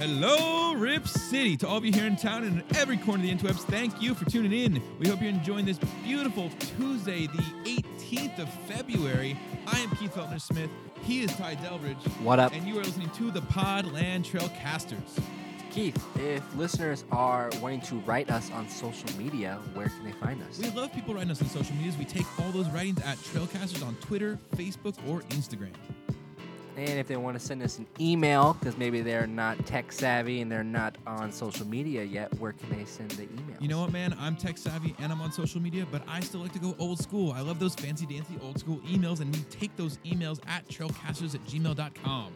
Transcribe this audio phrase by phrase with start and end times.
[0.00, 1.58] Hello, Rip City.
[1.58, 4.00] To all of you here in town and in every corner of the interwebs, thank
[4.00, 4.82] you for tuning in.
[4.98, 6.48] We hope you're enjoying this beautiful
[6.78, 9.38] Tuesday, the 18th of February.
[9.66, 10.70] I am Keith Feltner Smith.
[11.02, 12.02] He is Ty Delbridge.
[12.22, 12.54] What up?
[12.54, 15.22] And you are listening to the Podland Trailcasters.
[15.70, 20.42] Keith, if listeners are wanting to write us on social media, where can they find
[20.44, 20.58] us?
[20.58, 21.98] We love people writing us on social medias.
[21.98, 25.74] We take all those writings at Trailcasters on Twitter, Facebook, or Instagram.
[26.76, 30.40] And if they want to send us an email, because maybe they're not tech savvy
[30.40, 33.56] and they're not on social media yet, where can they send the email?
[33.60, 34.16] You know what, man?
[34.18, 36.98] I'm tech savvy and I'm on social media, but I still like to go old
[36.98, 37.32] school.
[37.32, 41.34] I love those fancy dancy old school emails, and we take those emails at trailcasters
[41.34, 42.32] at gmail.com.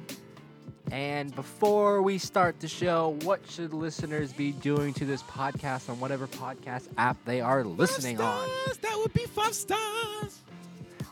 [0.92, 5.98] And before we start the show, what should listeners be doing to this podcast on
[5.98, 8.48] whatever podcast app they are listening five on?
[8.82, 10.40] That would be five stars.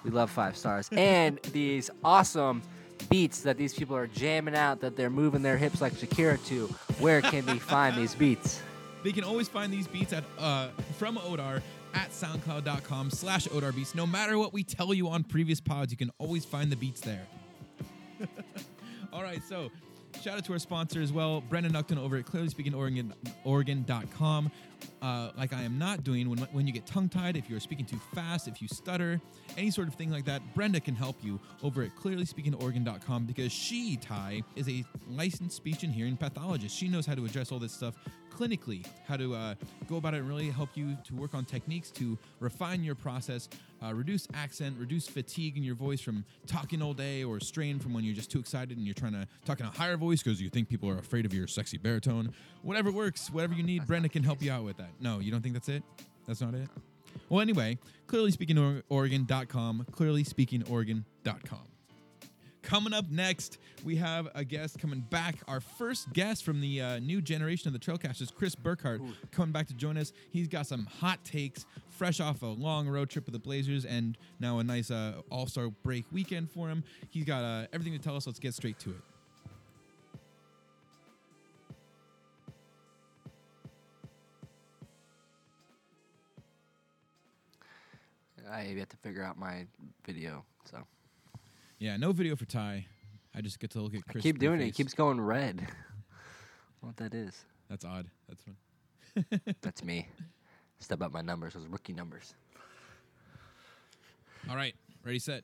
[0.05, 0.89] We love five stars.
[0.92, 2.62] and these awesome
[3.13, 6.67] beats that these people are jamming out, that they're moving their hips like Shakira to.
[6.99, 8.61] Where can we find these beats?
[9.03, 11.61] They can always find these beats at uh, from Odar
[11.93, 13.97] at soundcloud.com slash Odar Beats.
[13.97, 17.01] No matter what we tell you on previous pods, you can always find the beats
[17.01, 17.27] there.
[19.13, 19.73] All right, so
[20.23, 24.53] shout out to our sponsor as well, Brendan Nuckton over at Clearly Speaking Oregon, Oregon.com.
[25.01, 27.85] Uh, like I am not doing when, when you get tongue tied, if you're speaking
[27.85, 29.21] too fast, if you stutter,
[29.57, 33.97] any sort of thing like that, Brenda can help you over at clearlyspeakingoregon.com because she,
[33.97, 36.77] Ty, is a licensed speech and hearing pathologist.
[36.77, 37.95] She knows how to address all this stuff
[38.43, 39.55] clinically, how to uh,
[39.89, 43.48] go about it and really help you to work on techniques to refine your process,
[43.85, 47.95] uh, reduce accent, reduce fatigue in your voice from talking all day or strain from
[47.95, 50.41] when you're just too excited and you're trying to talk in a higher voice because
[50.43, 52.33] you think people are afraid of your sexy baritone.
[52.63, 54.91] Whatever works, whatever you need, Brenda can help you out with that.
[55.01, 55.85] No, you don't think that's it?
[56.27, 56.69] That's not it?
[57.29, 61.72] Well, anyway, clearlyspeakingoregon.com, clearlyspeakingoregon.com.
[62.63, 65.36] Coming up next, we have a guest coming back.
[65.48, 69.67] Our first guest from the uh, new generation of the Trailcasters, Chris Burkhardt, coming back
[69.67, 70.13] to join us.
[70.31, 74.17] He's got some hot takes, fresh off a long road trip with the Blazers, and
[74.39, 76.85] now a nice uh, All Star break weekend for him.
[77.11, 78.27] He's got uh, everything to tell us.
[78.27, 78.97] Let's get straight to it.
[88.51, 89.67] I have to figure out my
[90.05, 90.79] video, so
[91.83, 92.87] Yeah, no video for Ty.
[93.35, 94.23] I just get to look at I Chris.
[94.23, 94.69] keep doing it.
[94.69, 95.67] It keeps going red.
[96.81, 97.45] what that is?
[97.69, 98.07] That's odd.
[98.29, 99.41] That's fun.
[99.63, 100.07] That's me.
[100.79, 102.37] Step up my numbers, those rookie numbers.
[104.48, 105.42] All right, ready, set.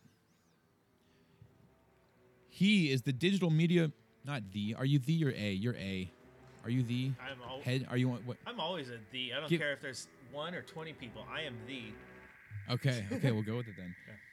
[2.50, 3.90] He is the digital media,
[4.24, 4.76] not the.
[4.78, 5.50] Are you the or a?
[5.50, 6.08] You're a.
[6.62, 7.84] Are you the I'm al- head?
[7.90, 8.36] Are you what?
[8.46, 9.32] I'm always a the.
[9.34, 11.24] I don't Give- care if there's one or twenty people.
[11.34, 11.82] I am the.
[12.74, 13.92] Okay, okay, we'll go with it then.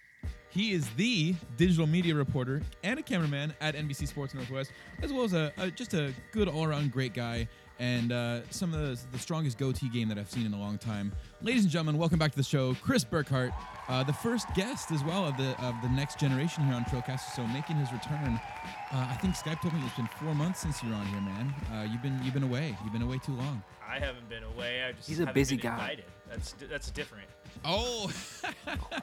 [0.55, 4.71] He is the digital media reporter and a cameraman at NBC Sports Northwest,
[5.01, 8.79] as well as a, a just a good all-around great guy and uh, some of
[8.79, 11.11] the, the strongest goatee game that I've seen in a long time.
[11.45, 13.51] Ladies and gentlemen, welcome back to the show, Chris Burkhardt,
[13.87, 17.35] uh, the first guest as well of the of the next generation here on Trailcaster.
[17.35, 18.39] So making his return.
[18.91, 21.53] Uh, I think Skype told me it's been four months since you're on here, man.
[21.71, 22.75] Uh, you've been you've been away.
[22.83, 23.61] You've been away too long.
[23.87, 24.85] I haven't been away.
[24.85, 25.73] I just He's a busy been guy.
[25.73, 26.05] Invited.
[26.31, 27.27] That's that's different.
[27.63, 28.11] Oh,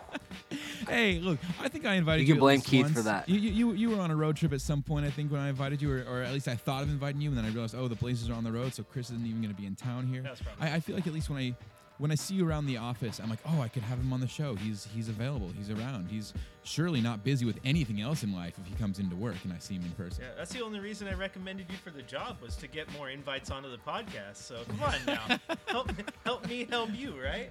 [0.88, 1.20] hey!
[1.20, 2.34] Look, I think I invited You you.
[2.34, 3.28] can blame least Keith for that.
[3.28, 5.40] You, you you you were on a road trip at some point, I think, when
[5.40, 7.50] I invited you, or, or at least I thought of inviting you, and then I
[7.50, 9.68] realized, oh, the Blazers are on the road, so Chris isn't even going to be
[9.68, 10.22] in town here.
[10.22, 11.54] That's probably- I, I feel like at least when I
[12.02, 14.20] when I see you around the office, I'm like, oh, I could have him on
[14.20, 14.56] the show.
[14.56, 15.50] He's he's available.
[15.56, 16.08] He's around.
[16.10, 19.52] He's surely not busy with anything else in life if he comes into work and
[19.52, 20.24] I see him in person.
[20.24, 23.08] Yeah, that's the only reason I recommended you for the job was to get more
[23.10, 24.36] invites onto the podcast.
[24.36, 25.92] So come on now, help
[26.24, 27.50] help me help you, right?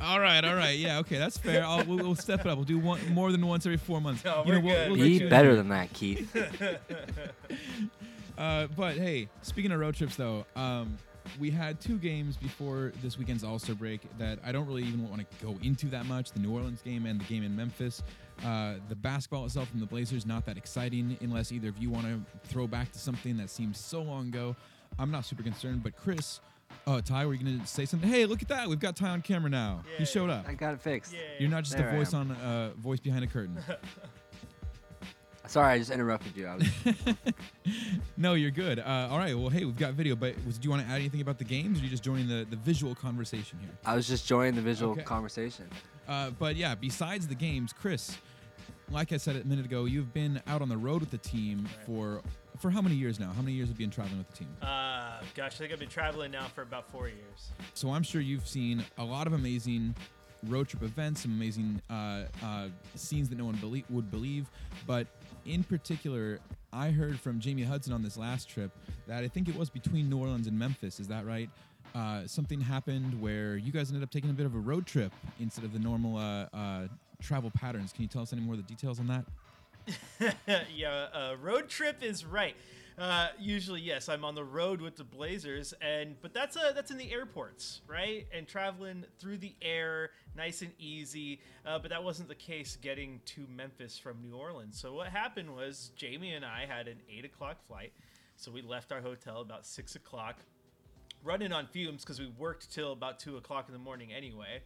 [0.00, 1.64] All right, all right, yeah, okay, that's fair.
[1.64, 2.56] I'll, we'll, we'll step it up.
[2.58, 4.22] We'll do one more than once every four months.
[4.24, 4.92] No, You know, we're we'll- good.
[4.92, 5.56] we'll Be better here.
[5.56, 6.34] than that, Keith.
[8.38, 10.98] Uh, but hey, speaking of road trips, though, um,
[11.38, 15.08] we had two games before this weekend's All Star break that I don't really even
[15.08, 16.32] want to go into that much.
[16.32, 18.02] The New Orleans game and the game in Memphis.
[18.44, 22.06] Uh, the basketball itself from the Blazers not that exciting unless either of you want
[22.06, 24.54] to throw back to something that seems so long ago.
[24.98, 26.40] I'm not super concerned, but Chris,
[26.86, 28.08] uh, Ty, were you gonna say something?
[28.08, 28.68] Hey, look at that!
[28.68, 29.82] We've got Ty on camera now.
[29.98, 30.46] He showed up.
[30.48, 31.12] I got it fixed.
[31.14, 31.20] Yeah.
[31.38, 32.30] You're not just There a I voice am.
[32.30, 33.56] on uh, voice behind a curtain.
[35.48, 36.46] Sorry, I just interrupted you.
[36.46, 36.66] I was,
[38.16, 38.78] no, you're good.
[38.78, 39.36] Uh, all right.
[39.36, 41.44] Well, hey, we've got video, but was, do you want to add anything about the
[41.44, 43.70] games, or are you just joining the, the visual conversation here?
[43.84, 45.02] I was just joining the visual Okay.
[45.02, 45.66] conversation.
[46.08, 48.16] Uh, but yeah, besides the games, Chris,
[48.90, 51.68] like I said a minute ago, you've been out on the road with the team
[51.84, 52.22] for
[52.58, 53.30] for how many years now?
[53.32, 54.48] How many years have you been traveling with the team?
[54.62, 57.50] Uh, gosh, I think I've been traveling now for about four years.
[57.74, 59.94] So I'm sure you've seen a lot of amazing
[60.46, 64.46] road trip events, some amazing uh, uh, scenes that no one belie- would believe.
[64.86, 65.06] But
[65.46, 66.40] in particular,
[66.72, 68.70] I heard from Jamie Hudson on this last trip
[69.06, 71.00] that I think it was between New Orleans and Memphis.
[71.00, 71.48] Is that right?
[71.94, 75.12] Uh, something happened where you guys ended up taking a bit of a road trip
[75.40, 76.88] instead of the normal uh, uh,
[77.22, 77.92] travel patterns.
[77.92, 80.34] Can you tell us any more of the details on that?
[80.74, 82.56] yeah, uh, road trip is right.
[82.98, 86.90] Uh, usually, yes, I'm on the road with the Blazers, and but that's uh, that's
[86.90, 88.26] in the airports, right?
[88.32, 91.40] And traveling through the air, nice and easy.
[91.66, 94.80] Uh, but that wasn't the case getting to Memphis from New Orleans.
[94.80, 97.92] So what happened was Jamie and I had an eight o'clock flight,
[98.36, 100.36] so we left our hotel about six o'clock,
[101.22, 104.62] running on fumes because we worked till about two o'clock in the morning anyway,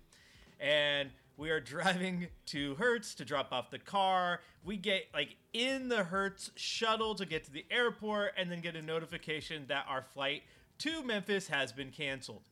[0.60, 4.40] and we are driving to Hertz to drop off the car.
[4.62, 8.76] We get like in the Hertz shuttle to get to the airport and then get
[8.76, 10.42] a notification that our flight
[10.80, 12.42] to Memphis has been canceled.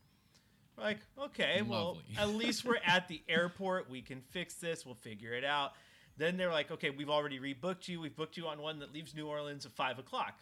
[0.76, 3.90] We're like, okay, well, at least we're at the airport.
[3.90, 4.86] We can fix this.
[4.86, 5.72] We'll figure it out.
[6.16, 8.00] Then they're like, okay, we've already rebooked you.
[8.00, 10.40] We've booked you on one that leaves New Orleans at five o'clock.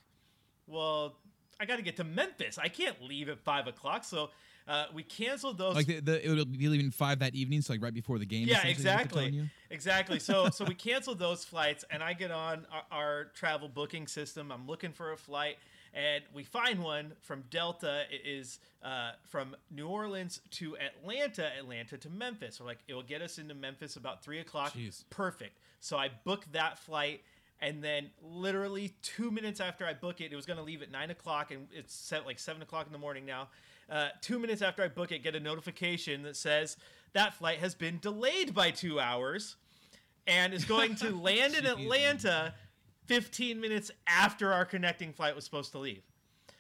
[0.69, 1.17] Well,
[1.59, 2.59] I got to get to Memphis.
[2.59, 4.05] I can't leave at five o'clock.
[4.05, 4.31] So
[4.69, 5.75] uh, we canceled those.
[5.75, 8.27] Like the, the, it would be leaving five that evening, so like right before the
[8.27, 8.49] game.
[8.49, 10.19] Yeah, essentially, is what they're telling exactly.
[10.19, 10.19] Exactly.
[10.19, 14.51] So so we canceled those flights and I get on our, our travel booking system.
[14.51, 15.57] I'm looking for a flight
[15.97, 18.03] and we find one from Delta.
[18.11, 22.61] It is uh, from New Orleans to Atlanta, Atlanta to Memphis.
[22.61, 24.75] We're like, it will get us into Memphis about three o'clock.
[24.75, 25.05] Jeez.
[25.09, 25.59] Perfect.
[25.81, 27.23] So I booked that flight.
[27.59, 30.91] And then, literally two minutes after I book it, it was going to leave at
[30.91, 33.49] nine o'clock, and it's set like seven o'clock in the morning now.
[33.89, 36.77] Uh, two minutes after I book it, get a notification that says
[37.13, 39.57] that flight has been delayed by two hours,
[40.27, 42.55] and is going to land in Atlanta
[43.07, 46.03] 15 minutes after our connecting flight was supposed to leave.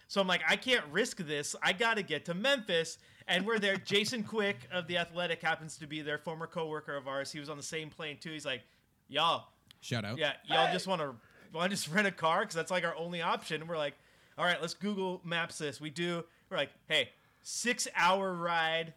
[0.08, 1.56] So I'm like, I can't risk this.
[1.62, 2.99] I got to get to Memphis.
[3.28, 3.76] And we're there.
[3.84, 7.32] Jason Quick of The Athletic happens to be their former coworker of ours.
[7.32, 8.31] He was on the same plane too.
[8.31, 8.62] He's like,
[9.08, 9.49] y'all,
[9.81, 10.19] Shout out.
[10.19, 11.14] yeah, y'all just want to
[11.52, 13.61] want to just rent a car because that's like our only option.
[13.61, 13.94] And we're like,
[14.38, 15.81] all right, let's Google Maps this.
[15.81, 16.25] We do.
[16.50, 17.10] We're like, hey,
[17.43, 18.94] six hour ride.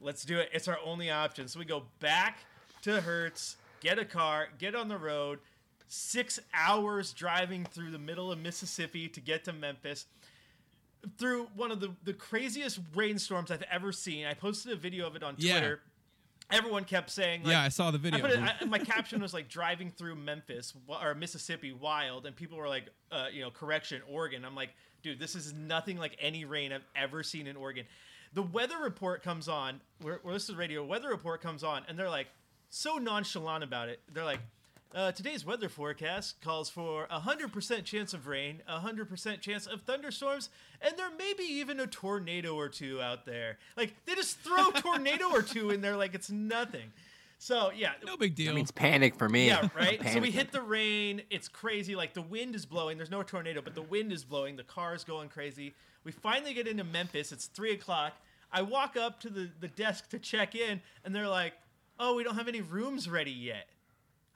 [0.00, 0.50] Let's do it.
[0.52, 1.48] It's our only option.
[1.48, 2.38] So we go back
[2.82, 5.38] to Hertz, get a car, get on the road.
[5.88, 10.06] Six hours driving through the middle of Mississippi to get to Memphis
[11.18, 14.24] through one of the, the craziest rainstorms I've ever seen.
[14.26, 15.58] I posted a video of it on Yeah.
[15.58, 15.80] Twitter.
[16.50, 18.24] Everyone kept saying, like, yeah, I saw the video.
[18.26, 22.68] it, I, my caption was like driving through Memphis or Mississippi wild, and people were
[22.68, 24.44] like, uh, you know, correction, Oregon.
[24.44, 24.70] I'm like,
[25.02, 27.86] dude, this is nothing like any rain I've ever seen in Oregon.
[28.34, 29.80] The weather report comes on.
[30.02, 30.84] We're, we're listening to radio.
[30.84, 32.28] Weather report comes on, and they're like
[32.70, 34.00] so nonchalant about it.
[34.12, 34.40] They're like,
[34.94, 39.40] uh, today's weather forecast calls for a hundred percent chance of rain, a hundred percent
[39.40, 40.50] chance of thunderstorms,
[40.80, 43.58] and there may be even a tornado or two out there.
[43.76, 46.92] Like they just throw a tornado or two in there like it's nothing.
[47.42, 48.52] So yeah, no big deal.
[48.52, 49.48] That means panic for me.
[49.48, 50.00] yeah, right.
[50.10, 51.22] so we hit the rain.
[51.28, 51.96] It's crazy.
[51.96, 52.98] Like the wind is blowing.
[52.98, 54.54] There's no tornado, but the wind is blowing.
[54.54, 55.74] The car's going crazy.
[56.04, 57.32] We finally get into Memphis.
[57.32, 58.12] It's three o'clock.
[58.52, 61.54] I walk up to the, the desk to check in, and they're like,
[61.98, 63.66] "Oh, we don't have any rooms ready yet."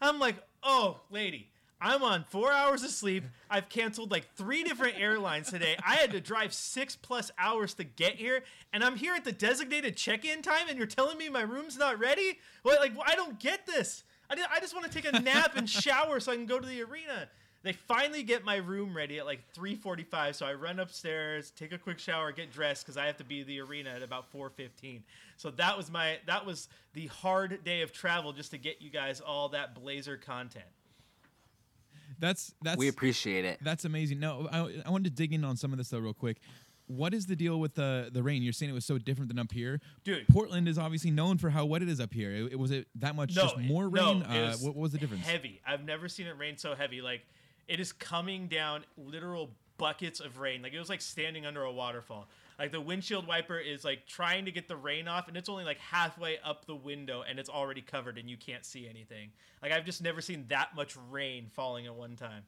[0.00, 1.48] I'm like, "Oh, lady."
[1.80, 3.24] I'm on four hours of sleep.
[3.50, 5.76] I've canceled like three different airlines today.
[5.86, 9.32] I had to drive six plus hours to get here, and I'm here at the
[9.32, 12.38] designated check-in time, and you're telling me my room's not ready?
[12.64, 14.04] Well, like I don't get this.
[14.30, 16.66] I, I just want to take a nap and shower so I can go to
[16.66, 17.28] the arena.
[17.62, 21.78] They finally get my room ready at like 3:45, so I run upstairs, take a
[21.78, 25.02] quick shower, get dressed because I have to be the arena at about 4:15.
[25.36, 28.88] So that was my that was the hard day of travel just to get you
[28.88, 30.64] guys all that Blazer content.
[32.18, 33.58] That's that's we appreciate it.
[33.62, 34.20] that's amazing.
[34.20, 36.38] No, I, I wanted to dig in on some of this though, real quick.
[36.88, 38.42] What is the deal with the the rain?
[38.42, 40.28] You're saying it was so different than up here, Dude.
[40.28, 42.30] Portland is obviously known for how wet it is up here.
[42.30, 44.22] It, it- was it that much No, just more no, rain?
[44.22, 45.26] it uh, was what, what was the difference?
[45.26, 45.60] Heavy.
[45.66, 47.00] I've never seen it rain so heavy.
[47.02, 47.22] Like
[47.66, 50.62] it is coming down literal buckets of rain.
[50.62, 52.28] Like it was like standing under a waterfall.
[52.58, 55.64] Like the windshield wiper is like trying to get the rain off, and it's only
[55.64, 59.30] like halfway up the window, and it's already covered, and you can't see anything.
[59.62, 62.44] Like I've just never seen that much rain falling at one time.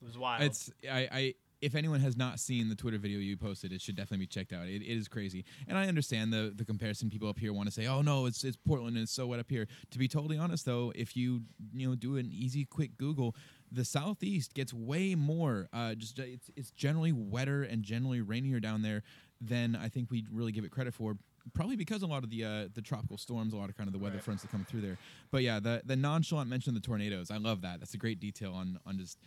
[0.00, 0.42] It was wild.
[0.42, 3.96] It's I, I if anyone has not seen the Twitter video you posted, it should
[3.96, 4.66] definitely be checked out.
[4.66, 7.10] It, it is crazy, and I understand the the comparison.
[7.10, 9.40] People up here want to say, "Oh no, it's it's Portland and it's so wet
[9.40, 12.96] up here." To be totally honest, though, if you you know do an easy, quick
[12.96, 13.34] Google,
[13.72, 15.68] the Southeast gets way more.
[15.72, 19.02] Uh, just it's it's generally wetter and generally rainier down there
[19.40, 21.16] than I think we really give it credit for.
[21.54, 23.92] Probably because a lot of the uh, the tropical storms, a lot of kind of
[23.92, 24.24] the weather Right.
[24.24, 24.98] fronts that come through there.
[25.30, 27.78] But yeah, the the nonchalant mention of the tornadoes, I love that.
[27.80, 29.18] That's a great detail on on just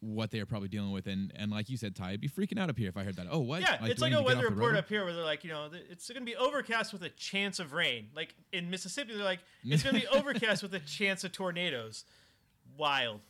[0.00, 1.06] what they are probably dealing with.
[1.06, 3.16] And and like you said, Ty, I'd be freaking out up here if I heard
[3.16, 3.26] that.
[3.30, 3.62] Oh, what?
[3.62, 4.76] Yeah, it's like a weather report road?
[4.76, 7.58] up here where they're like, you know, it's going to be overcast with a chance
[7.58, 8.08] of rain.
[8.14, 12.04] Like in Mississippi, they're like, it's going to be overcast with a chance of tornadoes.
[12.76, 13.20] Wild.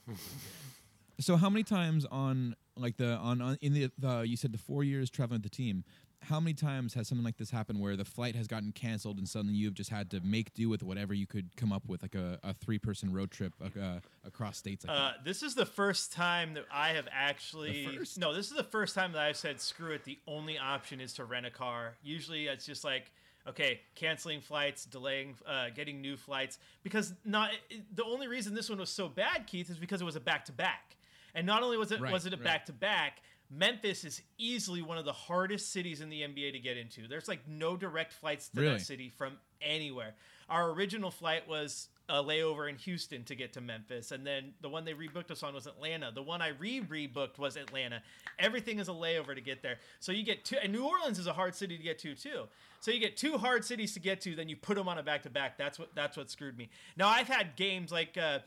[1.18, 4.58] So how many times on like the on, on in the, the you said the
[4.58, 5.84] four years traveling with the team,
[6.22, 9.28] how many times has something like this happened where the flight has gotten canceled and
[9.28, 12.14] suddenly you've just had to make do with whatever you could come up with, like
[12.14, 14.84] a, a three person road trip uh, across states?
[14.86, 17.88] Like Uh, this is the first time that I have actually.
[18.18, 20.04] No, this is the first time that I've said, screw it.
[20.04, 21.94] The only option is to rent a car.
[22.02, 23.12] Usually it's just like,
[23.48, 26.58] okay, canceling flights, delaying, uh, getting new flights.
[26.82, 27.50] Because not
[27.94, 30.44] the only reason this one was so bad, Keith, is because it was a back
[30.46, 30.96] to back.
[31.34, 34.82] And not only was it Right, was it a back to back, Memphis is easily
[34.82, 37.06] one of the hardest cities in the NBA to get into.
[37.06, 38.72] There's like no direct flights to Really?
[38.74, 40.14] that city from anywhere.
[40.48, 44.68] Our original flight was a layover in Houston to get to Memphis, and then the
[44.68, 46.12] one they rebooked us on was Atlanta.
[46.14, 48.00] The one I re rebooked was Atlanta.
[48.38, 49.78] Everything is a layover to get there.
[49.98, 52.44] So you get two, and New Orleans is a hard city to get to too.
[52.80, 55.02] So you get two hard cities to get to, then you put them on a
[55.02, 55.58] back to back.
[55.58, 56.68] That's what that's what screwed me.
[56.96, 58.38] Now I've had games like uh,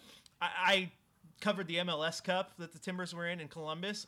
[0.42, 0.92] I, I
[1.42, 4.08] covered the MLS Cup that the Timbers were in in Columbus.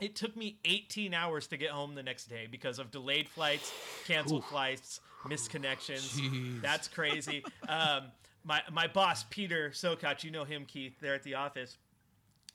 [0.00, 3.72] It took me 18 hours to get home the next day because of delayed flights,
[4.06, 6.18] canceled flights, misconnections.
[6.18, 6.60] Jeez.
[6.62, 7.44] That's crazy.
[7.68, 8.04] um,
[8.44, 11.76] my my boss Peter Sokach, you know him, Keith, there at the office.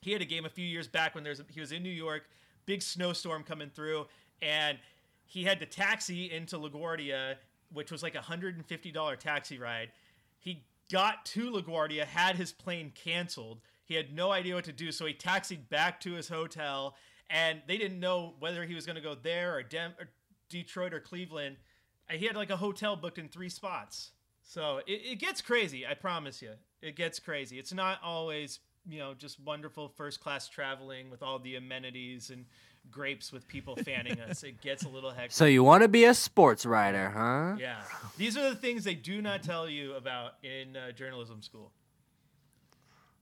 [0.01, 2.23] He had a game a few years back when there's he was in New York,
[2.65, 4.07] big snowstorm coming through,
[4.41, 4.77] and
[5.25, 7.35] he had to taxi into LaGuardia,
[7.73, 9.91] which was like a hundred and fifty dollar taxi ride.
[10.39, 13.59] He got to LaGuardia, had his plane canceled.
[13.85, 16.95] He had no idea what to do, so he taxied back to his hotel,
[17.29, 20.09] and they didn't know whether he was going to go there or, Dem- or
[20.49, 21.57] Detroit or Cleveland.
[22.09, 24.11] And he had like a hotel booked in three spots.
[24.47, 25.85] So it, it gets crazy.
[25.85, 26.51] I promise you,
[26.81, 27.59] it gets crazy.
[27.59, 32.45] It's not always you know just wonderful first class traveling with all the amenities and
[32.89, 34.43] grapes with people fanning us.
[34.43, 35.33] It gets a little hectic.
[35.33, 37.57] So you want to be a sports writer, huh?
[37.59, 37.75] Yeah,
[38.17, 41.71] these are the things they do not tell you about in uh, journalism school.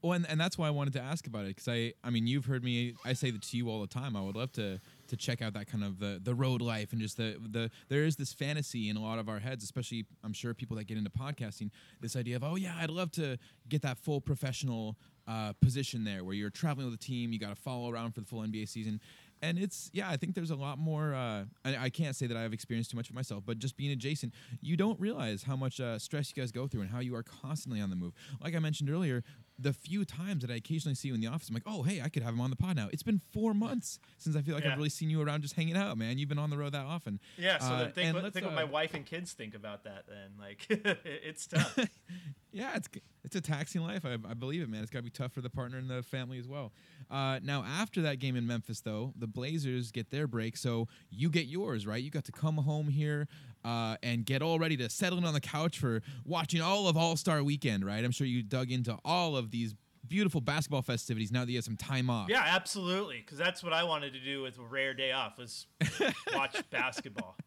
[0.03, 2.27] Well, and, and that's why I wanted to ask about it because I, I mean,
[2.27, 2.93] you've heard me.
[3.03, 4.15] I say that to you all the time.
[4.15, 7.01] I would love to to check out that kind of the the road life and
[7.01, 10.33] just the the there is this fantasy in a lot of our heads, especially I'm
[10.33, 11.71] sure people that get into podcasting.
[12.01, 13.37] This idea of oh yeah, I'd love to
[13.69, 14.97] get that full professional
[15.27, 18.21] uh, position there where you're traveling with a team, you got to follow around for
[18.21, 18.99] the full NBA season.
[19.41, 21.13] And it's yeah, I think there's a lot more.
[21.13, 23.91] Uh, I, I can't say that I've experienced too much of myself, but just being
[23.91, 27.15] adjacent, you don't realize how much uh, stress you guys go through and how you
[27.15, 28.13] are constantly on the move.
[28.41, 29.23] Like I mentioned earlier,
[29.57, 32.01] the few times that I occasionally see you in the office, I'm like, oh hey,
[32.01, 32.89] I could have him on the pod now.
[32.91, 34.71] It's been four months since I feel like Yeah.
[34.71, 36.17] I've really seen you around just hanging out, man.
[36.17, 37.19] You've been on the road that often.
[37.37, 39.83] Yeah, so Uh, then think, what, think what uh, my wife and kids think about
[39.85, 40.05] that.
[40.07, 40.65] Then, like,
[41.05, 41.77] it's tough.
[42.51, 42.89] yeah, it's
[43.23, 44.05] it's a taxing life.
[44.05, 44.81] I, I believe it, man.
[44.81, 46.71] It's got to be tough for the partner and the family as well.
[47.09, 51.29] Uh, now, after that game in Memphis, though, the Blazers get their break, so you
[51.29, 52.01] get yours, right?
[52.03, 53.27] You got to come home here
[53.65, 56.95] uh, and get all ready to settle in on the couch for watching all of
[56.95, 58.03] All Star Weekend, right?
[58.05, 59.73] I'm sure you dug into all of these
[60.07, 62.29] beautiful basketball festivities now that you have some time off.
[62.29, 65.65] yeah, absolutely, because that's what I wanted to do with a rare day off was
[66.33, 67.35] watch basketball.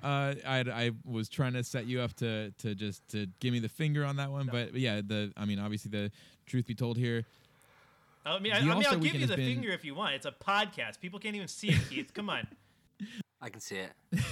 [0.00, 3.58] Uh, I I was trying to set you up to to just to give me
[3.58, 6.12] the finger on that one, but yeah, the I mean, obviously the
[6.46, 7.24] truth be told here,
[8.24, 9.96] I mean, I, The I mean, All-Star I'll give you the been- finger if you
[9.96, 10.14] want.
[10.14, 11.00] It's a podcast.
[11.00, 12.14] People can't even see it, Keith.
[12.14, 12.46] Come on.
[13.40, 13.92] I can see it.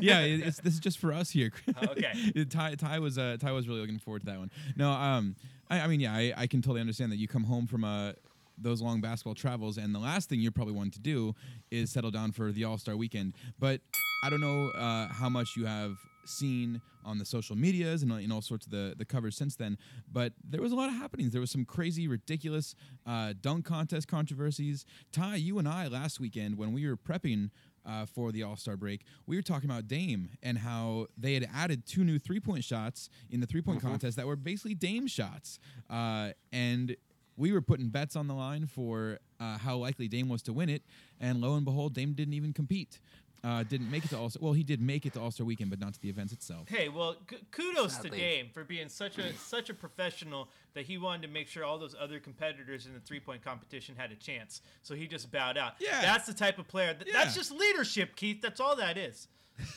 [0.00, 1.52] yeah, it, it's this is just for us here.
[1.76, 2.44] Oh, okay.
[2.50, 4.50] Ty, Ty was uh, Ty was really looking forward to that one.
[4.76, 5.36] No, um,
[5.70, 8.12] I, I mean, yeah, I, I can totally understand that you come home from uh,
[8.56, 11.34] those long basketball travels, and the last thing you're probably wanting to do
[11.70, 13.34] is settle down for the All Star Weekend.
[13.58, 13.80] But
[14.24, 18.32] I don't know uh, how much you have seen on the social medias and in
[18.32, 19.76] all sorts of the the covers since then.
[20.10, 21.32] But there was a lot of happenings.
[21.32, 22.74] There was some crazy, ridiculous
[23.06, 24.86] uh, dunk contest controversies.
[25.12, 27.50] Ty, you and I last weekend when we were prepping
[27.86, 31.48] uh, for the All Star break, we were talking about Dame and how they had
[31.54, 35.06] added two new three point shots in the three point contest that were basically Dame
[35.06, 35.58] shots.
[35.88, 36.96] Uh, and
[37.36, 40.68] we were putting bets on the line for uh, how likely Dame was to win
[40.68, 40.82] it.
[41.20, 43.00] And lo and behold, Dame didn't even compete.
[43.44, 44.40] Uh, didn't make it to All Star.
[44.42, 46.66] Well, he did make it to All Star weekend, but not to the events itself.
[46.68, 48.10] Hey, well, k- kudos Sadly.
[48.10, 51.62] to Dame for being such a such a professional that he wanted to make sure
[51.62, 54.62] all those other competitors in the three point competition had a chance.
[54.82, 55.74] So he just bowed out.
[55.78, 56.00] Yeah.
[56.00, 56.94] that's the type of player.
[56.94, 58.40] That, That's just leadership, Keith.
[58.40, 59.28] That's all that is.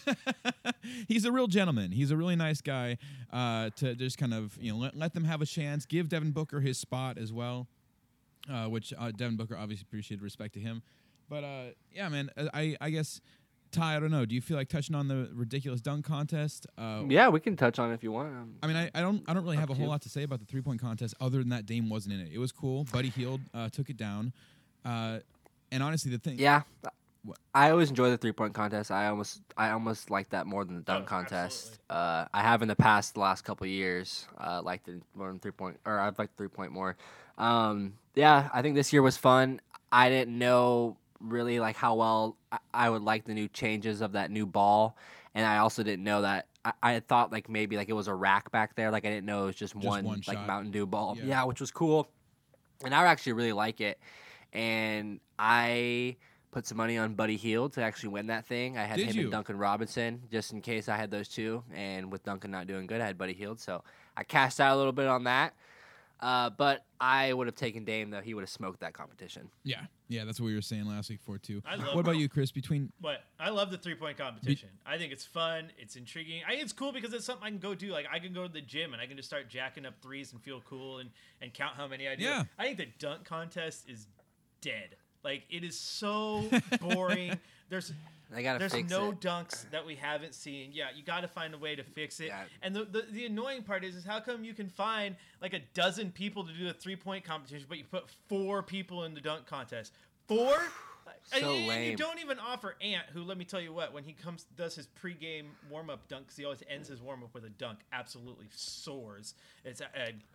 [1.07, 1.91] He's a real gentleman.
[1.91, 2.97] He's a really nice guy.
[3.31, 5.85] Uh, to just kind of you know let, let them have a chance.
[5.85, 7.67] Give Devin Booker his spot as well,
[8.49, 10.81] uh, which uh, Devin Booker obviously appreciated respect to him.
[11.29, 13.19] But uh, yeah, man, uh, I I guess
[13.71, 14.25] Ty, I don't know.
[14.25, 16.67] Do you feel like touching on the ridiculous dunk contest?
[16.77, 18.29] Uh, Yeah, we can touch on it if you want.
[18.29, 19.89] Um, I mean, I, I don't I don't really have a whole you.
[19.89, 22.29] lot to say about the three point contest other than that Dame wasn't in it.
[22.33, 22.85] It was cool.
[22.85, 24.33] Buddy Hield uh, took it down,
[24.85, 25.19] uh,
[25.71, 26.39] and honestly, the thing.
[26.39, 26.61] yeah,
[27.53, 28.89] I always enjoy the three point contest.
[28.89, 31.79] I almost I almost like that more than the dunk Oh, contest.
[31.89, 35.27] Uh, I have in the past the last couple of years uh, liked it more
[35.27, 36.95] than three point or I've liked three point more.
[37.37, 39.59] Um, yeah, I think this year was fun.
[39.91, 44.13] I didn't know really like how well I, I would like the new changes of
[44.13, 44.97] that new ball,
[45.35, 46.47] and I also didn't know that.
[46.65, 48.91] I, I thought like maybe like it was a rack back there.
[48.91, 50.47] Like I didn't know it was just, one, one like shot.
[50.47, 51.15] Mountain Dew ball.
[51.17, 51.25] Yeah.
[51.25, 52.09] yeah, which was cool,
[52.83, 53.99] and I actually really like it.
[54.53, 56.15] And I
[56.51, 58.77] put some money on Buddy Hield to actually win that thing.
[58.77, 59.21] I had Did him you?
[59.23, 61.63] and Duncan Robinson just in case I had those two.
[61.73, 63.59] And with Duncan not doing good, I had Buddy Hield.
[63.59, 63.83] So
[64.15, 65.53] I cashed out a little bit on that.
[66.19, 68.21] Uh, but I would have taken Dame though.
[68.21, 69.49] He would have smoked that competition.
[69.63, 71.61] Yeah, yeah, that's what we were saying last week for too.
[71.65, 72.51] I love What about you, Chris?
[72.51, 74.69] Between But I love the three point competition.
[74.85, 75.71] I think it's fun.
[75.77, 76.41] It's intriguing.
[76.47, 77.91] I it's cool because it's something I can go do.
[77.91, 80.31] Like I can go to the gym and I can just start jacking up threes
[80.31, 81.09] and feel cool and,
[81.41, 82.23] and count how many I do.
[82.23, 82.43] Yeah.
[82.57, 84.07] I think the dunk contest is
[84.61, 84.95] dead.
[85.23, 86.49] Like it is so
[86.81, 87.37] boring.
[87.69, 87.91] There's
[88.31, 89.21] They gotta there's fix no it.
[89.21, 90.71] dunks that we haven't seen.
[90.73, 92.27] Yeah, you got to find a way to fix it.
[92.27, 92.43] Yeah.
[92.61, 95.61] And the, the the annoying part is, is how come you can find like a
[95.73, 99.21] dozen people to do a three point competition, but you put four people in the
[99.21, 99.93] dunk contest?
[100.27, 100.57] Four.
[101.33, 104.03] And- So and you don't even offer Ant, who let me tell you what, when
[104.05, 107.33] he comes does his pregame warm up dunk, because he always ends his warm up
[107.33, 109.33] with a dunk, absolutely soars.
[109.65, 109.85] It's uh,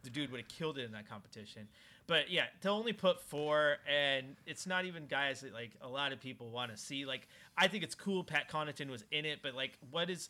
[0.03, 1.67] the dude would have killed it in that competition.
[2.07, 6.13] But yeah, to only put four, and it's not even guys that like a lot
[6.13, 7.05] of people want to see.
[7.05, 10.29] Like I think it's cool Pat Connaughton was in it, but like what is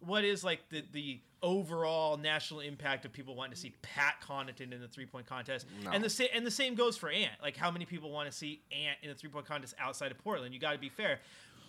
[0.00, 4.72] what is like the the overall national impact of people wanting to see Pat Connaughton
[4.72, 5.66] in the three point contest?
[5.84, 5.90] No.
[5.90, 7.32] And the sa- and the same goes for Ant.
[7.42, 10.18] Like how many people want to see Ant in the three point contest outside of
[10.18, 10.54] Portland?
[10.54, 11.18] You got to be fair.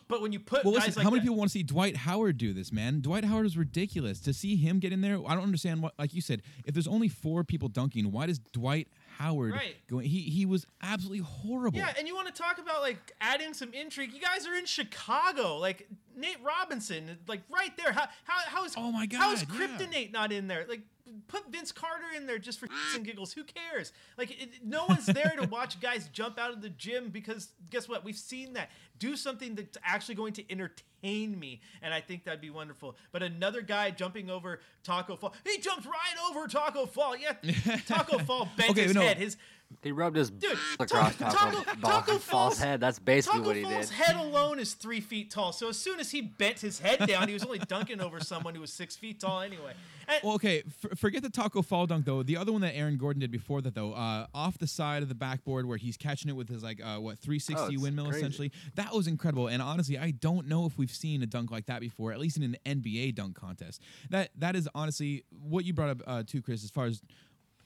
[0.08, 1.64] But when you put well, guys listen, like how many that- people want to see
[1.64, 3.02] Dwight Howard do this, man?
[3.02, 4.20] Dwight Howard is ridiculous.
[4.22, 5.94] To see him get in there, I don't understand what.
[6.00, 8.88] Like you said, if there's only four people dunking, why does Dwight
[9.20, 9.76] Howard Right.
[9.90, 9.98] go?
[9.98, 11.78] He he was absolutely horrible.
[11.78, 14.14] Yeah, and you want to talk about like adding some intrigue?
[14.14, 17.92] You guys are in Chicago, like Nate Robinson, like right there.
[17.92, 19.68] How how how is Oh my How is God, yeah.
[19.68, 20.66] Kryptonate not in there?
[20.68, 20.82] Like
[21.28, 23.34] put Vince Carter in there just for and giggles.
[23.34, 23.92] Who cares?
[24.18, 27.90] Like it, no one's there to watch guys jump out of the gym because guess
[27.90, 28.04] what?
[28.06, 28.70] We've seen that.
[29.00, 32.98] Do something that's actually going to entertain me, and I think that'd be wonderful.
[33.12, 37.16] But another guy jumping over Taco Fall, he jumped right over Taco Fall.
[37.18, 37.34] Yeah,
[37.88, 39.02] Taco Fall bent Okay, his no.
[39.02, 39.18] head.
[39.18, 39.38] His
[39.84, 42.80] He rubbed his Dude, across Taco- Taco, Taco- Taco Fall's Fall's- head.
[42.82, 43.96] That's basically Taco what he Fall's did.
[43.96, 45.54] head alone is three feet tall.
[45.54, 48.56] So as soon as he bent his head down, he was only dunking over someone
[48.56, 49.74] who was six feet tall anyway.
[50.08, 52.24] And, Well, okay, f- forget the taco fall dunk though.
[52.24, 55.08] The other one that Aaron Gordon did before that though, uh, off the side of
[55.08, 58.18] the backboard where he's catching it with his like uh, what 360 Oh, windmill crazy.
[58.20, 58.52] essentially.
[58.76, 59.48] That was incredible.
[59.48, 62.38] And honestly, I don't know if we've seen a dunk like that before, at least
[62.38, 63.82] in an NBA dunk contest.
[64.10, 67.02] That that is honestly what you brought up uh, too, Chris, as far as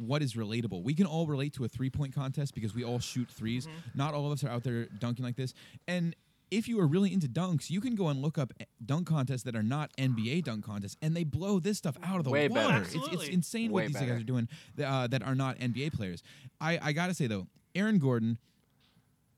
[0.07, 0.83] what is relatable.
[0.83, 4.13] We can all relate to a three point contest because we all shoot 3s Not
[4.13, 5.53] all of us are out there dunking like this.
[5.87, 6.15] And
[6.51, 8.53] if you are really into dunks, you can go and look up
[8.85, 12.25] dunk contests that are not NBA dunk contests, and they blow this stuff out of
[12.25, 12.81] the Way water.
[12.81, 12.83] better.
[12.83, 14.11] It's, it's insane Way what these better.
[14.13, 16.21] guys are doing that, uh, that are not NBA players.
[16.61, 18.37] I, I gotta say though, Aaron Gordon,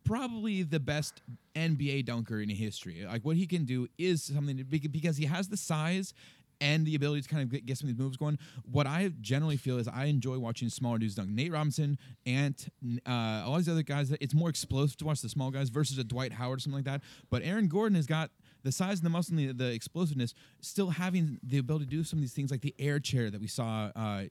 [0.03, 1.21] probably the best
[1.55, 3.05] NBA dunker in history.
[3.05, 6.13] Like what he can do is something to, because he has the size
[6.61, 8.37] and the ability to kind of get, get some of these moves going.
[8.69, 11.29] What I generally feel is I enjoy watching smaller dudes dunk.
[11.29, 12.67] Nate Robinson, Ant,
[13.05, 14.11] uh, all these other guys.
[14.19, 16.85] It's more explosive to watch the small guys versus a Dwight Howard or something like
[16.85, 17.01] that.
[17.29, 18.31] But Aaron Gordon has got
[18.63, 22.03] the size and the muscle and the, the explosiveness, still having the ability to do
[22.03, 24.23] some of these things like the air chair that we saw uh,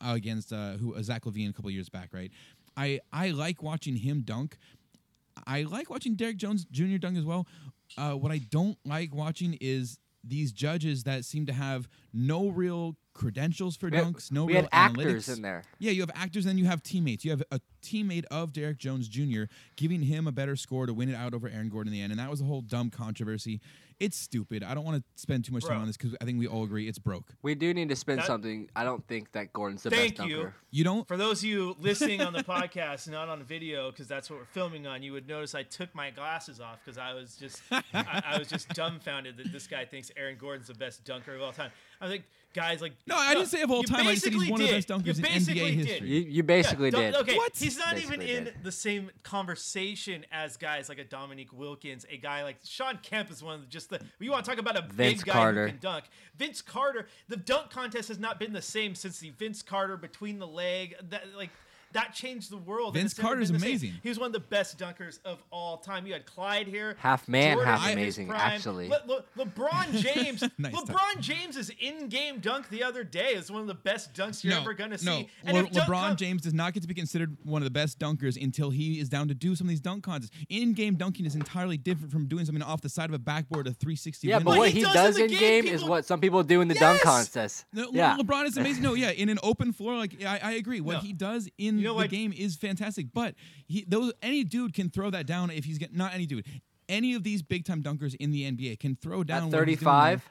[0.00, 2.30] against uh, who uh, Zach LaVine a couple years back, right?
[2.76, 4.58] I I like watching him dunk.
[5.46, 6.96] I like watching Derrick Jones Jr.
[6.98, 7.46] dunk as well.
[7.96, 12.96] Uh, what I don't like watching is these judges that seem to have no real
[13.14, 15.36] credentials for We had- dunks, no we real had actors analytics.
[15.36, 15.62] in there.
[15.78, 17.24] Yeah, you have actors and you have teammates.
[17.24, 19.44] You have a teammate of Derrick Jones Jr.
[19.76, 22.12] giving him a better score to win it out over Aaron Gordon in the end,
[22.12, 23.60] and that was a whole dumb controversy.
[23.98, 24.62] It's stupid.
[24.62, 26.64] I don't want to spend too much time on this because I think we all
[26.64, 27.30] agree it's broke.
[27.42, 28.68] We do need to spend That- something.
[28.76, 30.36] I don't think that Gordon's the Thank best you.
[30.36, 30.54] dunker.
[30.70, 31.08] You don't?
[31.08, 34.44] for those of you listening on the podcast, not on video, because that's what we're
[34.46, 37.82] filming on, you would notice I took my glasses off because I was just I,
[37.94, 41.52] I was just dumbfounded that this guy thinks Aaron Gordon's the best dunker of all
[41.52, 41.70] time.
[41.98, 42.24] I think
[42.56, 44.06] guys like No, I didn't say of all you time.
[44.06, 44.86] I just said he's basically one of the did.
[44.86, 45.86] best dunkers You in basically NBA did.
[45.86, 46.08] history.
[46.08, 47.12] You, you basically Yeah, did.
[47.12, 47.52] don't- Okay, What?
[47.56, 48.54] he's not even Basically in did.
[48.64, 53.42] the same conversation as guys like a Dominique Wilkins, a guy like Shawn Kemp is
[53.42, 54.00] one of the, just the.
[54.18, 55.66] You want to talk about a Vince big guy Carter.
[55.66, 56.04] who can dunk?
[56.36, 57.06] Vince Carter.
[57.28, 60.96] The dunk contest has not been the same since the Vince Carter between the leg.
[61.10, 61.50] That like
[61.96, 62.94] that changed the world.
[62.94, 63.70] and Vince it's never Carter's been same.
[63.70, 63.92] amazing.
[64.02, 66.06] He was one of the best dunkers of all time.
[66.06, 68.88] You had Clyde here, Half man, Jordan half amazing, actually.
[68.88, 70.84] Le- Le- LeBron James, Nice touch.
[70.86, 74.60] LeBron James's in-game dunk the other day is one of the best dunks you're no,
[74.60, 74.96] ever gonna no.
[75.18, 75.28] see.
[75.44, 77.70] And Le- if dunk LeBron James does not get to be considered one of the
[77.70, 80.30] best dunkers until he is down to do some of these dunk contests.
[80.48, 83.70] In-game dunking is entirely different from doing something off the side of a backboard, a
[83.72, 84.28] 360.
[84.28, 84.44] Yeah, window.
[84.44, 86.20] but What what he he does does in in the game game, is what some
[86.20, 87.02] people do in the dunk Yes!
[87.04, 87.64] contest.
[87.72, 88.16] No, Le- yeah.
[88.18, 88.82] LeBron is amazing.
[88.82, 90.80] No, yeah, in an open floor, like I, I agree.
[90.80, 90.98] What No.
[91.00, 92.10] he does in You know the what?
[92.10, 93.06] game is fantastic.
[93.12, 93.34] But
[93.66, 96.46] he, those any dude can throw that down if he's get not any dude.
[96.88, 99.78] Any of these big time dunkers in the NBA can throw down At what he's
[99.78, 100.30] doing 35.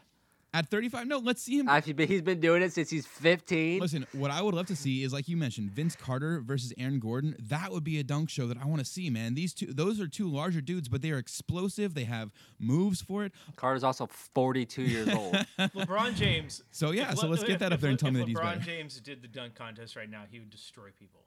[0.54, 1.68] At 35, no, let's see him.
[1.68, 3.82] actually, he's been doing it since he's 15.
[3.82, 6.98] Listen, what I would love to see is like you mentioned, Vince Carter versus Aaron
[6.98, 7.36] Gordon.
[7.38, 9.34] That would be a dunk show that I want to see, man.
[9.36, 11.94] These two, those are two larger dudes, but they are explosive.
[11.94, 13.34] They have moves for it.
[13.58, 15.34] Carter's also 42 years old.
[15.60, 16.64] LeBron James.
[16.72, 18.30] So, yeah, if so let's get that up there and Le- tell me if that
[18.30, 18.66] he's LeBron better.
[18.66, 21.25] James did the dunk contest right now, he would destroy people.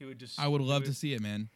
[0.00, 0.40] He would just.
[0.40, 1.50] I would he love to see it, man.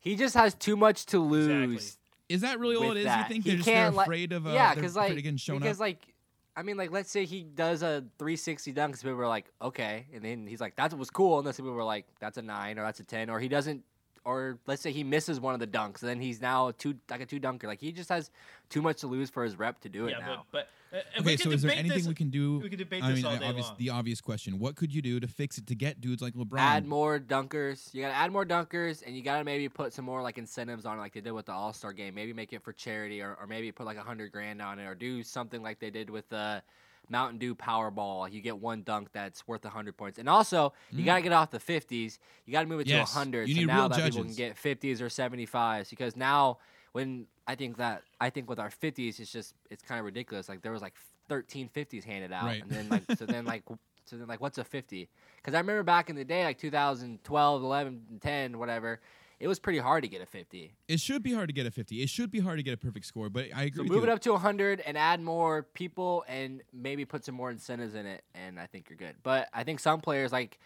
[0.00, 1.46] he just has too much to lose.
[1.46, 1.96] Exactly.
[2.28, 3.04] Is that really all it is?
[3.04, 3.28] that.
[3.28, 5.08] You think he they're just they're can't, like- afraid of uh, yeah, they're because afraid
[5.10, 5.80] like of getting because up?
[5.80, 6.14] like
[6.56, 10.06] I mean like let's say he does a 360 dunk, because people were like okay,
[10.12, 12.42] and then he's like that was cool, and then some people were like that's a
[12.42, 13.84] nine or that's a ten, or he doesn't,
[14.24, 17.20] or let's say he misses one of the dunks, and then he's now two like
[17.20, 18.30] a two dunker, like he just has
[18.68, 20.46] too much to lose for his rep to do it Yeah, now.
[20.52, 22.58] but but uh, Okay, so is there anything this- we can do?
[22.58, 23.76] we could debate I this mean, all the day obvious, long.
[23.78, 26.58] the obvious question: What could you do to fix it to get dudes like LeBron?
[26.58, 27.94] add more dunkers.
[27.94, 30.98] You gotta add more dunkers, and you gotta maybe put some more like incentives on,
[30.98, 32.14] it, like they did with the All Star game.
[32.14, 34.84] Maybe make it for charity, or, or maybe put like a hundred grand on it,
[34.84, 36.62] or do something like they did with the
[37.10, 38.30] Mountain Dew Powerball.
[38.32, 41.50] You get one dunk that's worth a hundred points, and also you gotta get off
[41.50, 42.18] the fifties.
[42.46, 42.90] You gotta move it Mm.
[42.90, 43.48] Yes, to a hundred.
[43.48, 46.58] you So now that people can get fifties or seventy fives, because now
[46.92, 50.48] when I think that I think with our fifties, it's just it's kind of ridiculous.
[50.48, 50.94] Like there was like
[51.28, 52.62] 13 50s handed out, Right.
[52.62, 53.62] and then like so then like
[54.06, 55.08] so then like what's a 50?
[55.36, 59.00] Because I remember back in the day, like 2012, 11, 10, whatever,
[59.40, 60.70] it was pretty hard to get a 50.
[60.86, 62.02] It should be hard to get a 50.
[62.02, 64.04] It should be hard to get a perfect score, but I agree So with move
[64.04, 68.04] it up to 100 and add more people and maybe put some more incentives in
[68.06, 69.16] it, and I think you're good.
[69.22, 70.58] But I think some players like.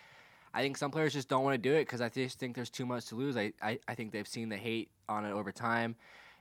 [0.57, 2.71] I think some players just don't want to do it because I just think there's
[2.71, 3.37] too much to lose.
[3.37, 5.97] I, I, I think they've seen the hate on it over time.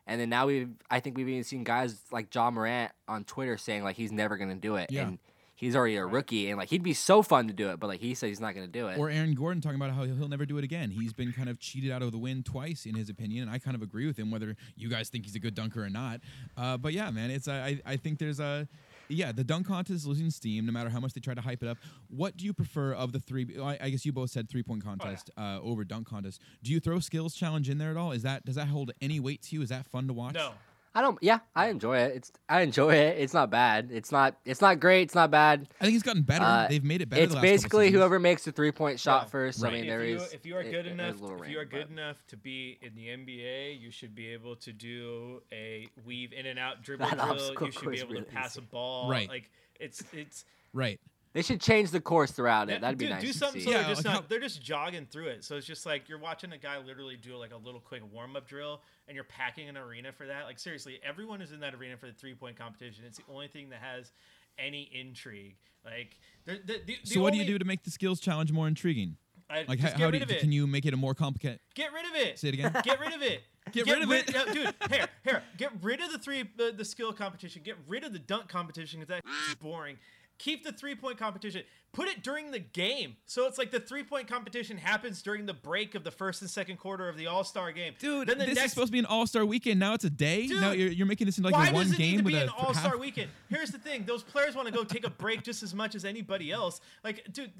[0.06, 3.58] And then now we've I think we've even seen guys like Ja Morant on Twitter
[3.58, 4.92] saying like he's never gonna do it.
[4.92, 5.08] Yeah.
[5.08, 5.20] And
[5.64, 8.00] he's already a rookie and like he'd be so fun to do it, but like
[8.00, 8.98] he said he's not gonna do it.
[8.98, 10.92] Or Aaron Gordon talking about how he'll never do it again.
[10.92, 13.60] He's been kind of cheated out of the win twice, in his opinion, and I
[13.60, 14.32] kind of agree with him.
[14.32, 16.22] Whether you guys think he's a good dunker or not,
[16.58, 18.68] uh, but yeah, man, it's I I think there's a.
[19.10, 21.62] Yeah, the dunk contest is losing steam no matter how much they try to hype
[21.62, 21.78] it up.
[22.08, 23.46] What do you prefer of the three?
[23.62, 26.40] I, I guess you both said three point contest uh, over dunk contest.
[26.64, 28.14] Do you throw skills challenge in there at all?
[28.14, 29.62] Is that does that hold any weight to you?
[29.62, 30.36] Is that fun to watch?
[30.36, 30.54] No.
[30.96, 32.16] I don't yeah, I enjoy it.
[32.18, 33.18] It's I enjoy it.
[33.20, 33.90] It's not bad.
[33.92, 35.68] It's not it's not great, it's not bad.
[35.82, 36.46] I think it's gotten better.
[36.46, 37.24] Uh, They've made it better.
[37.24, 39.30] It's the last basically whoever makes the three point shot Yeah.
[39.30, 39.64] first.
[39.64, 39.70] Right.
[39.70, 41.42] I mean if there you, is if you are good it- enough there's a little
[41.44, 44.56] if you are good but- enough to be in the NBA, you should be able
[44.58, 47.36] to do a weave in and out dribble That drill.
[47.68, 49.10] You should be able really to pass a ball.
[49.10, 49.28] Right.
[49.28, 51.00] Like it's it's right.
[51.34, 52.82] They should change the course throughout Yeah, it.
[52.82, 53.22] That'd be do, nice.
[53.22, 53.66] Do to something see.
[53.66, 55.44] so Yeah, they're just like not they're just jogging through it.
[55.44, 58.36] So it's just like you're watching a guy literally do like a little quick warm
[58.36, 60.46] up drill, and you're packing an arena for that.
[60.46, 63.04] Like seriously, everyone is in that arena for the three point competition.
[63.08, 64.12] It's the only thing that has
[64.60, 65.56] any intrigue.
[65.84, 68.68] Like the, the, the, So what do you do to make the skills challenge more
[68.68, 69.18] intriguing?
[69.50, 70.40] I, Like just how, get how do you, of it.
[70.40, 71.60] can you make it a more complicated?
[71.76, 72.40] Get rid of it.
[72.40, 72.72] Say it again.
[72.84, 73.44] Get rid of it.
[73.72, 74.34] Get rid of it.
[74.34, 74.74] no, dude.
[74.90, 75.44] Here, here.
[75.58, 77.62] Get rid of the three, the, the skill competition.
[77.64, 79.98] Get rid of the dunk competition because that's boring.
[80.40, 81.64] Keep the three point competition.
[81.94, 85.54] Put it during the game, so it's like the three point competition happens during the
[85.54, 87.94] break of the first and second quarter of the All Star game.
[88.00, 89.80] Dude, then the this next is supposed to be an All Star weekend.
[89.80, 90.48] Now it's a day.
[90.48, 92.18] Dude, now you're, you're making this into like Why a one does it game need
[92.18, 93.30] to with be an All Star half- weekend?
[93.48, 96.04] Here's the thing: those players want to go take a break just as much as
[96.04, 96.82] anybody else.
[97.04, 97.52] Like, dude,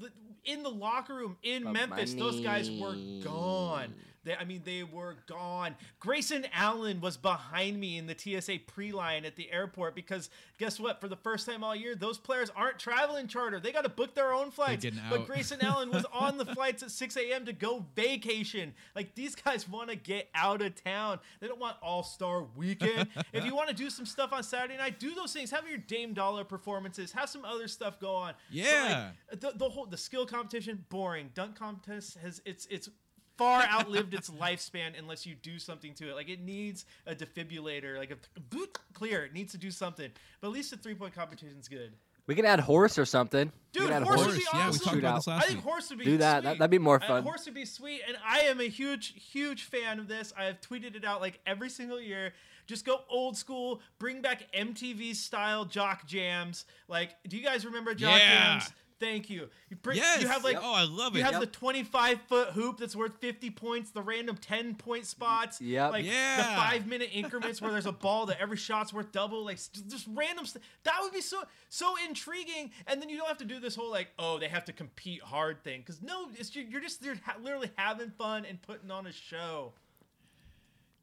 [0.44, 3.94] in the locker room in But Memphis, those guys were gone.
[4.24, 5.76] They, I mean, they were gone.
[6.00, 10.98] Grayson Allen was behind me in the TSA pre-line at the airport because guess what?
[11.00, 13.60] For the first time all year, those players aren't traveling charter.
[13.60, 14.86] They got to book their own flights.
[15.10, 15.26] But.
[15.26, 17.44] Grayson Allen was on the flights at 6 a.m.
[17.46, 18.74] to go vacation.
[18.94, 21.18] Like these guys want to get out of town.
[21.40, 23.08] They don't want All Star Weekend.
[23.32, 25.50] if you want to do some stuff on Saturday night, do those things.
[25.50, 27.12] Have your Dame Dollar performances.
[27.12, 28.34] Have some other stuff go on.
[28.50, 29.10] But, like, Yeah.
[29.32, 31.30] the, the whole the skill competition boring.
[31.34, 32.88] Dunk contest has it's it's
[33.36, 36.14] far outlived its lifespan unless you do something to it.
[36.14, 39.24] Like it needs a defibrillator, like a boot clear.
[39.24, 40.10] It needs to do something.
[40.40, 41.94] But at least the three point competition's good.
[42.26, 43.52] We can add horse or something.
[43.74, 44.84] We Dude, can add horse would Horse, be yeah, we awesome.
[44.84, 45.24] talked about Shootout.
[45.24, 46.36] this I think horse would be Do that.
[46.40, 46.44] Sweet.
[46.44, 47.22] That- that'd be more Uh, fun.
[47.22, 50.32] horse would be sweet, and I am a huge, huge fan of this.
[50.38, 52.32] I have tweeted it out like every single year.
[52.66, 53.82] Just go old school.
[53.98, 56.64] Bring back MTV style jock jams.
[56.88, 58.58] Like, do you guys remember jock Yeah.
[58.58, 58.72] jams?
[59.00, 59.48] Thank you.
[59.68, 60.22] You, bring, Yes.
[60.22, 61.18] you have like oh, I love it.
[61.18, 61.40] you have Yep.
[61.40, 65.60] the 25 foot hoop that's worth 50 points, the random 10 point spots.
[65.60, 65.92] Yep.
[65.92, 66.36] Like Yeah.
[66.36, 69.44] the five minute increments where there's a ball that every shot's worth double.
[69.44, 69.56] Like
[69.88, 70.62] just random stuff.
[70.84, 72.70] That would be so so intriguing.
[72.86, 75.22] And then you don't have to do this whole like, oh, they have to compete
[75.22, 75.80] hard thing.
[75.80, 79.72] Because no, it's you're just you're ha- literally having fun and putting on a show.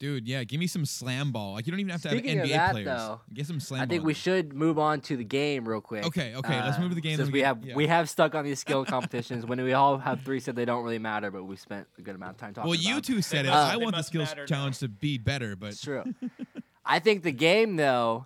[0.01, 1.53] Dude, yeah, give me some slam ball.
[1.53, 2.85] Like you don't even have to Speaking have of NBA that, players.
[2.87, 4.07] though, Get some slam I think ball.
[4.07, 6.05] we should move on to the game real quick.
[6.07, 7.75] Okay, okay, let's move to the game, Since we we- have yeah.
[7.75, 10.83] we have stuck on these skill competitions when we all have three said they don't
[10.83, 12.67] really matter, but we spent a good amount of time talking.
[12.69, 13.49] Well, you about two said it.
[13.49, 14.45] must- I want the skills matter now.
[14.47, 16.03] challenge to be better, but It's true.
[16.85, 18.25] I think the game though.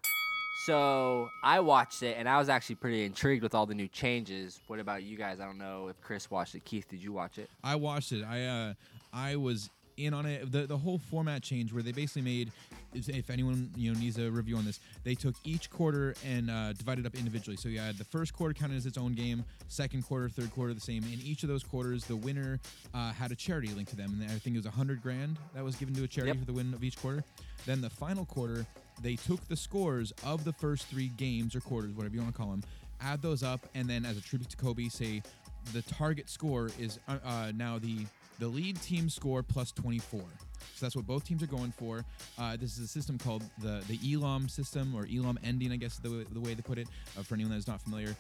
[0.66, 4.60] So I watched it and I was actually pretty intrigued with all the new changes.
[4.68, 5.40] What about you guys?
[5.40, 6.64] I don't know if Chris watched it.
[6.66, 7.50] Keith, did you watch it?
[7.64, 8.24] I watched it.
[8.24, 8.74] I uh,
[9.14, 10.52] I was in on it.
[10.52, 12.52] The the whole format change where they basically made.
[12.94, 16.72] If anyone you know needs a review on this, they took each quarter and uh,
[16.74, 17.58] divided up individually.
[17.58, 20.74] So you had the first quarter counted as its own game, second quarter, third quarter
[20.74, 21.04] the same.
[21.04, 22.60] In each of those quarters, the winner
[22.94, 25.38] uh, had a charity linked to them, and I think it was a hundred grand
[25.54, 26.40] that was given to a charity Yep.
[26.40, 27.24] for the win of each quarter.
[27.66, 28.66] Then the final quarter,
[29.02, 32.38] they took the scores of the first three games or quarters, whatever you want to
[32.38, 32.64] call them,
[33.02, 35.22] add those up, and then as a tribute to Kobe, say
[35.74, 38.06] the target score is uh, uh, now the
[38.40, 40.22] the lead team score plus 24.
[40.76, 42.04] So that's what both teams are going for.
[42.38, 45.98] Uh, this is a system called the the Elam system or Elam ending, I guess
[45.98, 46.88] the, the way they put it.
[47.18, 48.16] Uh, for anyone that's not familiar,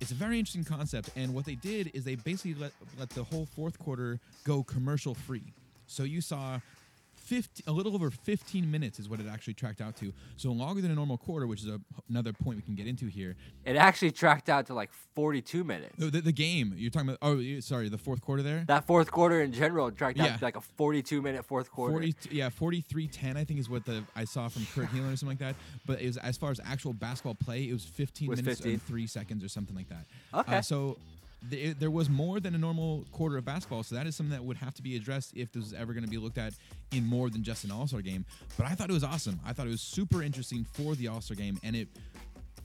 [0.00, 1.10] it's a very interesting concept.
[1.16, 5.14] And what they did is they basically let let the whole fourth quarter go commercial
[5.14, 5.52] free.
[5.86, 6.60] So you saw
[7.28, 10.12] 50, a little over 15 minutes is what it actually tracked out to.
[10.36, 13.06] So longer than a normal quarter, which is a, another point we can get into
[13.06, 13.36] here.
[13.66, 15.94] It actually tracked out to like 42 minutes.
[15.98, 17.18] The, the, the game you're talking about.
[17.20, 18.64] Oh, sorry, the fourth quarter there.
[18.66, 21.92] That fourth quarter in general tracked out to like a 42 minute fourth quarter.
[21.92, 25.28] 40, yeah, 43-10, I think is what the I saw from Kurt Helin or something
[25.28, 25.54] like that.
[25.86, 28.72] But it was as far as actual basketball play, it was 15 Was minutes 15.
[28.72, 30.06] and three seconds or something like that.
[30.32, 30.56] Okay.
[30.56, 30.96] Uh, so
[31.42, 33.82] there was more than a normal quarter of basketball.
[33.82, 36.04] So that is something that would have to be addressed if this was ever going
[36.04, 36.54] to be looked at
[36.92, 38.24] in more than just an All Star game.
[38.56, 39.38] But I thought it was awesome.
[39.46, 41.88] I thought it was super interesting for the All Star game, and it.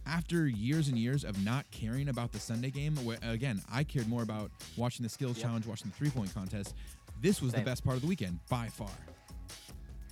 [0.06, 4.10] After years and years of not caring about the Sunday game, where again I cared
[4.10, 5.46] more about watching the skills Yep.
[5.46, 6.76] challenge, watching the three point contest.
[7.22, 7.62] This was Same.
[7.62, 8.90] the best part of the weekend by far.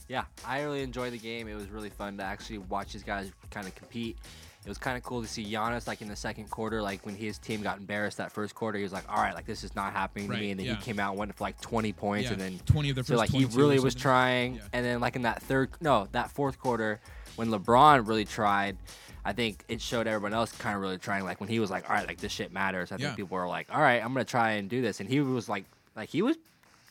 [0.07, 1.49] Yeah, I really enjoyed the game.
[1.49, 4.17] It was really fun to actually watch these guys kind of compete.
[4.63, 7.15] It was kind of cool to see Giannis like in the second quarter, like when
[7.15, 9.75] his team got embarrassed that first quarter, he was like, "All right, like this is
[9.75, 10.75] not happening to Right, me." And then yeah.
[10.75, 13.03] he came out and went for like 20 points, Yeah, and then 20 of the
[13.03, 14.55] so first like he really was trying.
[14.55, 14.61] Yeah.
[14.73, 16.99] And then like in that third, no, that fourth quarter,
[17.37, 18.77] when LeBron really tried,
[19.25, 21.23] I think it showed everyone else kind of really trying.
[21.23, 23.47] Like when he was like, "All right, like this shit matters." I think people were
[23.47, 26.21] like, "All right, I'm gonna try and do this," and he was like, like he
[26.21, 26.37] was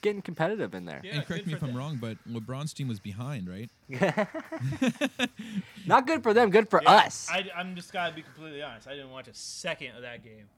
[0.03, 1.01] getting competitive in there.
[1.05, 1.77] Yeah, and correct me if I'm them.
[1.79, 3.71] wrong, but LeBron's team was behind, right?
[5.87, 7.29] Not good for them, good for Yeah, us.
[7.31, 8.87] I, I'm just gotta be completely honest.
[8.87, 10.49] I didn't watch a second of that game.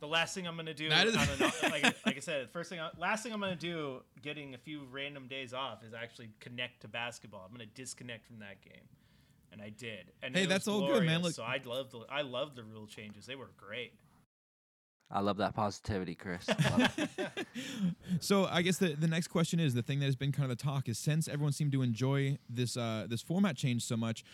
[0.00, 2.70] The last thing I'm gonna do, That is- on a, like, like I said, first
[2.70, 6.30] thing, I, last thing I'm gonna do, getting a few random days off, is actually
[6.40, 7.44] connect to basketball.
[7.46, 8.84] I'm gonna disconnect from that game,
[9.52, 10.12] and I did.
[10.22, 11.22] And Hey, that's was all good, man.
[11.22, 13.26] Look- so I love the, I love the rule changes.
[13.26, 13.92] They were great.
[15.10, 16.46] I love that positivity, Chris.
[18.20, 20.56] So I guess the, the next question is the thing that has been kind of
[20.56, 24.24] the talk is since everyone seemed to enjoy this uh, this format change so much,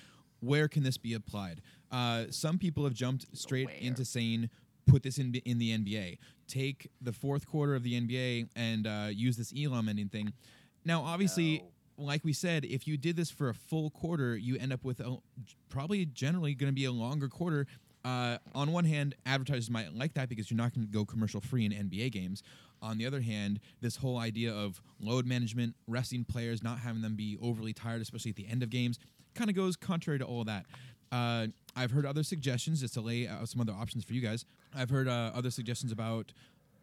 [0.41, 1.61] where can this be applied?
[1.91, 3.77] Uh, some people have jumped straight Where?
[3.77, 4.49] into saying
[4.87, 6.19] put this in in the NBA.
[6.47, 10.33] Take the fourth quarter of the NBA and uh, use this Elam ending thing.
[10.85, 11.59] Now, obviously.
[11.59, 11.65] No.
[11.97, 14.99] Like we said, if you did this for a full quarter, you end up with
[14.99, 15.19] a,
[15.69, 17.69] probably generally going to be a longer quarter.
[18.05, 21.41] Uh, on one hand, advertisers might like that because you're not going to go commercial
[21.41, 22.43] free in NBA games.
[22.83, 27.17] On the other hand, this whole idea of load management, resting players, not having them
[27.17, 28.99] be overly tired, especially at the end of games,
[29.35, 30.67] kind of goes contrary to all that.
[31.11, 34.45] Uh, I've heard other suggestions just to lay out some other options for you guys.
[34.75, 36.33] I've heard uh, other suggestions about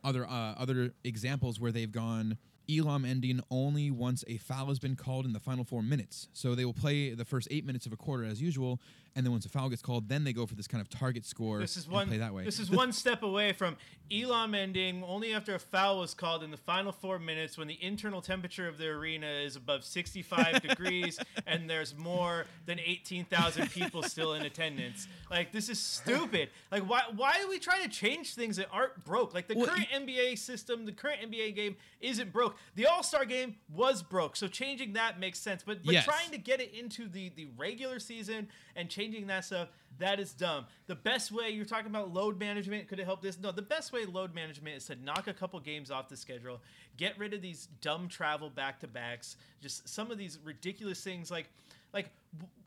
[0.04, 2.38] other uh, other examples where they've gone
[2.70, 6.28] Elam ending only once a foul has been called in the final four minutes.
[6.34, 8.80] So they will play the first eight minutes of a quarter as usual,
[9.16, 11.26] and then once a foul gets called, then they go for this kind of target
[11.26, 12.08] score This is one.
[12.08, 12.44] play that way.
[12.46, 13.76] This is The- one step away from
[14.12, 17.82] Elam ending only after a foul was called in the final four minutes when the
[17.82, 24.04] internal temperature of the arena is above 65 degrees and there's more than 18,000 people
[24.04, 25.08] still in attendance.
[25.30, 26.50] Like this is stupid.
[26.72, 29.34] Like why why are we trying to change things that aren't broke?
[29.34, 32.58] Like the Well, current NBA system, the current NBA game isn't broke.
[32.76, 35.64] The All Star game was broke, so changing that makes sense.
[35.66, 36.04] But but Yes.
[36.06, 40.34] trying to get it into the the regular season and changing that stuff that is
[40.34, 40.66] dumb.
[40.88, 43.40] The best way you're talking about load management could it help this?
[43.40, 46.62] No, the best way load management is to knock a couple games off the schedule,
[46.98, 51.30] get rid of these dumb travel back to backs, just some of these ridiculous things
[51.30, 51.48] like
[51.94, 52.10] like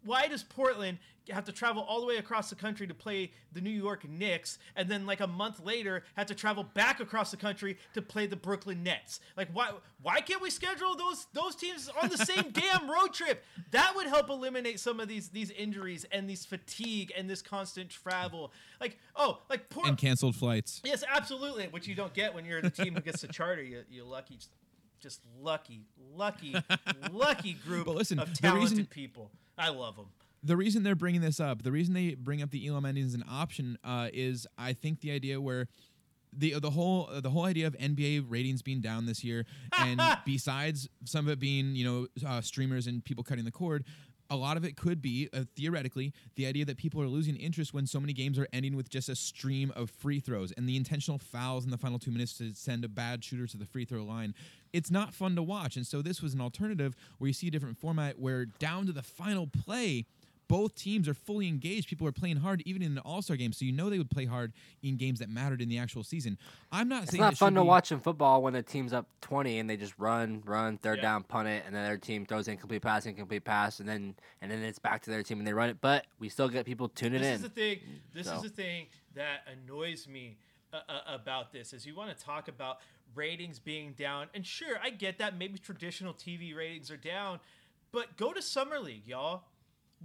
[0.05, 0.99] why does Portland
[1.31, 4.59] have to travel all the way across the country to play the New York Knicks
[4.77, 8.27] and then like a month later have to travel back across the country to play
[8.27, 9.21] the Brooklyn Nets?
[9.35, 9.71] Like why
[10.03, 13.43] why can't we schedule those those teams on the same damn road trip?
[13.71, 17.89] That would help eliminate some of these these injuries and these fatigue and this constant
[17.89, 18.53] travel.
[18.79, 20.83] Like oh, like Port- and canceled flights.
[20.85, 23.63] Yes, absolutely, which you don't get when you're the team who gets to charter.
[23.63, 24.39] You you lucky
[25.01, 25.83] just lucky,
[26.15, 26.55] lucky,
[27.13, 29.31] lucky group But listen, of the talented reason- people.
[29.59, 30.07] I love them.
[30.43, 33.15] the reason they're bringing this up, the reason they bring up the Elam ending as
[33.15, 35.69] an option, uh, is I think the idea where
[36.37, 39.47] the the whole the whole idea of NBA ratings being down this year,
[39.79, 43.85] and besides some of it being you know uh, streamers and people cutting the cord.
[44.35, 47.73] A lot of it could be uh, theoretically the idea that people are losing interest
[47.73, 50.77] when so many games are ending with just a stream of free throws and the
[50.77, 53.85] intentional fouls in the final two minutes to send a bad shooter to the free
[53.85, 54.35] throw line.
[54.73, 57.51] It's not fun to watch, and so this was an alternative where you see a
[57.53, 60.05] different format where down to the final play,
[60.49, 61.89] both teams are fully engaged.
[61.89, 63.53] People are playing hard, even in an All Star game.
[63.53, 64.53] So you know they would play hard
[64.83, 66.39] in games that mattered in the actual season.
[66.73, 68.63] I'm not saying It's saying not it fun to be- watch in football when the
[68.63, 71.03] team's up 20 and they just run, run, third Yeah.
[71.03, 74.51] down, punt it, and then their team throws incomplete pass, incomplete pass, and then and
[74.51, 75.81] then it's back to their team and they run it.
[75.81, 77.43] But we still get people tuning This in.
[77.43, 77.79] This is the thing.
[78.13, 78.35] This So.
[78.37, 80.37] is the thing that annoys me
[80.73, 82.79] uh, uh, about this is you want to talk about
[83.15, 85.39] ratings being down, and sure, I get that.
[85.39, 87.39] Maybe traditional TV ratings are down,
[87.93, 89.45] but go to summer league, y'all.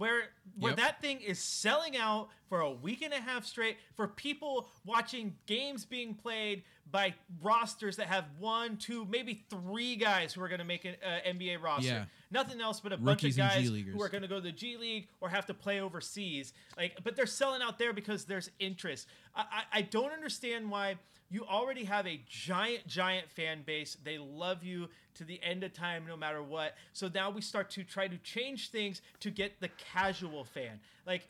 [0.00, 0.22] Where
[0.58, 0.76] where Yep.
[0.78, 5.36] that thing is selling out for a week and a half straight for people watching
[5.46, 10.58] games being played by rosters that have one, two, maybe three guys who are going
[10.58, 11.86] to make an uh, NBA roster.
[11.86, 12.04] Yeah.
[12.30, 14.36] Nothing else but a bunch of Rookies and G guys who are going to go
[14.36, 16.54] to the G League or have to play overseas.
[16.78, 19.06] Like, but they're selling out there because there's interest.
[19.34, 20.96] I, I, I don't understand why
[21.30, 23.96] you already have a giant, giant fan base.
[24.02, 26.74] They love you to the end of time, no matter what.
[26.92, 30.80] So now we start to try to change things to get the casual fan.
[31.06, 31.28] Like,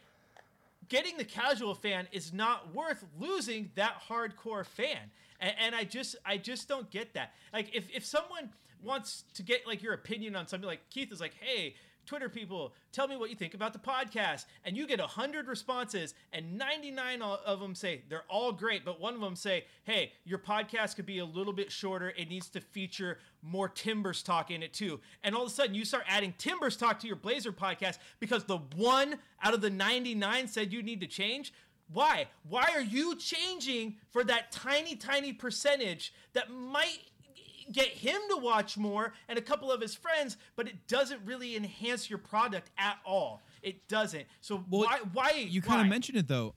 [0.89, 5.11] getting the casual fan is not worth losing that hardcore fan.
[5.41, 7.33] And, and I just I just don't get that.
[7.53, 8.51] Like if, if someone
[8.83, 11.75] wants to get like your opinion on something like Keith is like, hey,
[12.07, 14.47] Twitter people, tell me what you think about the podcast.
[14.65, 19.15] And you get 100 responses, and 99 of them say they're all great, but one
[19.15, 22.13] of them say, hey, your podcast could be a little bit shorter.
[22.17, 25.01] It needs to feature more Timbers talk in it too.
[25.23, 28.45] And all of a sudden, you start adding Timbers talk to your Blazer podcast because
[28.45, 31.53] the one out of the 99 said you need to change.
[31.93, 32.27] Why?
[32.49, 36.99] Why are you changing for that tiny, tiny percentage that might
[37.73, 41.57] get him to watch more and a couple of his friends, but it doesn't really
[41.57, 43.43] enhance your product at all.
[43.63, 44.27] It doesn't.
[44.41, 45.01] So Well, why?
[45.13, 45.31] Why?
[45.49, 46.55] You kind of mentioned it though.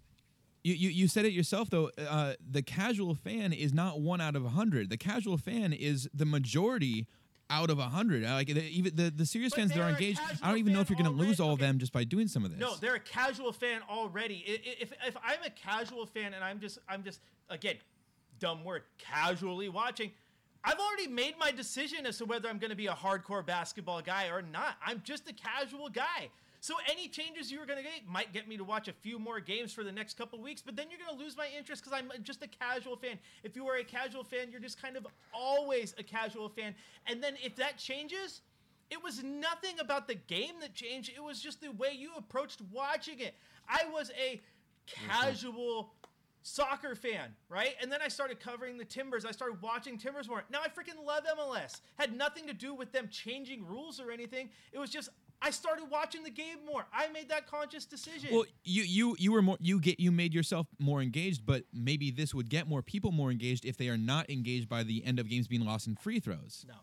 [0.64, 1.92] You, you, you said it yourself though.
[1.98, 4.90] Uh, the casual fan is not one out of a hundred.
[4.90, 7.06] The casual fan is the majority
[7.50, 8.24] out of a hundred.
[8.24, 10.22] Uh, Like the, even the the serious But fans that are engaged.
[10.42, 11.66] I don't even know if you're going to lose all of Okay.
[11.66, 12.60] them just by doing some of this.
[12.62, 14.44] No, they're a casual fan already.
[14.48, 17.76] I- i- If, if I'm a casual fan and I'm just I'm just again,
[18.40, 20.12] dumb word, casually watching,
[20.64, 24.02] I've already made my decision as to whether I'm going to be a hardcore basketball
[24.02, 24.76] guy or not.
[24.86, 26.30] I'm just a casual guy.
[26.62, 29.20] So any changes you were going to get might get me to watch a few
[29.20, 31.84] more games for the next couple weeks, but then you're going to lose my interest
[31.84, 33.20] because I'm uh, just a casual fan.
[33.44, 36.74] If you are a casual fan, you're just kind of always a casual fan.
[37.08, 38.40] And then if that changes,
[38.90, 41.12] it was nothing about the game that changed.
[41.14, 43.36] It was just the way you approached watching it.
[43.68, 45.10] I was a mm-hmm.
[45.10, 45.92] casual
[46.44, 47.76] soccer fan, right?
[47.82, 49.26] And then I started covering the Timbers.
[49.26, 50.44] I started watching Timbers more.
[50.52, 51.82] Now I freaking love MLS.
[51.98, 54.50] Had nothing to do with them changing rules or anything.
[54.72, 55.10] It was just
[55.42, 56.86] I started watching the game more.
[56.94, 58.30] I made that conscious decision.
[58.32, 62.12] Well, you you you were more you get you made yourself more engaged, but maybe
[62.12, 65.20] this would get more people more engaged if they are not engaged by the end
[65.20, 66.66] of games being lost in free throws.
[66.68, 66.76] no.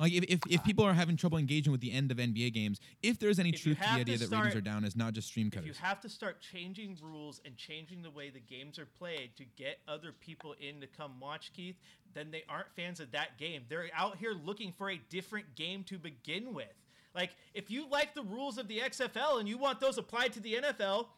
[0.00, 2.80] Like if, if, if people are having trouble engaging with the end of NBA games,
[3.02, 5.12] if there's any If truth to the idea to that ratings are down, is not
[5.12, 8.78] just stream If you have to start changing rules and changing the way the games
[8.78, 11.76] are played to get other people in to come watch Keith,
[12.14, 13.64] then they aren't fans of that game.
[13.68, 16.72] They're out here looking for a different game to begin with.
[17.14, 20.40] Like if you like the rules of the XFL and you want those applied to
[20.40, 21.08] the NFL,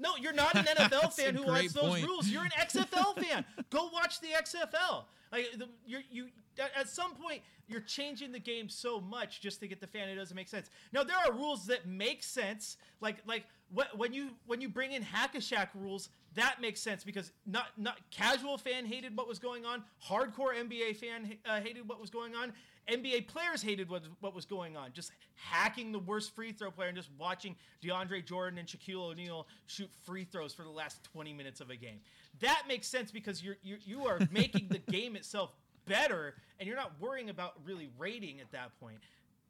[0.00, 2.28] no, you're not an NFL fan who wants those rules.
[2.28, 3.44] You're an XFL fan.
[3.70, 5.04] Go watch the XFL.
[5.30, 6.26] Like the, you're, you,
[6.58, 10.08] at- some point, you're changing the game so much just to get the fan.
[10.08, 10.70] It doesn't make sense.
[10.92, 12.76] Now there are rules that make sense.
[13.00, 16.80] Like like wh- when you when you bring in hack a Shaq rules, that makes
[16.80, 19.84] sense because not not casual fan hated what was going on.
[20.04, 22.52] Hardcore NBA fan uh, hated what was going on.
[22.88, 24.90] NBA players hated what, what was going on.
[24.92, 29.46] Just hacking the worst free throw player and just watching DeAndre Jordan and Shaquille O'Neal
[29.66, 32.00] shoot free throws for the last 20 minutes of a game.
[32.40, 35.52] That makes sense because you're, you're you are making the game itself
[35.90, 38.98] better and you're not worrying about really rating at that point.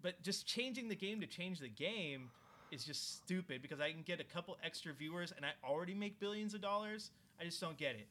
[0.03, 2.31] But just changing the game to change the game,
[2.71, 6.21] is just stupid because I can get a couple extra viewers and I already make
[6.21, 7.11] billions of dollars.
[7.41, 8.07] I just don't get it.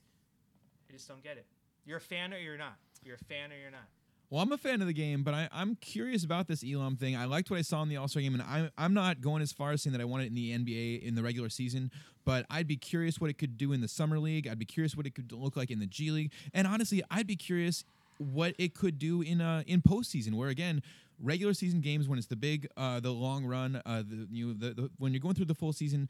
[0.89, 1.45] I just don't get it.
[1.85, 2.75] You're a fan or you're not.
[3.03, 3.87] You're a fan or you're not.
[4.29, 7.15] Well, I'm a fan of the game, but I, I'm curious about this Elam thing.
[7.15, 9.41] I liked what I saw in the All Star game, and I'm, I'm not going
[9.41, 11.89] as far as saying that I want it in the NBA in the regular season,
[12.25, 14.47] but I'd be curious what it could do in the Summer League.
[14.47, 17.25] I'd be curious what it could look like in the G League, and honestly, I'd
[17.25, 17.85] be curious
[18.19, 20.83] what it could do in uh, in postseason, where again,
[21.21, 24.73] regular season games when it's the big, uh, the long run, uh, the you the,
[24.73, 26.07] the when you're going through the full season,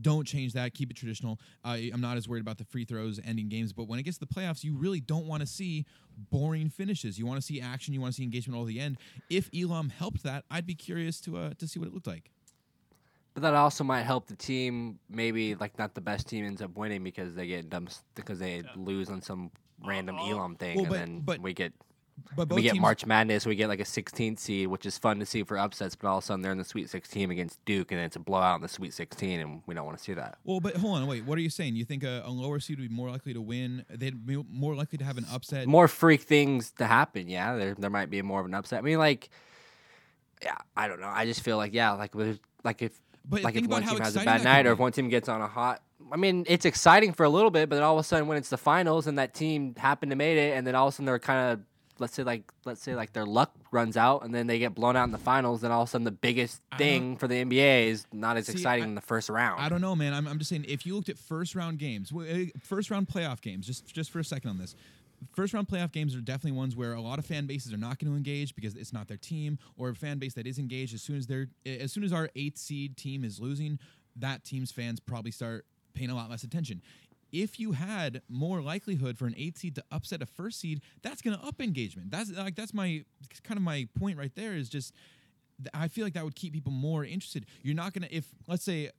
[0.00, 0.74] don't change that.
[0.74, 1.38] Keep it traditional.
[1.64, 4.18] Uh, I'm not as worried about the free throws ending games, but when it gets
[4.18, 5.86] to the playoffs, you really don't want to see
[6.30, 7.18] boring finishes.
[7.18, 7.94] You want to see action.
[7.94, 8.98] You want to see engagement all the end.
[9.30, 12.30] If Elam helped that, I'd be curious to uh, to see what it looked like.
[13.34, 14.98] But that also might help the team.
[15.08, 18.64] Maybe like not the best team ends up winning because they get dumb because they
[18.74, 19.52] lose on some
[19.84, 21.72] random all- Elam thing, Well, and but- then but- we get
[22.34, 23.46] But we get teams, March Madness.
[23.46, 25.94] We get like a 16th seed, which is fun to see for upsets.
[25.94, 28.16] But all of a sudden they're in the Sweet 16 against Duke, and then it's
[28.16, 30.36] a blowout in the Sweet 16, and we don't want to see that.
[30.44, 31.24] Well, but hold on, wait.
[31.24, 31.76] What are you saying?
[31.76, 33.84] You think a, a lower seed would be more likely to win?
[33.88, 35.68] They'd be more likely to have an upset.
[35.68, 37.28] more freak things to happen.
[37.28, 38.80] Yeah, there there might be more of an upset.
[38.80, 39.30] I mean, like,
[40.42, 41.08] yeah, I don't know.
[41.08, 44.00] I just feel like yeah, like with like if But like if about one team
[44.00, 45.82] has a bad night or if one team gets on a hot.
[46.12, 48.38] I mean, it's exciting for a little bit, but then all of a sudden when
[48.38, 50.96] it's the finals and that team happened to made it, and then all of a
[50.96, 51.60] sudden they're kind of
[52.00, 54.96] let's say like let's say like their luck runs out and then they get blown
[54.96, 57.86] out in the finals, then all of a sudden the biggest thing for the NBA
[57.88, 59.60] is not as See, exciting I- in the first round.
[59.60, 60.14] I don't know, man.
[60.14, 63.40] I'm, I'm just saying, if you looked at first round games, uh, first round playoff
[63.40, 64.76] games, just just for a second on this,
[65.34, 67.98] first round playoff games are definitely ones where a lot of fan bases are not
[67.98, 70.94] going to engage because it's not their team, or a fan base that is engaged
[70.94, 73.78] as soon as they're as soon as our eighth seed team is losing,
[74.16, 75.64] that team's fans probably start
[75.94, 76.82] paying a lot less attention.
[77.30, 81.20] If you had more likelihood for an eighth seed to upset a first seed, that's
[81.20, 82.10] going to up engagement.
[82.10, 83.04] That's like that's my
[83.42, 84.54] kind of my point right there.
[84.54, 84.94] Is just
[85.74, 87.44] I feel like that would keep people more interested.
[87.62, 88.90] You're not gonna if let's say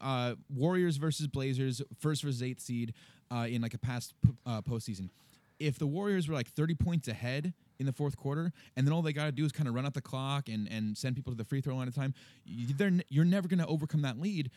[0.00, 2.92] uh, Warriors versus Blazers, first versus eighth seed
[3.30, 5.10] uh, in like a past p- uh, postseason.
[5.58, 9.00] If the Warriors were like 30 points ahead in the fourth quarter, and then all
[9.00, 11.32] they got to do is kind of run out the clock and and send people
[11.32, 14.20] to the free throw line of time, you, they're n- you're never gonna overcome that
[14.20, 14.50] lead.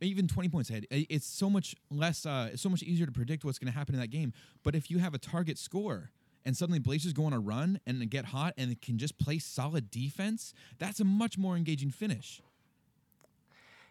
[0.00, 3.44] Even 20 points ahead, it's so much less, uh, it's so much easier to predict
[3.44, 4.32] what's going to happen in that game.
[4.62, 6.10] But if you have a target score
[6.44, 9.90] and suddenly Blazers go on a run and get hot and can just play solid
[9.90, 12.40] defense, that's a much more engaging finish.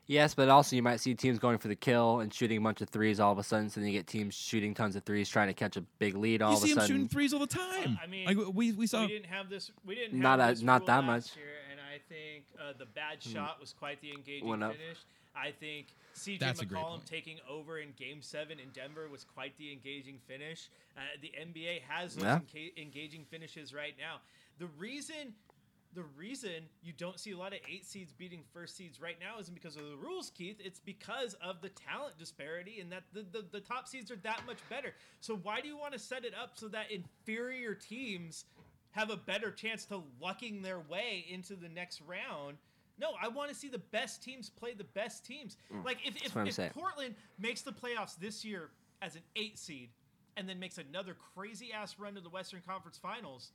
[0.09, 2.79] Yes, but also you might see teams going for the kill and shooting a bunch
[2.79, 3.69] of threes all of a sudden.
[3.69, 6.41] So then you get teams shooting tons of threes, trying to catch a big lead
[6.41, 6.87] all you of see a him sudden.
[6.87, 7.99] shooting threes all the time.
[8.01, 9.01] I mean, like we we saw.
[9.01, 9.69] we didn't have this.
[9.85, 11.35] We didn't Not have a- not rule that last much.
[11.35, 14.71] year, and I think uh, the bad shot was quite the engaging Went up.
[14.71, 14.97] finish.
[15.39, 19.71] I think CJ That's McCollum taking over in Game Seven in Denver was quite the
[19.71, 20.69] engaging finish.
[20.97, 22.39] Uh, the NBA has those Yeah.
[22.39, 24.21] enca- engaging finishes right now.
[24.57, 25.35] The reason.
[25.93, 29.39] The reason you don't see a lot of eight seeds beating first seeds right now
[29.39, 30.57] isn't because of the rules, Keith.
[30.59, 34.45] It's because of the talent disparity and that the, the, the top seeds are that
[34.45, 34.93] much better.
[35.21, 38.45] So why do you want to set it up so that inferior teams
[38.91, 42.57] have a better chance to lucking their way into the next round.
[42.99, 45.57] No, I want to see the best teams play the best teams.
[45.85, 46.71] Like if, if, if saying.
[46.73, 48.69] Portland makes the playoffs this year
[49.01, 49.89] as an eight seed
[50.35, 53.51] and then makes another crazy ass run to the Western Conference Finals,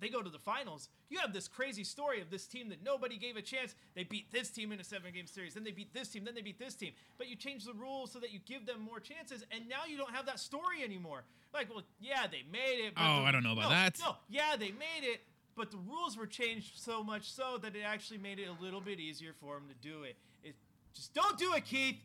[0.00, 0.88] they go to the finals.
[1.08, 3.74] You have this crazy story of this team that nobody gave a chance.
[3.94, 6.34] They beat this team in a seven game series, then they beat this team, then
[6.34, 6.92] they beat this team.
[7.16, 9.96] But you change the rules so that you give them more chances, and now you
[9.96, 11.24] don't have that story anymore.
[11.52, 12.94] Like, well, yeah, they made it.
[12.96, 13.98] But Oh, I don't know about no, that.
[14.00, 15.20] No, yeah, they made it,
[15.56, 18.80] but the rules were changed so much so that it actually made it a little
[18.80, 20.16] bit easier for him to do it.
[20.42, 20.54] It
[20.94, 21.96] just don't do it, Keith.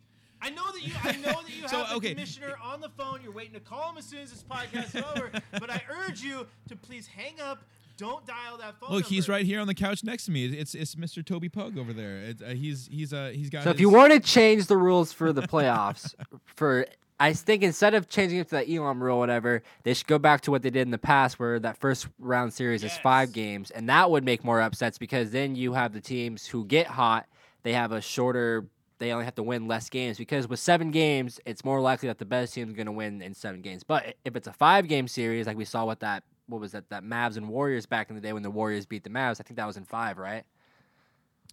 [0.42, 0.94] I know that you.
[1.04, 2.10] I know that you So, have the okay.
[2.12, 3.20] commissioner on the phone.
[3.22, 5.32] You're waiting to call him as soon as this podcast is over.
[5.60, 7.64] But I urge you to please hang up.
[7.98, 8.92] Don't dial that phone.
[8.92, 10.46] Look, he's right here on the couch next to me.
[10.46, 11.26] It's it's Mr.
[11.26, 12.18] Toby Pug over there.
[12.20, 13.66] It's, uh, he's he's uh he's got.
[13.66, 16.14] So if you want to change the rules for the playoffs,
[16.56, 16.86] for
[17.20, 20.18] I think instead of changing it to that Elam rule, or whatever, they should go
[20.18, 23.34] back to what they did in the past, where that first round series is five
[23.34, 26.88] games, and that would make more upsets because then you have the teams who get
[26.88, 27.28] hot,
[27.64, 28.66] they have a shorter.
[29.00, 32.18] They only have to win less games because with seven games, it's more likely that
[32.18, 33.82] the best team is going to win in seven games.
[33.82, 36.90] But if it's a five game series, like we saw with that, what was that,
[36.90, 39.44] that Mavs and Warriors back in the day when the Warriors beat the Mavs, I
[39.44, 40.44] think that was in five, right?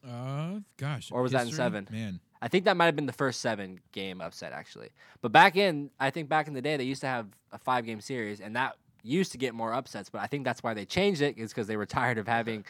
[0.04, 1.86] uh gosh, Or was that in seven?
[1.90, 4.90] Man, I think that might have been the first seven game upset actually.
[5.20, 7.84] But back in, I think back in the day they used to have a five
[7.84, 10.09] game series, and that used to get more upsets.
[10.09, 12.64] But I think that's why they changed it is because they were tired of having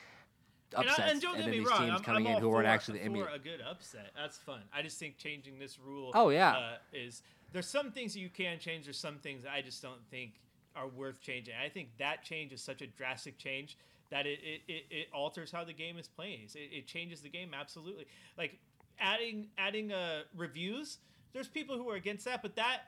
[0.74, 2.40] And, upsets I, and don't and then me these wrong, teams I'm, coming I'm in
[2.40, 3.34] who weren't actually the for NBA.
[3.34, 4.12] a good upset.
[4.16, 4.62] That's fun.
[4.74, 6.10] I just think changing this rule.
[6.14, 6.52] Oh, yeah.
[6.56, 7.22] uh, is
[7.52, 8.84] there's some things that you can change.
[8.84, 10.40] There's some things that I just don't think
[10.74, 11.52] are worth changing.
[11.62, 13.76] I think that change is such a drastic change
[14.10, 16.50] that it it, it, it alters how the game is played.
[16.54, 18.06] It, it changes the game absolutely.
[18.38, 18.58] Like
[19.00, 20.98] adding adding uh, reviews.
[21.32, 22.80] There's people who are against that, but that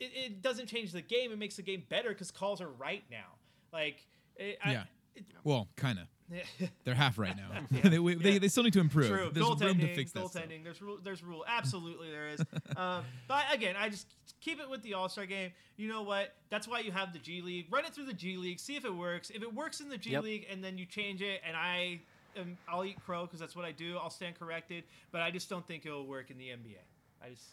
[0.00, 1.32] it, it doesn't change the game.
[1.32, 3.34] It makes the game better because calls are right now.
[3.72, 4.04] Like
[4.36, 4.84] it, I, Yeah.
[5.16, 6.06] it- Well, kind of.
[6.84, 7.48] They're half right now.
[7.90, 8.38] they, we- they, Yeah.
[8.38, 9.08] they still need to improve.
[9.08, 9.30] True.
[9.32, 10.28] There's room to goaltending, fix that.
[10.28, 10.42] stuff.
[10.42, 10.64] goaltending.
[10.64, 10.98] There's rule.
[11.02, 11.44] There's rule.
[11.46, 12.40] Absolutely, there is.
[12.76, 14.06] um, but again, I just
[14.40, 15.50] keep it with the All Star game.
[15.76, 16.34] You know what?
[16.50, 17.66] That's why you have the G League.
[17.70, 18.58] Run it through the G League.
[18.58, 19.30] See if it works.
[19.30, 20.22] If it works in the G Yep.
[20.24, 22.00] League, and then you change it, and I,
[22.36, 23.96] am, I'll eat crow because that's what I do.
[23.96, 24.84] I'll stand corrected.
[25.12, 26.78] But I just don't think it'll work in the NBA.
[27.22, 27.44] I just.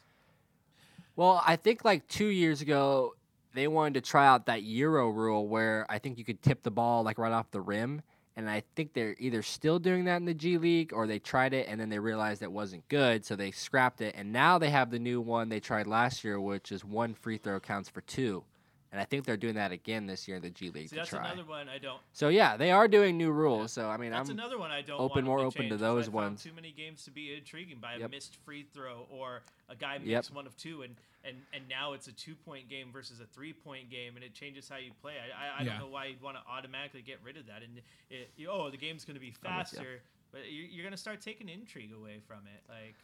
[1.16, 3.16] Well, I think like two years ago,
[3.54, 6.72] they wanted to try out that Euro rule where I think you could tip the
[6.72, 8.02] ball like right off the rim.
[8.38, 11.54] And I think they're either still doing that in the G League or they tried
[11.54, 14.16] it and then they realized it wasn't good, so they scrapped it.
[14.18, 17.38] And now they have the new one they tried last year, which is one free
[17.38, 18.46] throw counts for two.
[18.92, 21.02] And I think they're doing that again this year in the G League See, to
[21.02, 21.26] that's try.
[21.26, 22.02] another one I don't.
[22.12, 23.72] So yeah, they are doing new rules.
[23.72, 25.00] So I mean, That's I'm another one I don't.
[25.00, 26.44] open- more to open to those I found ones.
[26.44, 30.10] Too many games to be intriguing by a missed free throw or a guy makes
[30.10, 30.26] Yep.
[30.34, 33.54] one of two, and and and now it's a two point game versus a three
[33.54, 35.14] point game, and it changes how you play.
[35.14, 35.70] I I, I Yeah.
[35.72, 37.80] don't know why you'd want to automatically get rid of that, and
[38.10, 40.02] it, you, oh the game's going to be I'm with faster,
[40.34, 42.96] but you're, you're going to start taking intrigue away from it, like.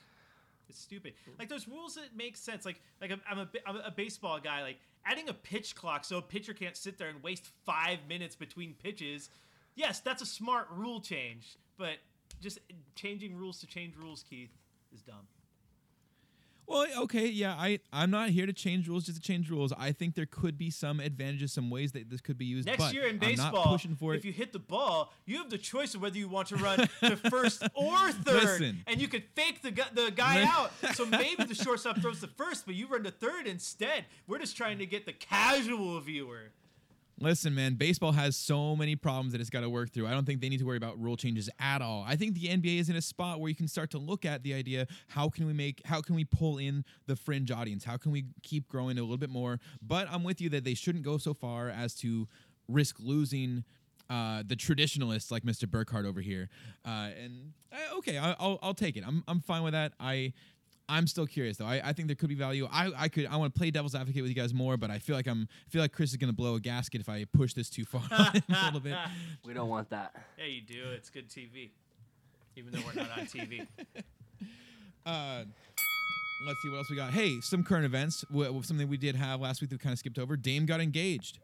[0.69, 1.13] It's stupid.
[1.39, 2.65] Like there's rules that make sense.
[2.65, 4.63] Like like I'm, I'm a bi- I'm a baseball guy.
[4.63, 4.75] Like
[5.09, 8.73] adding a pitch clock so a pitcher can't sit there and waste five minutes between
[8.73, 9.29] pitches.
[9.75, 11.57] Yes, that's a smart rule change.
[11.77, 11.97] But
[12.41, 12.59] just
[12.95, 14.51] changing rules to change rules, Keith,
[14.93, 15.27] is dumb.
[16.67, 19.71] Well, okay, yeah, I I'm not here to change rules just to change rules.
[19.77, 22.65] I think there could be some advantages, some ways that this could be used.
[22.65, 25.57] Next but year in baseball, pushing for if you hit the ball, you have the
[25.57, 28.83] choice of whether you want to run to first or third, Listen.
[28.85, 30.71] and you could fake the the guy out.
[30.93, 34.05] So maybe the shortstop throws to first, but you run to third instead.
[34.27, 36.51] We're just trying to get the casual viewer.
[37.19, 40.05] Listen, man, baseball has so many problems that it's got to work through.
[40.05, 42.05] I don't think they need to worry about rule changes at all.
[42.07, 44.43] I think the NBA is in a spot where you can start to look at
[44.43, 47.83] the idea how can we make how can we pull in the fringe audience?
[47.83, 49.59] How can we keep growing a little bit more?
[49.81, 52.27] But I'm with you that they shouldn't go so far as to
[52.67, 53.63] risk losing
[54.11, 55.67] uh, the traditionalists like Mr.
[55.69, 56.49] Burkhardt over here.
[56.85, 59.03] Uh, and uh, okay, I, I'll I'll take it.
[59.05, 59.93] I'm I'm fine with that.
[59.99, 60.33] I
[60.89, 61.65] I'm still curious though.
[61.65, 62.67] I, I think there could be value.
[62.71, 64.99] I, I could I want to play devil's advocate with you guys more, but I
[64.99, 67.53] feel like I'm I feel like Chris is gonna blow a gasket if I push
[67.53, 68.95] this too far a little bit.
[69.45, 70.13] we don't want that.
[70.37, 70.83] Yeah, you do.
[70.93, 71.69] It's good TV,
[72.55, 73.67] even though we're not on TV.
[75.05, 75.45] Uh,
[76.45, 77.11] let's see what else we got.
[77.13, 78.25] Hey, some current events.
[78.29, 80.35] W- w- something we did have last week that we kind of skipped over.
[80.35, 81.39] Dame got engaged.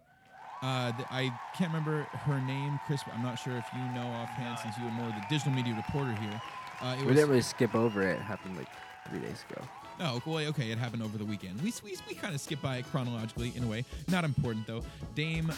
[0.62, 3.02] Uh, th- I can't remember her name, Chris.
[3.06, 5.74] but I'm not sure if you know offhand since you were more the digital media
[5.76, 6.42] reporter here.
[6.82, 8.16] Uh, it We was, didn't really skip over it.
[8.16, 8.68] It happened like
[9.10, 9.62] three days ago.
[10.00, 10.72] Oh, well, okay.
[10.72, 11.62] It happened over the weekend.
[11.62, 13.86] We, we, we kind of skip by it chronologically in a way.
[14.10, 14.82] Not important though.
[15.16, 15.52] Dame,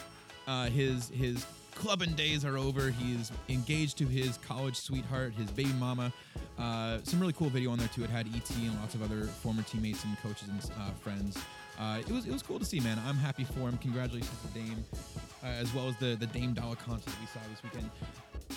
[0.48, 2.90] uh, his his clubbing days are over.
[2.90, 6.12] He's engaged to his college sweetheart, his baby mama.
[6.58, 8.04] Uh, some really cool video on there too.
[8.04, 11.38] It had ET and lots of other former teammates and coaches and uh, friends.
[11.80, 13.00] Uh, it was it was cool to see, man.
[13.06, 13.78] I'm happy for him.
[13.78, 14.84] Congratulations to Dame,
[15.44, 17.90] uh, as well as the the Dame Dollar that we saw this weekend.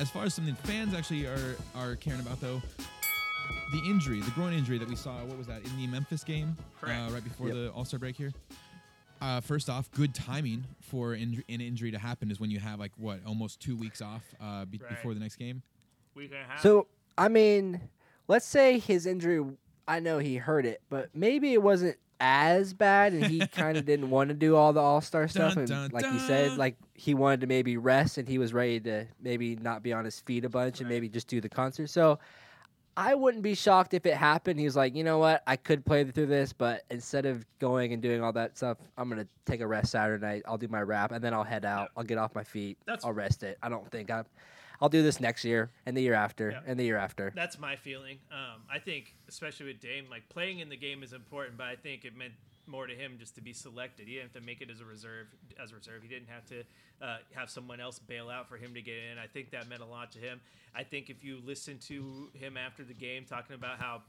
[0.00, 2.62] As far as something fans actually are are caring about though,
[3.72, 6.56] the injury, the groin injury that we saw, what was that, in the Memphis game?
[6.80, 6.98] Correct.
[7.10, 7.56] Uh, right before Yep.
[7.56, 8.32] the All Star break here?
[9.20, 12.78] Uh, first off, good timing for inj- an injury to happen is when you have,
[12.78, 14.90] like, what, almost two weeks off uh, be- Right.
[14.90, 15.62] before the next game?
[16.14, 16.60] We can have.
[16.60, 16.86] So
[17.16, 17.80] I mean,
[18.28, 19.44] let's say his injury.
[19.88, 23.84] I know he hurt it, but maybe it wasn't as bad, and he kind of
[23.86, 25.54] didn't want to do all the All Star stuff.
[25.54, 28.52] Dun, And dun, like he said, like he wanted to maybe rest, and he was
[28.52, 31.48] ready to maybe not be on his feet a bunch, and maybe just do the
[31.48, 31.88] concert.
[31.90, 32.18] So.
[32.98, 34.58] I wouldn't be shocked if it happened.
[34.58, 38.02] He's like, you know what, I could play through this, but instead of going and
[38.02, 40.42] doing all that stuff, I'm gonna take a rest Saturday night.
[40.48, 41.90] I'll do my rap, and then I'll head out.
[41.96, 42.76] I'll get off my feet.
[42.86, 43.56] That's- I'll rest it.
[43.62, 44.24] I don't think I'm.
[44.80, 46.60] I'll do this next year, and the year after, Yeah.
[46.66, 47.32] and the year after.
[47.36, 48.18] That's my feeling.
[48.32, 51.76] Um, I think, especially with Dame, like playing in the game is important, but I
[51.76, 52.34] think it meant
[52.68, 54.06] more to him just to be selected.
[54.06, 55.26] He didn't have to make it as a reserve.
[55.62, 56.60] As a reserve, he didn't have to
[57.02, 59.18] uh, have someone else bail out for him to get in.
[59.18, 60.40] I think that meant a lot to him.
[60.74, 64.02] I think if you listen to him after the game talking about how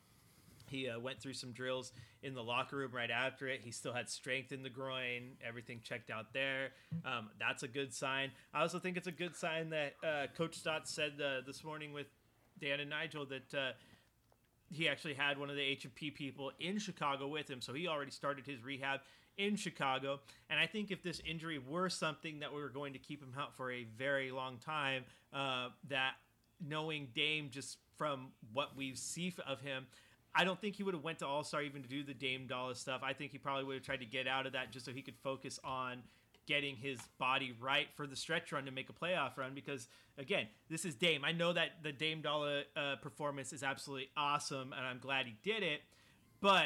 [0.70, 1.91] he uh, went through some drills
[2.22, 3.62] in the locker room right after it.
[3.64, 6.70] He still had strength in the groin, everything checked out there.
[7.05, 8.32] Um, that's a good sign.
[8.53, 11.93] I also think it's a good sign that uh, Coach Stott said uh, this morning
[11.93, 12.07] with
[12.62, 13.72] Dan and Nigel that uh,
[14.72, 18.12] he actually had one of the H&P people in Chicago with him, so he already
[18.12, 19.02] started his rehab
[19.38, 20.20] in Chicago.
[20.50, 23.34] And I think if this injury were something that we were going to keep him
[23.40, 26.14] out for a very long time, uh, that
[26.66, 29.88] knowing Dame just from what we see of him,
[30.36, 32.46] I don't think he would have went to All Star even to do the Dame
[32.48, 33.02] Dollar stuff.
[33.04, 35.02] I think he probably would have tried to get out of that just so he
[35.02, 36.04] could focus on
[36.50, 39.88] getting his body right for the stretch run to make a playoff run because
[40.18, 41.24] again this is Dame.
[41.24, 45.36] I know that the Dame Dollar uh, performance is absolutely awesome and I'm glad he
[45.43, 45.82] did it
[46.41, 46.66] but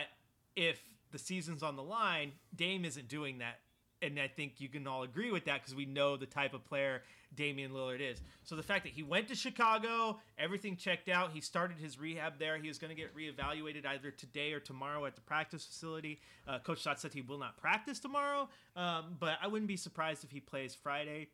[0.55, 0.81] if
[1.11, 3.59] the season's on the line Dame isn't doing that
[4.03, 6.65] and I think you can all agree with that because we know the type of
[6.65, 7.01] player
[7.35, 8.21] Damian Lillard is.
[8.43, 12.37] So the fact that he went to Chicago, everything checked out, he started his rehab
[12.37, 12.57] there.
[12.57, 16.19] He was going to get reevaluated either today or tomorrow at the practice facility.
[16.47, 20.23] Uh, Coach Stotts said he will not practice tomorrow, um, but I wouldn't be surprised
[20.23, 21.29] if he plays Friday.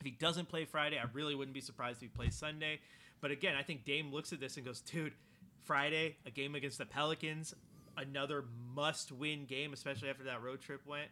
[0.00, 2.80] If he doesn't play Friday, I really wouldn't be surprised if he plays Sunday.
[3.20, 5.14] But again, I think Dame looks at this and goes, dude,
[5.62, 7.54] Friday, a game against the Pelicans,
[7.96, 8.44] another
[8.74, 11.08] must win game, especially after that road trip went.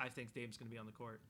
[0.00, 1.20] I think Dame's going to be on the court.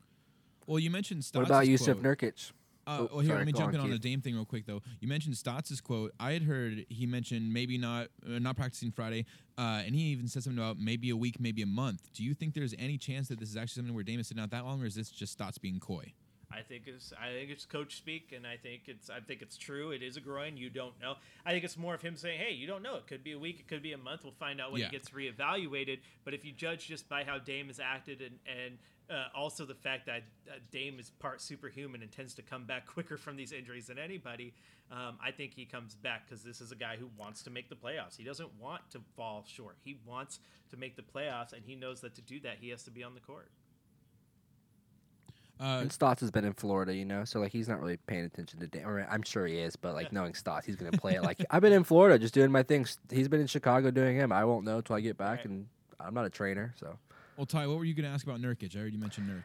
[0.67, 2.19] Well, you mentioned Stotts' What about Yusuf quote.
[2.19, 2.51] Nurkic?
[2.51, 2.55] Uh,
[2.87, 4.67] Oh, well, here, sorry, let me jump on, in on the Dame thing real quick,
[4.67, 4.83] though.
[5.01, 6.13] You mentioned Stotts' quote.
[6.21, 9.25] I had heard he mentioned maybe not uh, not practicing Friday,
[9.57, 12.13] uh, and he even said something about maybe a week, maybe a month.
[12.13, 14.43] Do you think there's any chance that this is actually something where Dame is sitting
[14.43, 16.13] out that long, or is this just Stotts being coy?
[16.57, 19.57] I think it's I think it's coach speak, and I think it's I think it's
[19.57, 19.91] true.
[19.91, 20.57] It is a groin.
[20.57, 21.15] You don't know.
[21.45, 22.97] I think it's more of him saying, "Hey, you don't know.
[22.97, 23.61] It could be a week.
[23.61, 24.23] It could be a month.
[24.25, 24.87] We'll find out when Yeah.
[24.89, 28.79] he gets reevaluated." But if you judge just by how Dame has acted, and and
[29.11, 32.87] uh, also the fact that uh, Dame is part superhuman and tends to come back
[32.95, 34.55] quicker from these injuries than anybody,
[34.91, 37.69] um, I think he comes back because this is a guy who wants to make
[37.69, 38.17] the playoffs.
[38.17, 39.77] He doesn't want to fall short.
[39.85, 40.39] He wants
[40.71, 43.03] to make the playoffs, and he knows that to do that, he has to be
[43.05, 43.51] on the court.
[45.61, 48.25] Uh, And Stotts has been in Florida, you know, so like he's not really paying
[48.25, 48.87] attention to Dame.
[48.87, 51.63] Or I'm sure he is, but like knowing Stotts, he's gonna play it like I've
[51.63, 52.99] been in Florida, just doing my things.
[53.11, 54.33] He's been in Chicago doing him.
[54.33, 55.47] I won't know till I get back, Right.
[55.47, 55.67] and
[56.01, 56.99] I'm not a trainer, so.
[57.37, 58.77] well, Ty, what were you going to ask about Nurkic?
[58.77, 59.45] I already mentioned Nurk.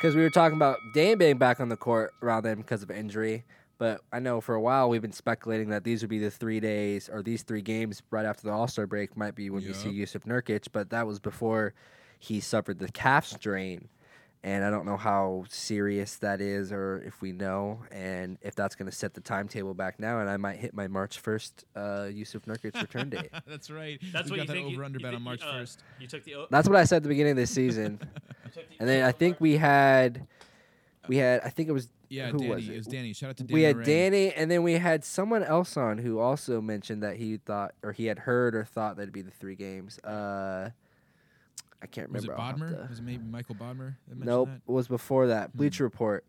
[0.00, 2.90] Because we were talking about Dame being back on the court around then because of
[2.90, 3.44] injury,
[3.78, 6.58] but I know for a while we've been speculating that these would be the three
[6.60, 9.72] days or these three games right after the All Star break might be when we
[9.72, 9.88] see.
[9.90, 11.74] Yusuf Nurkic, but that was before
[12.18, 13.88] he suffered the calf strain.
[14.46, 18.74] And I don't know how serious that is, or if we know, and if that's
[18.74, 20.20] going to set the timetable back now.
[20.20, 23.30] And I might hit my March first uh, Yusuf Nurkic return date.
[23.46, 23.98] That's right.
[24.12, 24.68] That's we what got you that think.
[24.70, 25.82] you- over under bet on you- March uh, first.
[25.98, 26.34] You took the.
[26.34, 27.98] o- That's what I said at the beginning of this season.
[28.54, 30.26] the And then I think we had,
[31.08, 32.50] we had, I think it was Yeah, who Danny.
[32.54, 32.72] was it?
[32.74, 32.76] it?
[32.76, 33.12] was Danny.
[33.14, 33.54] Shout out to Danny.
[33.54, 33.88] we had Moran.
[33.88, 37.92] Danny, and then we had someone else on who also mentioned that he thought, or
[37.92, 39.98] he had heard or thought that'd be the three games.
[40.00, 40.68] Uh,
[41.84, 42.66] I can't Was it remember.
[42.70, 42.82] Bodmer?
[42.84, 43.96] to- Was it maybe Michael Bodmer?
[44.08, 44.60] That Nope, that?
[44.66, 45.50] it was before that.
[45.50, 45.58] Hmm.
[45.58, 46.24] Bleacher Report.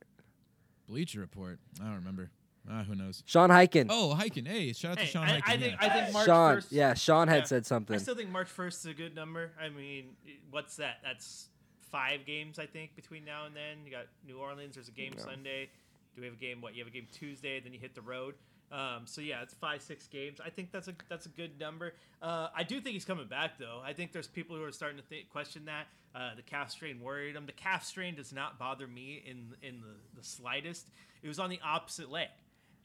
[0.89, 1.59] Bleacher Report.
[1.81, 2.29] I don't remember.
[2.69, 3.23] Ah, who knows?
[3.25, 3.87] Sean Highkin.
[3.89, 4.45] Oh, Highkin.
[4.47, 5.43] Hey, shout out to Hey, Sean I, Highkin.
[5.47, 5.77] I think yeah.
[5.79, 7.43] I think March Sean, 1st, yeah, Sean had yeah.
[7.45, 7.95] said something.
[7.95, 9.51] I still think March first is a good number.
[9.61, 10.15] I mean,
[10.51, 10.97] what's that?
[11.03, 11.47] That's
[11.91, 13.85] five games I think between now and then.
[13.85, 14.75] You got New Orleans.
[14.75, 15.23] There's a game Yeah.
[15.23, 15.69] Sunday.
[16.15, 16.59] Do we have a game?
[16.59, 17.59] What you have a game Tuesday?
[17.61, 18.35] Then you hit the road.
[18.71, 20.39] Um, so yeah, it's five six games.
[20.43, 21.93] I think that's a that's a good number.
[22.21, 23.81] Uh, I do think he's coming back though.
[23.83, 25.87] I think there's people who are starting to think, question that.
[26.15, 27.45] Uh, the calf strain worried him.
[27.45, 30.87] The calf strain does not bother me in in the, the slightest.
[31.21, 32.29] It was on the opposite leg.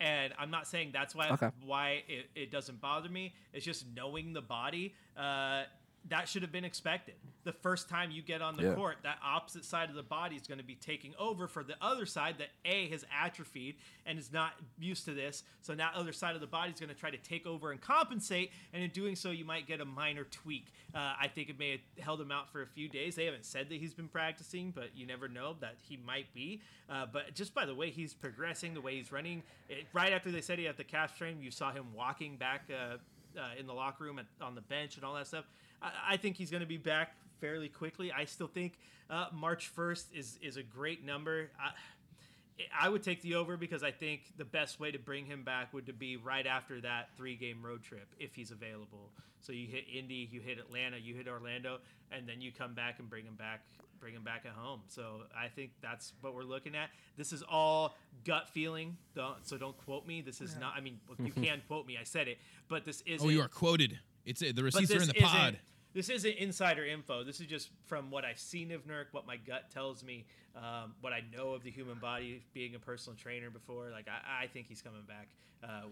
[0.01, 1.51] And I'm not saying that's why Okay.
[1.65, 3.35] why it, it doesn't bother me.
[3.53, 4.95] It's just knowing the body.
[5.17, 5.65] Uh,
[6.09, 7.15] that should have been expected.
[7.45, 8.75] The first time you get on the Yeah.
[8.75, 11.77] court, that opposite side of the body is going to be taking over for the
[11.81, 13.77] other side that A has atrophied
[14.07, 15.45] and is not used to this.
[15.61, 17.81] So now other side of the body is going to try to take over and
[17.81, 20.73] compensate, and in doing so, you might get a minor tweak.
[20.95, 23.15] Uh, I think it may have held him out for a few days.
[23.15, 26.63] They haven't said that he's been practicing, but you never know that he might be.
[26.89, 30.31] Uh, but just by the way he's progressing, the way he's running, it, right after
[30.31, 32.69] they said he had the calf strain, you saw him walking back.
[32.71, 32.97] Uh,
[33.39, 35.45] uh, in the locker room at, on the bench and all that stuff.
[35.83, 38.13] I, I think he's going to be back fairly quickly.
[38.13, 38.79] I still think
[39.09, 41.51] uh, March 1st is is a great number.
[41.59, 41.71] I,
[42.79, 45.73] I would take the over because I think the best way to bring him back
[45.73, 49.11] would to be right after that three game road trip if he's available.
[49.41, 51.79] So you hit Indy, you hit Atlanta, you hit Orlando,
[52.13, 53.63] and then you come back and bring him back
[54.01, 54.81] bring him back at home.
[54.89, 56.89] So I think that's what we're looking at.
[57.17, 58.97] This is all gut feeling.
[59.15, 60.23] Don't, so don't quote me.
[60.23, 60.73] This is not.
[60.77, 61.99] I mean, you can quote me.
[62.01, 63.23] I said it, but this is.
[63.23, 63.99] Oh, you are quoted.
[64.25, 64.57] It's it.
[64.57, 65.59] The receipts are in the pod.
[65.93, 67.25] This isn't insider info.
[67.25, 70.25] This is just from what I've seen of Nurk, what my gut tells me,
[70.55, 73.91] um, what I know of the human body, being a personal trainer before.
[73.91, 75.29] Like I, I think he's coming back
[75.65, 75.83] uh,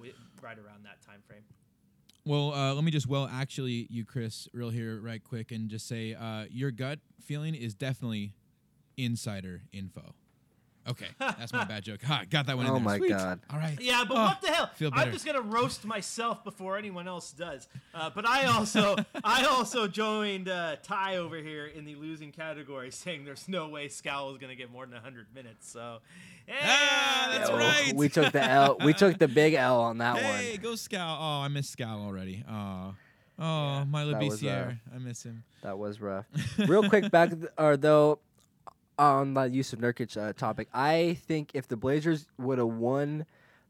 [0.40, 1.42] right around that time frame.
[2.24, 5.88] Well, uh, let me just well actually you, Chris, real here, right quick, and just
[5.88, 8.34] say uh, your gut feeling is definitely
[8.96, 10.14] insider info.
[10.88, 12.02] Okay, that's my bad joke.
[12.02, 12.82] Ha, got that one in Oh there.
[12.82, 13.10] my Sweet.
[13.10, 13.40] God.
[13.50, 13.78] All right.
[13.80, 14.70] Yeah, but Oh, what the hell?
[14.76, 17.68] Feel I'm just gonna roast myself before anyone else does.
[17.94, 22.90] Uh, but I also, I also joined uh, Ty over here in the losing category,
[22.90, 25.68] saying there's no way Scowl is gonna get more than 100 minutes.
[25.70, 25.98] So,
[26.46, 27.94] yeah, Ah, that's Yeah, right.
[27.94, 28.78] We took the L.
[28.82, 30.38] We took the big L on that Hey, one.
[30.40, 31.18] Hey, go Scowl!
[31.20, 32.42] Oh, I miss Scowl already.
[32.48, 32.94] Oh,
[33.38, 35.44] oh, my that was, uh, I miss him.
[35.62, 36.24] That was rough.
[36.56, 38.20] Real quick back, th- or though,
[38.98, 43.26] on the Yusuf Nurkic uh, topic, I think if the Blazers would have won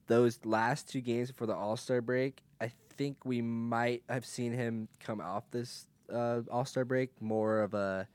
[0.06, 4.52] those last two games before the All Star break, I think we might have seen
[4.52, 8.08] him come off this uh, All Star break more of a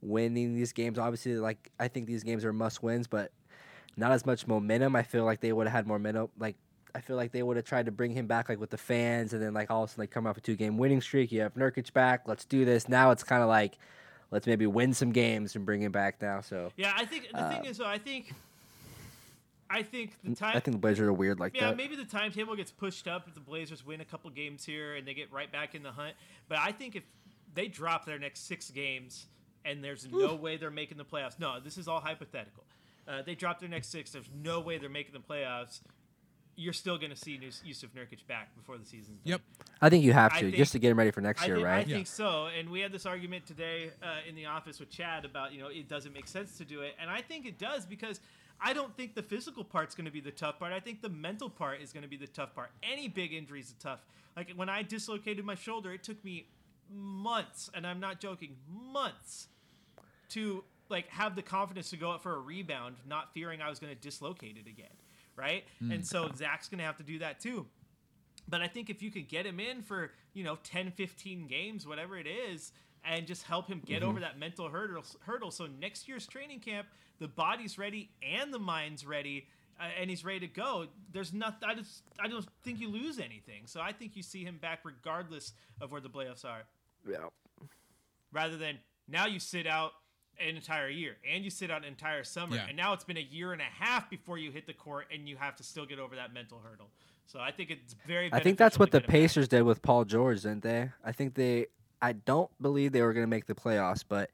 [0.00, 0.98] winning these games.
[0.98, 3.30] Obviously, like I think these games are must wins, but
[3.96, 4.96] not as much momentum.
[4.96, 6.30] I feel like they would have had more momentum.
[6.38, 6.56] Like
[6.94, 9.32] I feel like they would have tried to bring him back like with the fans,
[9.32, 11.30] and then like all of a sudden like come off a two game winning streak.
[11.30, 12.22] You have Nurkic back.
[12.26, 12.88] Let's do this.
[12.88, 13.78] Now it's kind of like
[14.34, 16.40] let's maybe win some games and bring him back now.
[16.40, 18.34] So Yeah, I think the thing is, though, I think,
[19.70, 20.56] I think the time.
[20.56, 21.76] I think the Blazers are weird like yeah, that.
[21.76, 25.06] maybe the timetable gets pushed up if the Blazers win a couple games here and
[25.06, 26.14] they get right back in the hunt.
[26.48, 27.04] But I think if
[27.54, 29.26] they drop their next six games
[29.64, 31.38] and there's no way they're making the playoffs.
[31.38, 32.64] No, this is all hypothetical.
[33.06, 34.10] Uh, they drop their next six.
[34.10, 35.80] There's no way they're making the playoffs.
[36.56, 39.32] You're still going to see Nus- Yusuf Nurkic back before the season's done.
[39.32, 39.40] Yep.
[39.82, 41.56] I think you have to think- just to get him ready for next I year,
[41.56, 41.86] think, right?
[41.86, 41.96] I Yeah.
[41.96, 42.46] think so.
[42.46, 45.68] And we had this argument today uh, in the office with Chad about, you know,
[45.68, 46.94] it doesn't make sense to do it.
[47.00, 48.20] And I think it does because
[48.60, 50.72] I don't think the physical part's going to be the tough part.
[50.72, 52.70] I think the mental part is going to be the tough part.
[52.82, 54.00] Any big injury is tough.
[54.36, 56.46] Like when I dislocated my shoulder, it took me
[56.90, 59.48] months, and I'm not joking, months
[60.30, 63.78] to like have the confidence to go up for a rebound, not fearing I was
[63.78, 64.92] going to dislocate it again,
[65.36, 65.64] right?
[65.80, 67.66] And so Zach's going to have to do that too.
[68.48, 71.86] But I think if you could get him in for, you know, 10, 15 games,
[71.86, 72.72] whatever it is,
[73.04, 75.50] and just help him get over that mental hurdle, hurdle.
[75.50, 76.86] So next year's training camp,
[77.18, 79.46] the body's ready and the mind's ready,
[79.80, 80.86] uh, and he's ready to go.
[81.12, 81.68] There's nothing.
[81.68, 83.62] I just, I don't think you lose anything.
[83.66, 86.62] So I think you see him back regardless of where the playoffs are,
[87.08, 87.28] Yeah.
[88.32, 88.78] rather than
[89.08, 89.92] now you sit out
[90.40, 92.66] an entire year and you sit out an entire summer, Yeah.
[92.68, 95.28] and now it's been a year and a half before you hit the court, and
[95.28, 96.90] you have to still get over that mental hurdle.
[97.26, 98.28] So I think it's very.
[98.32, 99.12] I think that's what the get back.
[99.12, 100.90] Pacers did with Paul George, didn't they?
[101.04, 101.66] I think they.
[102.02, 104.30] I don't believe they were going to make the playoffs, but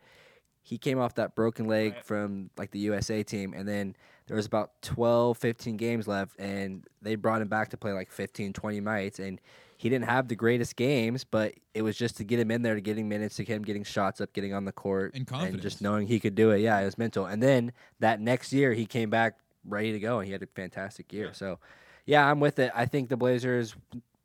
[0.62, 2.04] he came off that broken leg Right.
[2.04, 3.94] from like the USA team, and then
[4.26, 8.10] there was about 12, 15 games left, and they brought him back to play like
[8.10, 9.40] 15, 20 nights, and
[9.80, 12.74] he didn't have the greatest games, but it was just to get him in there,
[12.74, 15.62] to getting minutes, to him getting shots up, getting on the court, And confidence.
[15.62, 16.58] just knowing he could do it.
[16.58, 17.24] Yeah, it was mental.
[17.24, 20.46] And then that next year, he came back ready to go, and he had a
[20.48, 21.28] fantastic year.
[21.28, 21.32] Yeah.
[21.32, 21.58] So,
[22.04, 22.70] yeah, I'm with it.
[22.74, 23.74] I think the Blazers.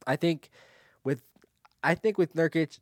[0.05, 0.49] I think
[1.05, 1.21] with,
[1.81, 2.79] I think with Nurkic,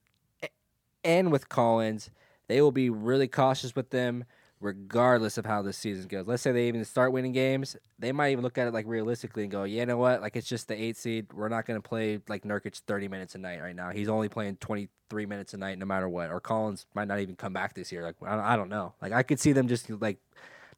[1.03, 2.09] and with Collins,
[2.47, 4.23] they will be really cautious with them,
[4.63, 6.25] regardless of how this season goes.
[6.25, 9.43] Let's say they even start winning games, they might even look at it like realistically
[9.43, 10.21] and go, yeah, "You know what?
[10.21, 11.27] Like it's just the eight seed.
[11.33, 13.91] We're not going to play like Nurkic 30 minutes a night right now.
[13.91, 16.31] He's only playing 23 minutes a night, no matter what.
[16.31, 18.03] Or Collins might not even come back this year.
[18.03, 18.93] Like I don't, know.
[19.01, 20.17] Like I could see them just like."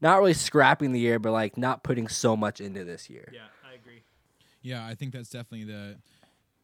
[0.01, 3.31] Not really scrapping the year, but like not putting so much into this year.
[3.33, 4.03] Yeah, I agree.
[4.61, 5.95] Yeah, I think that's definitely the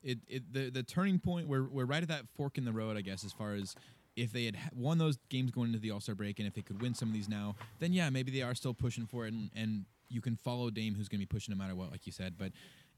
[0.04, 1.48] it, it the the turning point.
[1.48, 3.74] We're we're right at that fork in the road, I guess, as far as
[4.16, 6.62] if they had won those games going into the All Star break, and if they
[6.62, 9.34] could win some of these now, then yeah, maybe they are still pushing for it,
[9.34, 12.06] and, and you can follow Dame, who's going to be pushing no matter what, like
[12.06, 12.36] you said.
[12.38, 12.52] But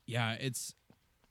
[0.05, 0.73] yeah, it's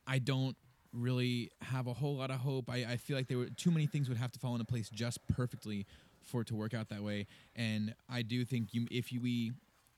[0.07, 0.55] I don't
[0.93, 2.69] really have a whole lot of hope.
[2.69, 4.89] I, I feel like there were too many things would have to fall into place
[4.89, 5.85] just perfectly
[6.21, 7.27] for it to work out that way.
[7.55, 9.51] And I do think you if you we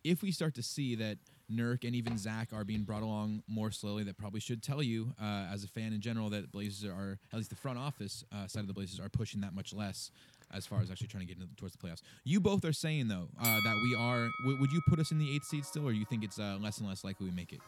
[0.06, 1.18] if we start to see that
[1.52, 5.14] Nurk and even Zach are being brought along more slowly, that probably should tell you,
[5.20, 8.48] uh, as a fan in general, that Blazers are at least the front office uh,
[8.48, 10.12] side of the Blazers are pushing that much less
[10.54, 12.02] as far as actually trying to get into, towards the playoffs.
[12.24, 14.30] You both are saying though uh, that we are.
[14.44, 16.58] W- would you put us in the eighth seed still, or you think it's uh,
[16.62, 17.60] less and less likely we make it?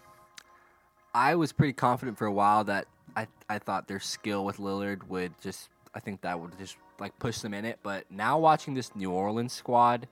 [1.15, 5.07] I was pretty confident for a while that I I thought their skill with Lillard
[5.07, 7.79] would just I think that would just like push them in it.
[7.81, 10.07] But now watching this New Orleans squad,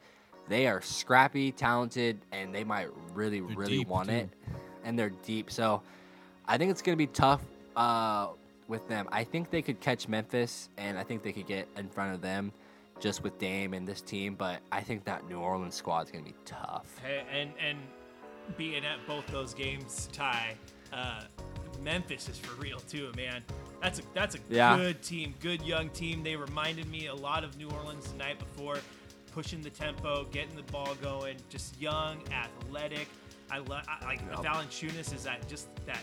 [0.48, 4.16] they are scrappy, talented, and they might really They're really deep, want too.
[4.16, 4.30] it.
[4.84, 5.82] And they're deep, so
[6.48, 7.42] I think it's gonna be tough
[7.76, 8.28] uh,
[8.68, 9.08] with them.
[9.12, 12.22] I think they could catch Memphis, and I think they could get in front of
[12.22, 12.52] them.
[13.02, 16.24] Just with Dame and this team, but I think that New Orleans squad is gonna
[16.24, 16.98] be tough.
[17.04, 17.78] Hey, and and
[18.56, 20.56] being at both those games, Ty,
[20.94, 21.24] uh,
[21.84, 23.44] Memphis is for real too, man.
[23.82, 24.78] That's a that's a Yeah.
[24.78, 26.24] good team, good young team.
[26.24, 28.78] They reminded me a lot of New Orleans the night before,
[29.36, 33.08] pushing the tempo, getting the ball going, just young, athletic.
[33.52, 34.40] I love like Yep.
[34.40, 36.00] Valanciunas is that just that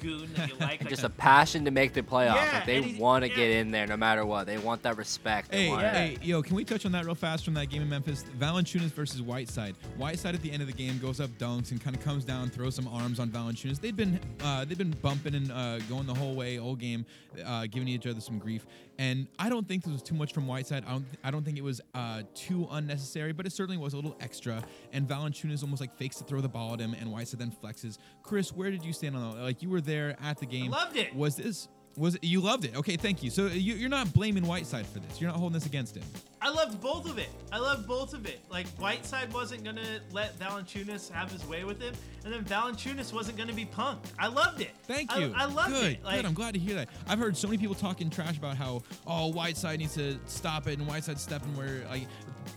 [0.00, 0.60] goon that you like.
[0.80, 2.36] like just a passion to make the playoffs.
[2.36, 3.36] Yeah, like they want to yeah.
[3.36, 4.46] get in there no matter what.
[4.46, 5.50] They want that respect.
[5.50, 5.92] They Hey, Yeah.
[5.92, 8.24] hey, yo, can we touch on that real fast from that game in Memphis?
[8.38, 9.74] Valanciunas versus Whiteside.
[9.96, 12.50] Whiteside at the end of the game goes up, dunks, and kind of comes down,
[12.50, 13.80] throws some arms on Valanciunas.
[13.80, 17.04] They've been uh, they've been bumping and uh, going the whole way, all game,
[17.44, 18.66] uh, giving each other some grief.
[18.98, 20.84] And I don't think this was too much from Whiteside.
[20.86, 23.96] I don't I don't think it was uh, too unnecessary, but it certainly was a
[23.96, 24.62] little extra.
[24.92, 27.98] And Valanciunas almost like fakes to throw the ball at him, and Whiteside then flexes.
[28.22, 29.42] Chris, where did you stand on that?
[29.42, 30.72] Like you were there at the game.
[30.72, 31.14] I loved it.
[31.14, 31.68] Was this?
[31.96, 32.76] Was you loved it?
[32.76, 33.30] Okay, thank you.
[33.30, 35.20] So you, you're not blaming Whiteside for this.
[35.20, 36.04] You're not holding this against him.
[36.44, 37.30] I loved both of it.
[37.50, 38.38] I loved both of it.
[38.50, 43.38] Like Whiteside wasn't gonna let Valanciunas have his way with him, and then Valanciunas wasn't
[43.38, 44.04] gonna be punked.
[44.18, 44.72] I loved it.
[44.82, 45.32] Thank you.
[45.34, 46.04] I, loved good, it.
[46.04, 46.26] Like, good.
[46.26, 46.90] I'm glad to hear that.
[47.08, 50.78] I've heard so many people talking trash about how oh Whiteside needs to stop it
[50.78, 52.06] and Whiteside stepping where like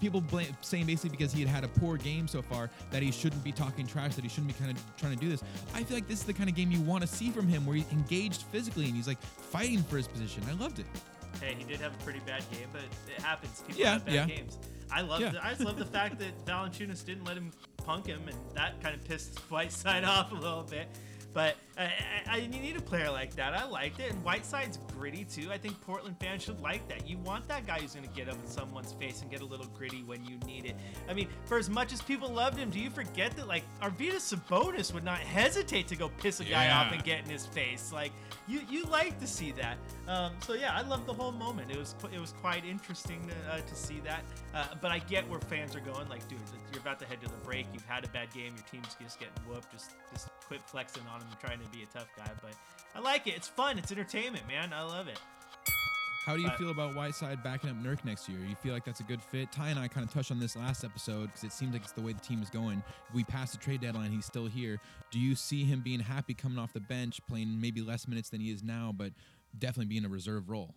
[0.02, 3.10] people blame, saying basically because he had had a poor game so far that he
[3.10, 5.42] shouldn't be talking trash that he shouldn't be kind of trying to do this.
[5.74, 7.66] I feel like this is the kind of game you want to see from him
[7.66, 10.44] where he's engaged physically and he's like fighting for his position.
[10.50, 10.86] I loved it.
[11.42, 12.82] Hey, he did have a pretty bad game, but
[13.14, 13.62] it happens.
[13.68, 14.26] People Yeah, have bad yeah.
[14.26, 14.58] games.
[14.92, 15.20] I love.
[15.22, 15.30] Yeah.
[15.32, 17.52] The, I just love the fact that Valanciunas didn't let him
[17.86, 20.88] punk him, and that kind of pissed Whiteside off a little bit.
[21.38, 21.90] But I, I,
[22.32, 23.54] I, you need a player like that.
[23.54, 25.52] I liked it, and Whiteside's gritty too.
[25.52, 27.08] I think Portland fans should like that.
[27.08, 29.46] You want that guy who's going to get up in someone's face and get a
[29.46, 30.76] little gritty when you need it.
[31.08, 34.34] I mean, for as much as people loved him, do you forget that like Arvydas
[34.36, 36.80] Sabonis would not hesitate to go piss a guy Yeah.
[36.82, 37.92] off and get in his face?
[37.94, 38.14] Like
[38.48, 39.78] you, you like to see that.
[40.08, 41.70] Um, so yeah, I love the whole moment.
[41.70, 44.24] It was it was quite interesting to, uh, to see that.
[44.56, 46.10] Uh, but I get where fans are going.
[46.10, 46.40] Like, dude,
[46.74, 47.68] you're about to head to the break.
[47.74, 48.56] You've had a bad game.
[48.56, 49.72] Your team's just getting whooped.
[49.72, 52.30] Just just quit flexing on him and trying to be a tough guy.
[52.42, 52.54] But
[52.96, 53.36] I like it.
[53.36, 53.78] It's fun.
[53.78, 54.74] It's entertainment, man.
[54.74, 55.20] I love it.
[56.26, 58.40] How do you But- feel about Whiteside backing up Nurk next year?
[58.44, 59.50] You feel like that's a good fit?
[59.50, 61.94] Ty and I kind of touched on this last episode because it seems like it's
[61.94, 62.84] the way the team is going.
[63.14, 64.12] We passed the trade deadline.
[64.12, 64.82] He's still here.
[65.10, 68.42] Do you see him being happy coming off the bench, playing maybe less minutes than
[68.42, 69.14] he is now, but
[69.58, 70.76] definitely being a reserve role?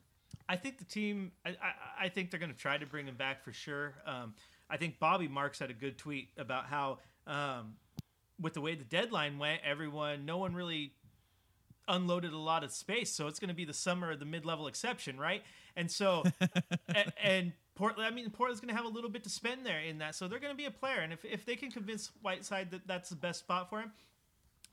[0.49, 1.33] I think the team.
[1.45, 3.95] I, I, I think they're going to try to bring him back for sure.
[4.07, 4.35] Um,
[4.69, 7.75] I think Bobby Marks had a good tweet about how, um,
[8.41, 10.93] with the way the deadline went, everyone, no one really
[11.89, 13.11] unloaded a lot of space.
[13.11, 15.43] So it's going to be the summer of the mid-level exception, right?
[15.77, 16.25] And so,
[16.89, 18.07] a- and Portland.
[18.07, 20.15] I mean, Portland's going to have a little bit to spend there in that.
[20.15, 22.87] So they're going to be a player, and if if they can convince Whiteside that
[22.87, 23.93] that's the best spot for him,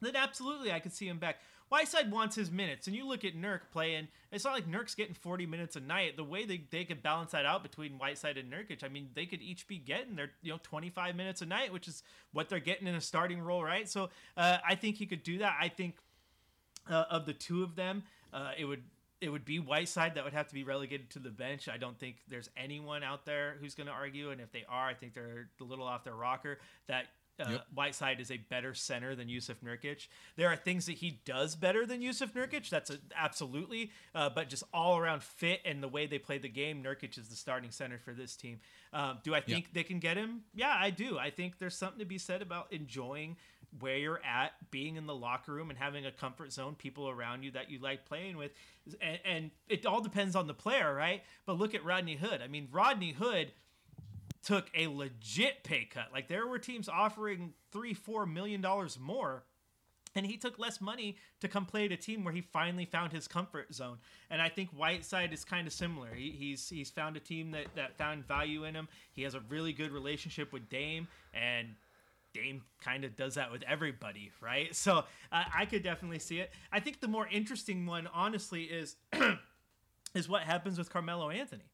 [0.02, 1.38] then absolutely I could see him back.
[1.70, 4.08] Whiteside wants his minutes, and you look at Nurk playing.
[4.32, 6.16] It's not like Nurk's getting 40 minutes a night.
[6.16, 9.26] The way they, they could balance that out between Whiteside and Nurkic, I mean, they
[9.26, 12.60] could each be getting their you know 25 minutes a night, which is what they're
[12.60, 13.90] getting in a starting role, right?
[13.90, 15.58] So uh, I think he could do that.
[15.60, 15.96] I think
[16.90, 18.04] uh, of the two of them,
[18.34, 18.84] uh, it would
[19.20, 21.68] it would be Whiteside that would have to be relegated to the bench.
[21.68, 24.88] I don't think there's anyone out there who's going to argue, and if they are,
[24.88, 27.08] I think they're a little off their rocker that.
[27.40, 27.66] Uh, Yep.
[27.74, 30.08] Whiteside is a better center than Yusuf Nurkic.
[30.38, 32.70] There are things that he does better than Yusuf Nurkic.
[32.70, 36.50] That's a, absolutely, uh, but just all around fit and the way they play the
[36.50, 38.60] game, Nurkic is the starting center for this team.
[38.92, 40.42] Um, do I think they can get him?
[40.56, 41.20] Yeah, I do.
[41.20, 43.38] I think there's something to be said about enjoying
[43.80, 47.44] where you're at, being in the locker room, and having a comfort zone, people around
[47.44, 48.52] you that you like playing with,
[49.02, 51.22] and, and it all depends on the player, right?
[51.46, 52.42] But look at Rodney Hood.
[52.42, 53.52] I mean, Rodney Hood
[54.48, 56.06] took a legit pay cut.
[56.14, 59.44] Like there were teams offering three, four million dollars more.
[60.16, 63.12] And he took less money to come play at a team where he finally found
[63.12, 63.98] his comfort zone.
[64.30, 66.08] And I think Whiteside is kind of similar.
[66.16, 68.88] He, he's he's found a team that, that found value in him.
[69.12, 71.76] He has a really good relationship with Dame, and
[72.34, 74.74] Dame kind of does that with everybody, right?
[74.74, 75.00] So
[75.32, 76.52] uh, I could definitely see it.
[76.72, 78.96] I think the more interesting one, honestly, is
[80.16, 81.66] is what happens with Carmelo Anthony.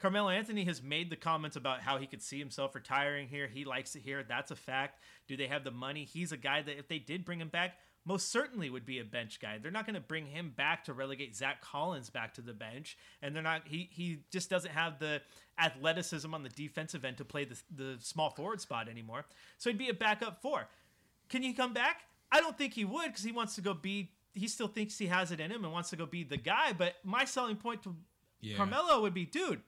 [0.00, 3.46] Carmelo Anthony has made the comments about how he could see himself retiring here.
[3.46, 4.22] He likes it here.
[4.22, 5.00] That's a fact.
[5.28, 6.04] Do they have the money?
[6.04, 9.04] He's a guy that if they did bring him back, most certainly would be a
[9.04, 9.56] bench guy.
[9.56, 12.98] They're not going to bring him back to relegate Zach Collins back to the bench,
[13.22, 13.62] and they're not.
[13.66, 15.22] He he just doesn't have the
[15.58, 19.24] athleticism on the defensive end to play the the small forward spot anymore.
[19.56, 20.68] So he'd be a backup four.
[21.30, 22.02] Can he come back?
[22.30, 24.10] I don't think he would because he wants to go be.
[24.34, 26.74] He still thinks he has it in him and wants to go be the guy.
[26.74, 27.96] But my selling point to
[28.40, 28.56] Yeah.
[28.56, 29.62] Carmelo would be, dude,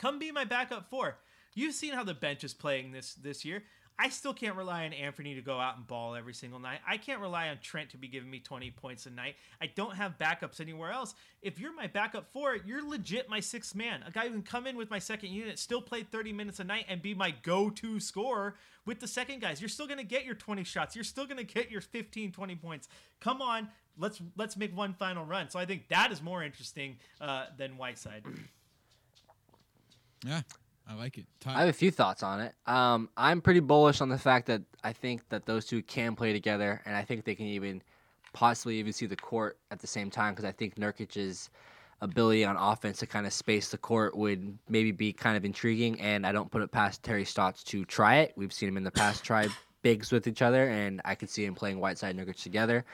[0.00, 1.18] come be my backup four.
[1.54, 3.62] You've seen how the bench is playing this this year.
[4.02, 6.78] I still can't rely on Anthony to go out and ball every single night.
[6.88, 9.34] I can't rely on Trent to be giving me 20 points a night.
[9.60, 11.14] I don't have backups anywhere else.
[11.42, 14.02] If you're my backup four, you're legit my sixth man.
[14.06, 16.64] A guy who can come in with my second unit, still play 30 minutes a
[16.64, 18.54] night, and be my go-to scorer
[18.86, 19.60] with the second guys.
[19.60, 20.94] You're still gonna get your 20 shots.
[20.94, 22.88] You're still gonna get your 15, 20 points.
[23.20, 25.50] Come on, let's let's make one final run.
[25.50, 28.24] So I think that is more interesting uh, than Whiteside.
[30.24, 30.42] Yeah,
[30.88, 31.26] I like it.
[31.40, 32.54] Ty, I have a few thoughts on it.
[32.66, 36.32] Um, I'm pretty bullish on the fact that I think that those two can play
[36.32, 37.82] together, and I think they can even
[38.32, 41.50] possibly even see the court at the same time because I think Nurkic's
[42.02, 46.00] ability on offense to kind of space the court would maybe be kind of intriguing,
[46.00, 48.32] and I don't put it past Terry Stotts to try it.
[48.36, 49.48] We've seen him in the past try
[49.82, 52.84] bigs with each other, and I could see him playing Whiteside and Nurkic together.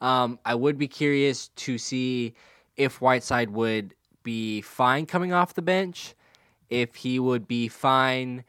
[0.00, 2.34] Um, I would be curious to see
[2.76, 6.14] if Whiteside would be fine coming off the bench
[6.70, 8.44] if he would be fine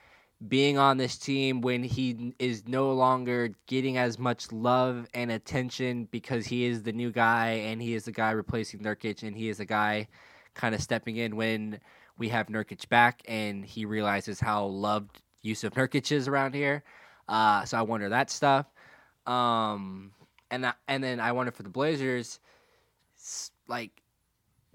[0.48, 6.08] being on this team when he is no longer getting as much love and attention
[6.12, 9.50] because he is the new guy and he is the guy replacing Nurkic and he
[9.50, 10.08] is the guy
[10.54, 11.80] kind of stepping in when
[12.18, 16.84] we have Nurkic back, and he realizes how loved Yusuf Nurkic is around here.
[17.30, 18.66] Uh, so I wonder that stuff.
[19.26, 20.12] Um,
[20.50, 22.40] and I, and then I wonder for the Blazers,
[23.68, 23.92] like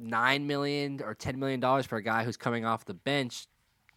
[0.02, 3.46] nine million or ten million dollars for a guy who's coming off the bench.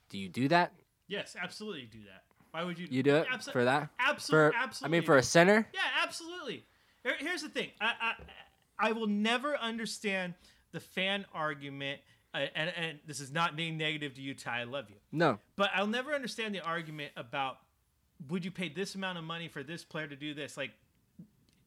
[0.09, 0.73] Do you do that?
[1.07, 2.23] Yes, absolutely do that.
[2.51, 2.87] Why would you?
[2.89, 3.89] You do it Abso- for that?
[3.99, 4.57] Absolutely.
[4.57, 4.97] Absolutely.
[4.97, 5.67] I mean, for a center.
[5.73, 6.65] Yeah, absolutely.
[7.03, 7.69] Here- Here's the thing.
[7.81, 7.93] I
[8.79, 10.35] I, I will never understand
[10.71, 12.01] the fan argument,
[12.33, 14.61] uh, and and this is not being negative to you, Ty.
[14.61, 17.57] I love you, No, but I'll never understand the argument about
[18.29, 20.55] would you pay this amount of money for this player to do this?
[20.55, 20.71] Like,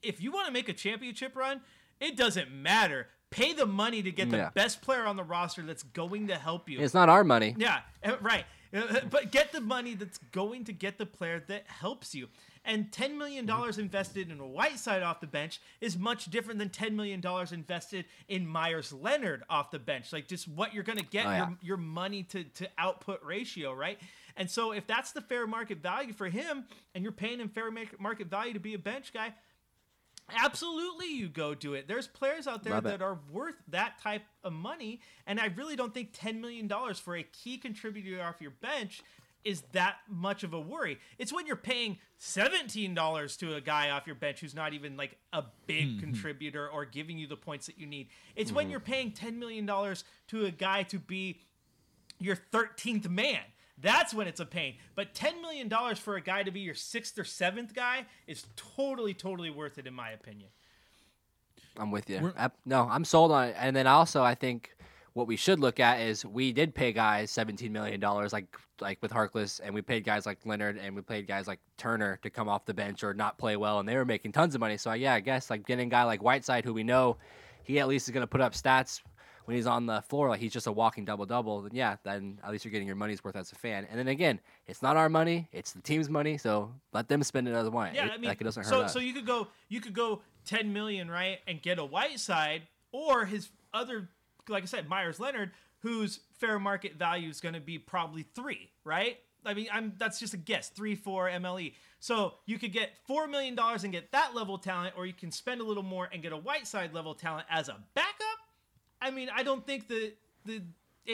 [0.02, 1.60] if you want to make a championship run,
[2.00, 3.08] it doesn't matter.
[3.30, 4.50] Pay the money to get the Yeah.
[4.54, 6.80] best player on the roster that's going to help you.
[6.80, 7.54] it's not our money.
[7.58, 8.44] Yeah, uh, right.
[8.74, 12.28] Uh, But get the money that's going to get the player that helps you.
[12.64, 13.48] And $10 million
[13.78, 17.22] invested in a Whiteside off the bench is much different than $10 million
[17.52, 20.12] invested in Meyers Leonard off the bench.
[20.12, 21.38] Like just what you're going to get, Oh, yeah.
[21.48, 23.98] your, your money to, to output ratio, right?
[24.36, 26.64] And so if that's the fair market value for him
[26.94, 29.32] and you're paying him fair market value to be a bench guy,
[30.36, 31.88] Absolutely, you go do it.
[31.88, 32.90] There's players out there Love it.
[32.90, 36.98] that are worth that type of money, and I really don't think ten million dollars
[36.98, 39.02] for a key contributor off your bench
[39.44, 40.98] is that much of a worry.
[41.16, 44.96] It's when you're paying seventeen dollars to a guy off your bench who's not even
[44.96, 46.00] like a big mm-hmm.
[46.00, 48.08] contributor or giving you the points that you need.
[48.36, 48.72] It's when mm-hmm.
[48.72, 51.40] you're paying ten million dollars to a guy to be
[52.20, 53.40] your 13th man.
[53.80, 54.74] That's when it's a pain.
[54.94, 59.14] But $10 million for a guy to be your sixth or seventh guy is totally,
[59.14, 60.48] totally worth it, in my opinion.
[61.78, 62.18] I'm with you.
[62.20, 63.56] We're- no, I'm sold on it.
[63.58, 64.76] And then also, I think
[65.12, 68.46] what we should look at is we did pay guys 17 million dollars, like
[68.80, 72.18] like with Harkless, and we paid guys like Leonard, and we paid guys like Turner
[72.22, 74.60] to come off the bench or not play well, and they were making tons of
[74.60, 74.76] money.
[74.76, 77.16] So yeah, I guess like getting a guy like Whiteside, who we know
[77.64, 79.00] he at least is going to put up stats
[79.48, 81.62] when he's on the floor, like he's just a walking double double.
[81.62, 83.86] Then yeah, then at least you're getting your money's worth as a fan.
[83.88, 86.36] And then again, it's not our money; it's the team's money.
[86.36, 87.94] So let them spend it as they want.
[87.94, 88.92] Yeah, It- I mean, like it doesn't hurt so us.
[88.92, 93.24] so you could go you could go 10 million, right, and get a Whiteside or
[93.24, 94.10] his other,
[94.50, 98.68] like I said, Meyers Leonard, whose fair market value is going to be probably three,
[98.84, 99.16] right?
[99.46, 101.72] I mean, I'm that's just a guess, three, four MLE.
[102.00, 105.14] So you could get four million dollars and get that level of talent, or you
[105.14, 108.27] can spend a little more and get a Whiteside level talent as a backup.
[109.00, 110.62] I mean, I don't think the the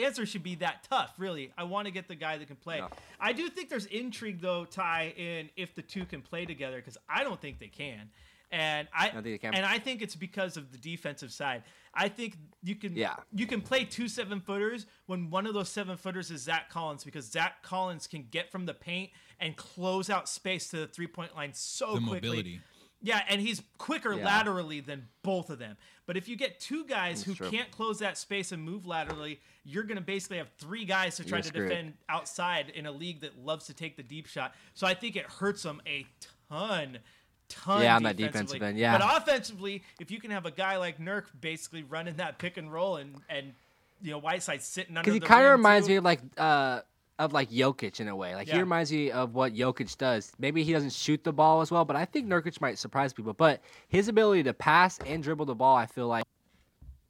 [0.03, 1.51] answer should be that tough, really.
[1.57, 2.79] I want to get the guy that can play.
[2.79, 2.89] No.
[3.19, 6.97] I do think there's intrigue though, Ty, in if the two can play together because
[7.09, 8.09] I don't think they can.
[8.51, 11.63] And I, think and I think it's because of the defensive side.
[11.93, 13.15] I think you can Yeah.
[13.33, 17.03] you can play two seven footers when one of those seven footers is Zach Collins
[17.03, 19.09] because Zach Collins can get from the paint
[19.39, 22.13] and close out space to the three point line so The quickly.
[22.29, 22.61] mobility.
[23.05, 24.25] Yeah, and he's quicker Yeah.
[24.25, 25.77] laterally than both of them.
[26.07, 27.49] But if you get two guys who true.
[27.51, 31.23] can't close that space and move laterally, you're going to basically have three guys to
[31.23, 31.69] try You're to screwed.
[31.69, 34.53] defend outside in a league that loves to take the deep shot.
[34.73, 36.05] So I think it hurts them a
[36.49, 36.97] ton.
[37.47, 38.97] Ton Yeah, on that defensive end, yeah.
[38.97, 42.73] But offensively, if you can have a guy like Nurk basically running that pick and
[42.73, 43.53] roll and and
[44.01, 45.93] you know Whiteside sitting under Because he kind of reminds too.
[45.93, 46.81] me of like uh
[47.17, 48.35] of like Jokic in a way.
[48.35, 50.31] Like he reminds me of what Jokic does.
[50.37, 53.33] Maybe he doesn't shoot the ball as well, but I think Nurkic might surprise people.
[53.33, 56.25] But his ability to pass and dribble the ball, I feel like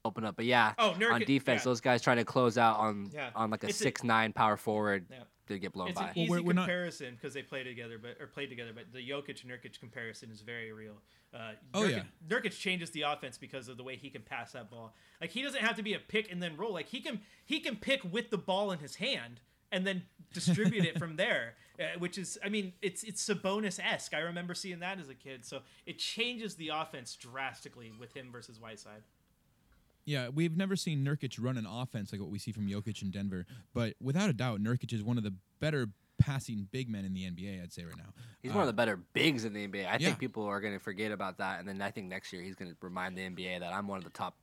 [0.03, 0.35] open up.
[0.35, 1.65] But yeah, Oh, Nurkic, on defense, yeah.
[1.65, 3.31] those guys trying to close out on Yeah.
[3.35, 5.23] on like a It's a- six nine power forward, Yeah.
[5.47, 6.09] they get blown It's by.
[6.09, 8.73] an easy we're- we're comparison because they play together, but or play together.
[8.73, 11.01] But the Jokic Nurkic comparison is very real.
[11.33, 12.03] Uh, Oh, Nurkic, yeah.
[12.27, 14.93] Nurkic changes the offense because of the way he can pass that ball.
[15.19, 16.73] Like he doesn't have to be a pick and then roll.
[16.73, 19.39] Like he can he can pick with the ball in his hand
[19.71, 20.03] and then
[20.33, 21.53] distribute it from there.
[21.77, 24.13] Uh, which is, I mean, it's it's Sabonis esque.
[24.13, 25.43] I remember seeing that as a kid.
[25.43, 29.03] So it changes the offense drastically with him versus Whiteside.
[30.05, 33.11] Yeah, we've never seen Nurkic run an offense like what we see from Jokic in
[33.11, 37.13] Denver, but without a doubt, Nurkic is one of the better passing big men in
[37.13, 37.61] the NBA.
[37.61, 38.13] I'd say right now.
[38.41, 39.85] He's Uh, one of the better bigs in the NBA.
[39.85, 39.97] I yeah.
[39.97, 42.55] think people are going to forget about that, and then I think next year he's
[42.55, 44.37] going to remind the NBA that I'm one of the top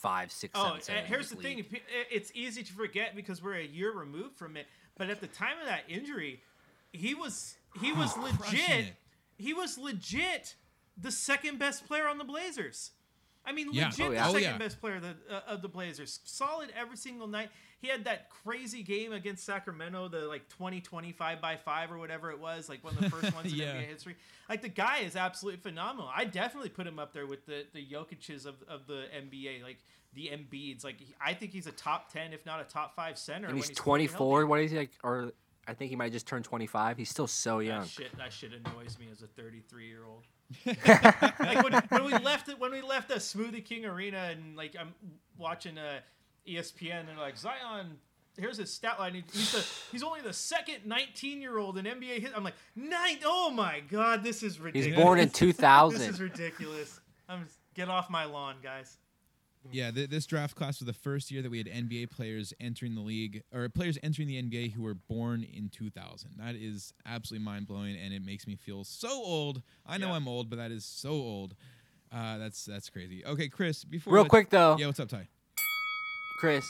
[0.00, 1.70] five, six, Oh, seven, seven in here's the thing: league.
[1.70, 4.66] P- it's easy to forget because we're a year removed from it.
[4.96, 6.40] But at the time of that injury,
[6.92, 8.94] he was he oh, was Crushing legit.
[9.36, 10.54] He was legit
[10.96, 12.90] the second best player on the Blazers.
[13.48, 13.86] I mean, Yeah.
[13.86, 14.28] legit Oh, the yeah.
[14.28, 14.58] Oh, second yeah.
[14.58, 16.20] best player of the, uh, of the Blazers.
[16.24, 17.48] Solid every single night.
[17.80, 22.30] He had that crazy game against Sacramento, the like 20, 25 by five or whatever
[22.30, 23.74] it was, like one of the first ones in Yeah.
[23.74, 24.16] NBA history.
[24.48, 26.10] Like the guy is absolutely phenomenal.
[26.14, 29.78] I definitely put him up there with the the Jokic's of, of the NBA, like
[30.12, 30.84] the Embiids.
[30.84, 33.46] Like he- I think he's a top ten, if not a top five center.
[33.48, 34.38] and when he's 24.
[34.40, 34.48] healthy.
[34.50, 34.90] What is he like?
[35.04, 35.32] Or
[35.68, 36.96] I think he might just turn 25.
[36.98, 37.82] He's still so young.
[37.82, 40.24] That shit, that shit annoys me as a 33 year old.
[40.66, 44.76] Like when, when we left it, when we left the Smoothie King Arena, and like
[44.78, 44.94] I'm
[45.36, 46.00] watching uh,
[46.46, 47.98] ESPN, and they're like Zion
[48.38, 49.22] here's his stat line.
[49.32, 52.32] He's the he's only the second 19 year old in NBA hit.
[52.34, 53.18] I'm like nine.
[53.24, 54.96] Oh my god, this is ridiculous.
[54.96, 55.98] He's born in 2000.
[55.98, 57.00] This is ridiculous.
[57.28, 58.96] I'm just, get off my lawn, guys.
[59.70, 62.94] Yeah, th- this draft class was the first year that we had NBA players entering
[62.94, 66.30] the league, or players entering the NBA who were born in 2000.
[66.38, 69.62] That is absolutely mind blowing, and it makes me feel so old.
[69.86, 70.14] I know Yeah.
[70.14, 71.54] I'm old, but that is so old.
[72.10, 73.24] Uh, that's that's crazy.
[73.26, 73.84] Okay, Chris.
[73.84, 75.28] Before Real quick though, yeah, what's up, Ty?
[76.40, 76.64] Chris,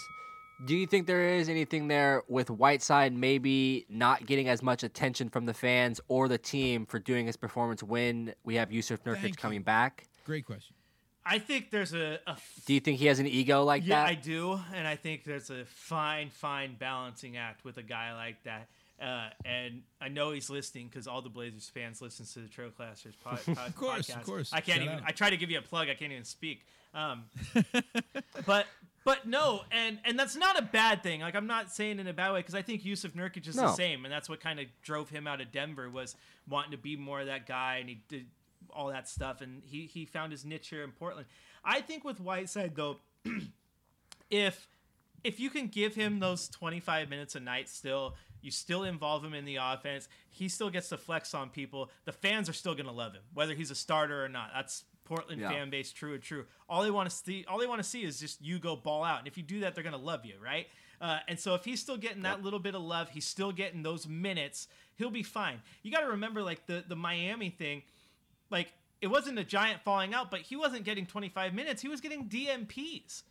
[0.67, 5.29] do you think there is anything there with Whiteside maybe not getting as much attention
[5.29, 9.19] from the fans or the team for doing his performance when we have Yusuf Thank
[9.19, 9.35] Nurkic you.
[9.35, 10.09] coming back?
[10.25, 10.75] Great question.
[11.29, 14.09] I think there's a, a Do you think he has an ego like yeah, that?
[14.09, 18.43] I do, and I think there's a fine, fine balancing act with a guy like
[18.45, 18.69] that.
[19.01, 23.15] Uh, and I know he's listening because all the Blazers fans listen to the Trailcasters
[23.23, 24.25] pod, pod, Of course, of podcast.
[24.25, 24.53] course.
[24.53, 24.99] I can't Shout even.
[24.99, 25.03] out.
[25.07, 25.89] I try to give you a plug.
[25.89, 26.63] I can't even speak.
[26.95, 27.25] Um,
[28.47, 28.67] but
[29.05, 31.21] but no, and and that's not a bad thing.
[31.21, 33.73] Like I'm not saying in a bad way because I think Yusuf Nurkic is the
[33.73, 36.17] same, and that's what kind of drove him out of Denver was
[36.49, 38.27] wanting to be more of that guy, and he did
[38.75, 41.27] all that stuff, and he he found his niche here in Portland.
[41.65, 42.97] I think with Whiteside though,
[44.31, 44.69] if
[45.25, 49.35] if you can give him those 25 minutes a night still you still involve him
[49.35, 52.87] in the offense he still gets to flex on people the fans are still going
[52.87, 54.51] to love him whether he's a starter or not.
[54.55, 55.51] That's portland Yeah.
[55.51, 56.45] fan base true and true.
[56.69, 59.03] All they want to see all they want to see is just you go ball
[59.05, 60.67] out and if you do that they're going to love you right?
[61.01, 63.83] Uh, and so if he's still getting that little bit of love he's still getting
[63.83, 65.61] those minutes he'll be fine.
[65.83, 67.83] You got to remember like the the miami thing
[68.51, 72.01] like it wasn't a giant falling out but he wasn't getting 25 minutes he was
[72.01, 73.23] getting DNPs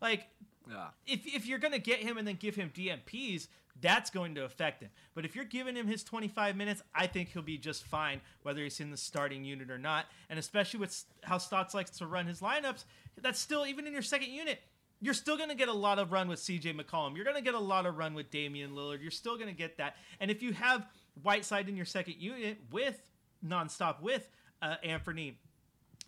[0.00, 0.28] like
[0.68, 0.88] yeah.
[1.06, 3.48] if, if you're going to get him and then give him DNPs,
[3.80, 4.90] that's going to affect him.
[5.14, 8.62] But if you're giving him his 25 minutes, I think he'll be just fine, whether
[8.62, 10.06] he's in the starting unit or not.
[10.28, 12.84] And especially with how Stotts likes to run his lineups,
[13.20, 14.60] that's still, even in your second unit,
[15.00, 17.16] you're still going to get a lot of run with CJ McCollum.
[17.16, 19.02] You're going to get a lot of run with Damian Lillard.
[19.02, 19.96] You're still going to get that.
[20.20, 20.86] And if you have
[21.22, 23.00] Whiteside in your second unit with
[23.44, 24.28] nonstop with
[24.62, 25.38] uh, Anthony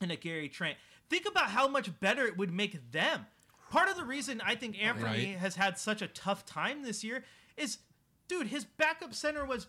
[0.01, 0.77] and a Gary Trent.
[1.11, 3.27] Think about how much better it would make them.
[3.71, 5.37] Part of the reason I think Anthony Right.
[5.39, 7.25] has had such a tough time this year
[7.57, 7.79] is,
[8.29, 9.67] dude, his backup center was.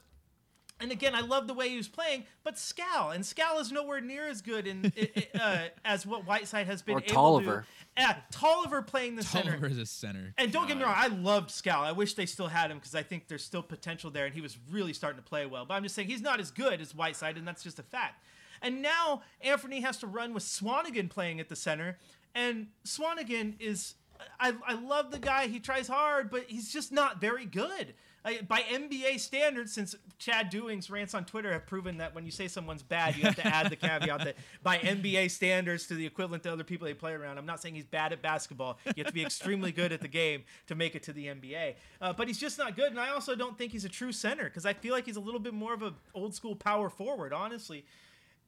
[0.77, 4.01] And again, I love the way he was playing, but Skal and Skal is nowhere
[4.01, 7.61] near as good in, i- i- uh, as what Whiteside has been Or Tolliver.
[7.95, 8.01] to.
[8.01, 9.51] Yeah, Tolliver playing the center.
[9.51, 10.33] Tolliver is a center.
[10.37, 11.81] And don't get me wrong, I loved Skal.
[11.81, 14.41] I wish they still had him because I think there's still potential there, and he
[14.41, 15.63] was really starting to play well.
[15.65, 18.21] But I'm just saying he's not as good as Whiteside, and that's just a fact.
[18.61, 21.97] And now Anthony has to run with Swanigan playing at the center,
[22.33, 23.95] and Swanigan is.
[24.39, 25.47] I, I love the guy.
[25.47, 27.95] He tries hard, but he's just not very good.
[28.25, 32.31] Like, by NBA standards, since Chad Doing's rants on Twitter have proven that when you
[32.31, 36.07] say someone's bad, you have to add the caveat that by NBA standards to the
[36.07, 37.37] equivalent to other people they play around.
[37.37, 38.79] I'm not saying he's bad at basketball.
[38.87, 41.75] You have to be extremely good at the game to make it to the NBA.
[42.01, 44.45] Uh, but he's just not good, and I also don't think he's a true center
[44.45, 47.31] because I feel like he's a little bit more of an old school power forward,
[47.31, 47.85] honestly.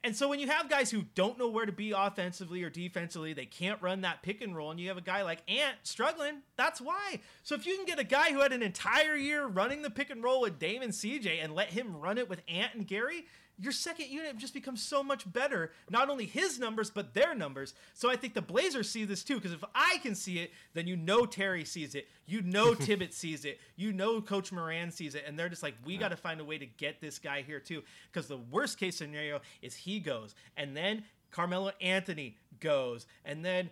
[0.04, 3.34] And so when you have guys who don't know where to be offensively or defensively,
[3.34, 6.44] they can't run that pick and roll, and you have a guy like Ant struggling,
[6.56, 7.20] that's why.
[7.44, 10.10] So if you can get a guy who had an entire year running the pick
[10.10, 13.26] and roll with Dame and CJ and let him run it with Ant and Gary,
[13.60, 15.72] your second unit just becomes so much better.
[15.90, 17.74] Not only his numbers, but their numbers.
[17.94, 20.88] So I think the Blazers see this too, because if I can see it, then
[20.88, 22.08] you know Terry sees it.
[22.26, 23.60] You know Tibbet sees it.
[23.76, 25.24] You know Coach Moran sees it.
[25.28, 27.60] And they're just like, we got to find a way to get this guy here
[27.60, 27.84] too.
[28.12, 30.36] Because the worst case scenario is he goes.
[30.56, 33.08] And then Carmelo Anthony goes.
[33.26, 33.70] And then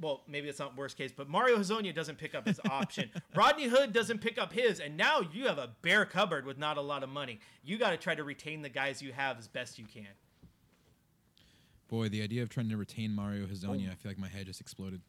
[0.00, 3.10] well, maybe it's not worst case, but Mario Hezonja doesn't pick up his option.
[3.34, 6.76] Rodney Hood doesn't pick up his, and now you have a bare cupboard with not
[6.76, 7.40] a lot of money.
[7.62, 10.08] You got to try to retain the guys you have as best you can.
[11.88, 13.92] Boy, the idea of trying to retain Mario Hezonja, oh.
[13.92, 15.00] I feel like my head just exploded.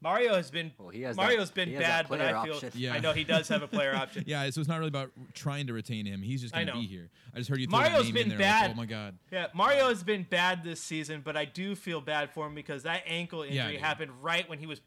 [0.00, 2.60] Mario has been Well, he has that- Mario's been he has bad, but I feel.
[2.74, 2.92] Yeah.
[2.94, 4.24] I know he does have a player option.
[4.26, 6.22] Yeah, so it's not really about trying to retain him.
[6.22, 7.08] He's just going to be here.
[7.34, 8.38] I just heard you throw Mario's that name been in there.
[8.38, 8.70] like, bad.
[8.70, 9.18] oh my god.
[9.32, 12.82] Yeah, Mario has been bad this season, but I do feel bad for him because
[12.84, 13.80] that ankle injury dude.
[13.80, 14.80] happened right when he was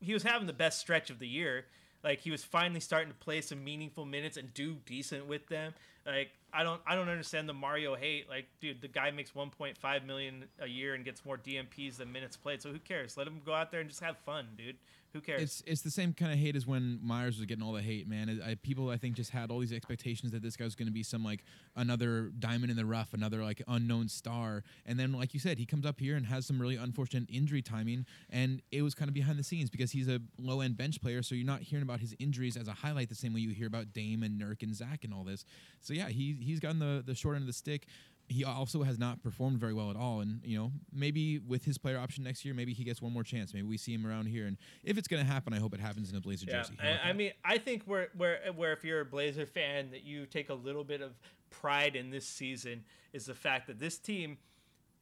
[0.00, 1.66] he was having the best stretch of the year.
[2.04, 5.74] Like he was finally starting to play some meaningful minutes and do decent with them.
[6.06, 8.28] Like I don't I don't understand the Mario hate.
[8.30, 12.36] Like dude, the guy makes 1.5 million a year and gets more DNPs than minutes
[12.36, 12.62] played.
[12.62, 13.16] So who cares?
[13.16, 14.76] Let him go out there and just have fun, dude.
[15.16, 15.42] Who cares?
[15.42, 18.06] It's it's the same kind of hate as when Meyers was getting all the hate,
[18.06, 18.42] man.
[18.46, 20.92] I, people I think just had all these expectations that this guy was going to
[20.92, 21.42] be some like
[21.74, 25.64] another diamond in the rough, another like unknown star, and then like you said, he
[25.64, 29.14] comes up here and has some really unfortunate injury timing, and it was kind of
[29.14, 32.00] behind the scenes because he's a low end bench player, so you're not hearing about
[32.00, 34.74] his injuries as a highlight the same way you hear about Dame and Nurk and
[34.74, 35.46] Zach and all this.
[35.80, 37.86] So yeah, he he's gotten the the short end of the stick.
[38.28, 40.20] He also has not performed very well at all.
[40.20, 43.22] And you know, maybe with his player option next year, maybe he gets one more
[43.22, 43.54] chance.
[43.54, 44.46] Maybe we see him around here.
[44.46, 46.76] And if it's going to happen, I hope it happens in a Blazer Yeah, jersey.
[46.82, 50.26] I, I mean, I think where where where if you're a Blazer fan, that you
[50.26, 51.12] take a little bit of
[51.50, 54.38] pride in this season is the fact that this team,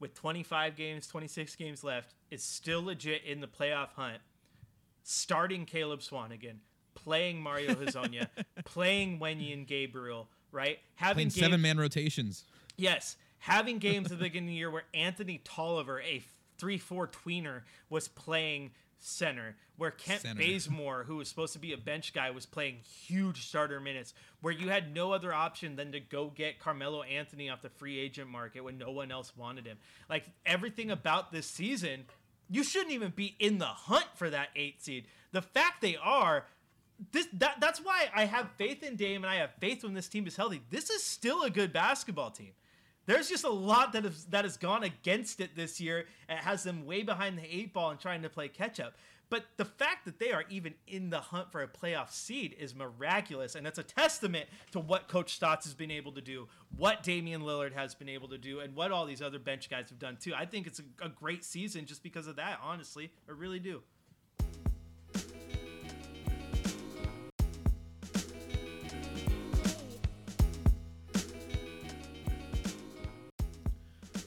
[0.01, 4.19] with 25 games, 26 games left, is still legit in the playoff hunt.
[5.03, 6.57] Starting Caleb Swanigan,
[6.95, 8.29] playing Mario Hezonja,
[8.65, 10.79] playing Wenyen Gabriel, right?
[10.95, 12.45] Having playing seven man rotations.
[12.77, 16.23] Yes, having games at the beginning of the year where Anthony Tolliver, a
[16.59, 20.41] three-four tweener, was playing center, where Kent Center.
[20.41, 22.77] Bazemore, who was supposed to be a bench guy, was playing
[23.07, 27.51] huge starter minutes, where you had no other option than to go get Carmelo Anthony
[27.51, 29.77] off the free agent market when no one else wanted him.
[30.09, 32.05] Like everything about this season,
[32.49, 35.07] you shouldn't even be in the hunt for that eight seed.
[35.33, 36.47] The fact they are
[37.13, 40.09] this that that's why I have faith in Dame and I have faith when this
[40.09, 40.63] team is healthy.
[40.71, 42.53] This is still a good basketball team.
[43.07, 46.63] There's just a lot that has that has gone against it this year and has
[46.63, 48.95] them way behind the eight ball and trying to play catch up.
[49.31, 52.75] But the fact that they are even in the hunt for a playoff seed is
[52.75, 57.03] miraculous, and that's a testament to what Coach Stotts has been able to do, what
[57.03, 59.99] Damian Lillard has been able to do, and what all these other bench guys have
[59.99, 60.35] done too.
[60.37, 62.61] I think it's a, a great season just because of that.
[62.63, 63.83] Honestly, I really do.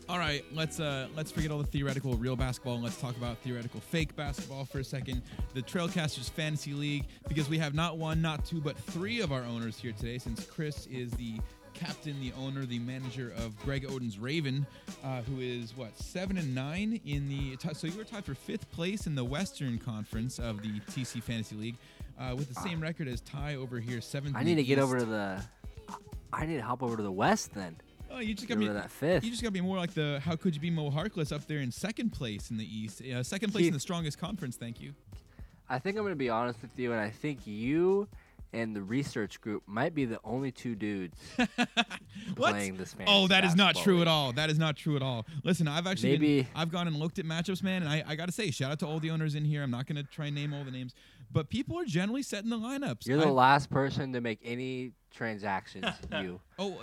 [0.10, 3.38] All right, let's uh let's forget all the theoretical real basketball and let's talk about
[3.40, 5.22] theoretical fake basketball for a second.
[5.54, 9.44] The Trailcasters Fantasy League because we have not one, not two, but three of our
[9.44, 10.18] owners here today.
[10.18, 11.40] Since Chris is the
[11.74, 14.66] captain, the owner, the manager of Greg Oden's Raven,
[15.04, 18.34] uh, who is what seven and nine in the t- so you were tied for
[18.34, 21.76] fifth place in the Western Conference of the TC Fantasy League,
[22.18, 24.38] uh, with the same record as Ty over here, seventh.
[24.38, 24.84] I need to get East.
[24.84, 25.44] over to the.
[26.32, 27.76] I need to hop over to the West then.
[28.12, 29.24] Oh, you just got to that fifth.
[29.24, 31.46] You just got to be more like the how could you be Mo Harkless up
[31.48, 34.56] there in second place in the East, uh, second place in the strongest conference.
[34.56, 34.94] Thank you.
[35.70, 38.08] I think I'm going to be honest with you, and I think you
[38.54, 41.18] and the research group might be the only two dudes
[42.36, 44.02] playing this fantasy Oh, that is not true league.
[44.04, 44.32] at all.
[44.32, 45.26] That is not true at all.
[45.44, 48.28] Listen, I've actually been- I've gone and looked at matchups, man, and I, I got
[48.28, 49.64] to say, shout out to all the owners in here.
[49.64, 50.94] I'm not going to try and name all the names,
[51.32, 53.06] but people are generally setting the lineups.
[53.06, 55.86] You're the I- last person to make any transactions.
[56.22, 56.40] you.
[56.60, 56.78] Oh,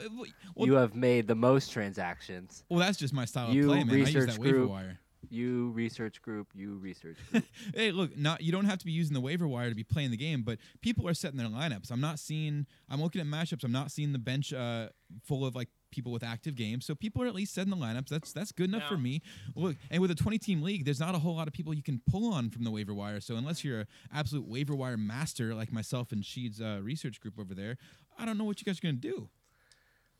[0.54, 2.64] well, you have made the most transactions.
[2.68, 3.94] well, that's just my style You of play, man.
[3.94, 4.98] I use research that waiver wire.
[5.30, 6.48] You research group.
[6.54, 7.44] You research group.
[7.74, 10.10] hey, look, not you don't have to be using the waiver wire to be playing
[10.10, 11.90] the game, but people are setting their lineups.
[11.90, 12.66] I'm not seeing.
[12.90, 13.64] I'm looking at matchups.
[13.64, 14.88] I'm not seeing the bench uh,
[15.24, 16.84] full of like people with active games.
[16.84, 18.08] So people are at least setting the lineups.
[18.08, 19.22] That's that's good enough for me.
[19.54, 21.82] Look, and with a 20 team league, there's not a whole lot of people you
[21.82, 23.20] can pull on from the waiver wire.
[23.20, 27.38] So unless you're an absolute waiver wire master like myself and Sheed's uh, research group
[27.38, 27.78] over there,
[28.18, 29.28] I don't know what you guys are gonna do.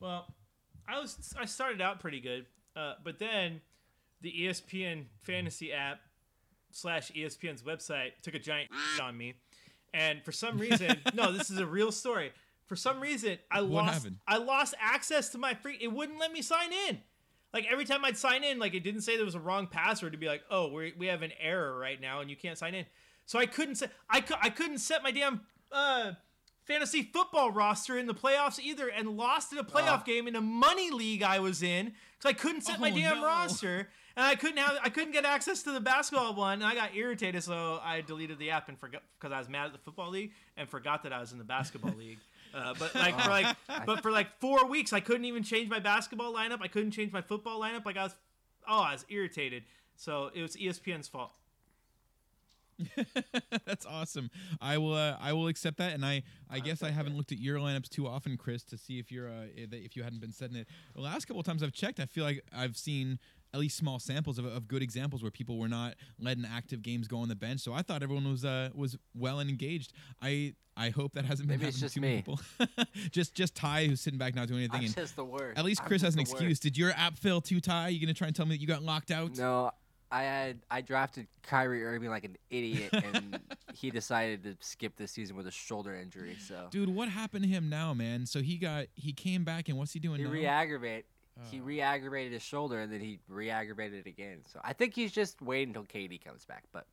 [0.00, 0.26] Well,
[0.88, 2.46] I was I started out pretty good,
[2.76, 3.60] uh, but then
[4.20, 6.00] the ESPN fantasy app
[6.70, 8.70] slash ESPN's website took a giant
[9.02, 9.34] on me,
[9.92, 12.32] and for some reason, no, this is a real story.
[12.66, 14.16] For some reason, I What lost happened?
[14.26, 15.78] I lost access to my free.
[15.80, 16.98] It wouldn't let me sign in.
[17.52, 20.12] Like every time I'd sign in, like it didn't say there was a wrong password
[20.12, 22.74] to be like, oh, we we have an error right now and you can't sign
[22.74, 22.84] in.
[23.26, 26.12] So I couldn't set I, cou- I couldn't set my damn uh,
[26.64, 30.40] fantasy football roster in the playoffs either, and lost in a playoff game in a
[30.40, 31.86] money league I was in
[32.18, 33.26] because I couldn't set my Oh, damn no.
[33.26, 36.54] roster and I couldn't have I couldn't get access to the basketball one.
[36.54, 39.66] And I got irritated, so I deleted the app and forgot because I was mad
[39.66, 42.18] at the football league and forgot that I was in the basketball league.
[42.54, 45.80] Uh, but like for like but for like four weeks, I couldn't even change my
[45.80, 46.58] basketball lineup.
[46.62, 47.84] I couldn't change my football lineup.
[47.84, 48.14] Like I was,
[48.68, 49.64] oh, I was irritated.
[49.96, 51.32] So it was ESPN's fault.
[53.66, 54.30] That's awesome.
[54.60, 54.94] I will.
[54.94, 55.92] Uh, I will accept that.
[55.94, 56.22] And I.
[56.50, 59.28] I guess I haven't looked at your lineups too often, Chris, to see if you're.
[59.28, 60.68] Uh, if you hadn't been setting it.
[60.94, 63.18] The last couple of times I've checked, I feel like I've seen
[63.52, 67.06] at least small samples of, of good examples where people were not letting active games
[67.06, 67.60] go on the bench.
[67.60, 69.92] So I thought everyone was uh, was well and engaged.
[70.22, 70.54] I.
[70.76, 72.22] I hope that hasn't been Maybe it's just to too many me.
[72.22, 72.40] people.
[73.12, 74.80] just just Ty who's sitting back not doing anything.
[74.80, 75.56] I'm and just the worst.
[75.56, 76.58] at least Chris has an excuse.
[76.58, 77.90] Did your app fail too, Ty?
[77.90, 79.38] You gonna try and tell me that you got locked out?
[79.38, 79.70] No,
[80.14, 83.40] I had I drafted Kyrie Irving like an idiot, and
[83.74, 86.36] he decided to skip this season with a shoulder injury.
[86.38, 88.26] So Dude, what happened to him now, man?
[88.26, 90.30] So he got he came back and what's he doing he now?
[90.30, 91.04] re-aggravated.
[91.50, 91.64] He Oh.
[91.64, 94.42] re-aggravated his shoulder, and then he re-aggravated it again.
[94.52, 96.62] So I think he's just waiting until KD comes back.
[96.72, 96.86] But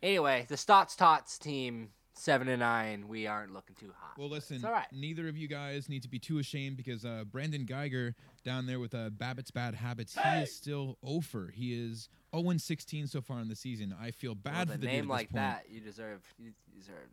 [0.00, 3.08] anyway, the Stotts Tots team seven and nine.
[3.08, 4.18] We aren't looking too hot.
[4.18, 4.86] Well, listen, it's all right.
[4.92, 8.14] neither of you guys need to be too ashamed because uh, Brandon Geiger
[8.44, 11.52] down there with uh, Babbitt's bad habits, he is still over.
[11.54, 13.94] He is 0 16 so far in the season.
[14.00, 15.34] I feel bad With for the name like point.
[15.34, 17.08] that, you deserve you deserve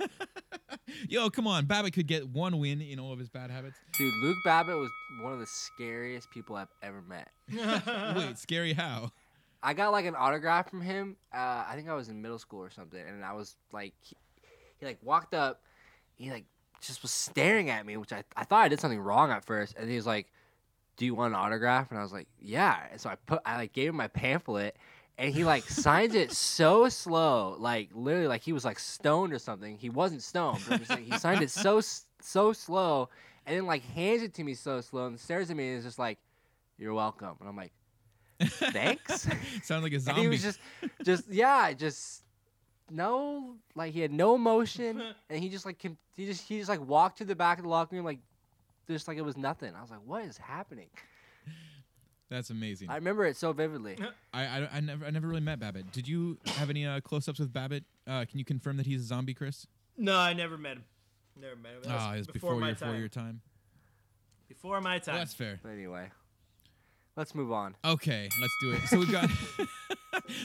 [0.00, 0.10] it.
[1.08, 1.66] Yo, come on.
[1.66, 3.76] Babbitt could get one win in all of his bad habits.
[3.98, 4.90] Dude, Luke Babbitt was
[5.22, 7.28] one of the scariest people I've ever met.
[8.16, 9.10] Wait, scary how?
[9.62, 11.16] I got like an autograph from him.
[11.34, 13.94] Uh, I think I was in middle school or something, and I was like,
[14.78, 15.62] he, like walked up,
[16.14, 16.44] he like
[16.80, 19.76] just was staring at me, which I I thought I did something wrong at first,
[19.76, 20.30] and he was like,
[20.96, 23.56] "Do you want an autograph?" And I was like, "Yeah." And so I put I
[23.56, 24.76] like gave him my pamphlet,
[25.18, 29.38] and he like signs it so slow, like literally like he was like stoned or
[29.38, 29.76] something.
[29.78, 31.80] He wasn't stoned, but saying he signed it so
[32.20, 33.08] so slow,
[33.46, 35.84] and then like hands it to me so slow and stares at me and is
[35.84, 36.18] just like,
[36.78, 37.72] "You're welcome," and I'm like,
[38.40, 39.26] "Thanks."
[39.62, 40.20] Sounds like a And zombie.
[40.22, 40.60] he was just,
[41.02, 42.22] just yeah, just
[42.90, 46.68] no, like he had no emotion, and he just like com- he just he just
[46.68, 48.20] like walked to the back of the locker room like
[48.88, 49.74] just like it was nothing.
[49.74, 50.88] I was like, what is happening?
[52.28, 52.90] That's amazing.
[52.90, 53.96] I remember it so vividly.
[54.34, 55.92] I, I, I never I never really met Babbitt.
[55.92, 57.84] Did you have any uh, close-ups with Babbitt?
[58.06, 59.66] Uh, can you confirm that he's a zombie, Chris?
[59.96, 60.84] no, I never met him.
[61.40, 61.82] Never met him.
[61.82, 62.88] That was Ah, it's before, before, my your time.
[62.88, 63.40] four-year time.
[64.48, 65.14] Before my time.
[65.14, 65.60] Well, that's fair.
[65.62, 66.10] But anyway,
[67.16, 67.76] let's move on.
[67.84, 68.80] Okay, let's do it.
[68.88, 69.30] So we've got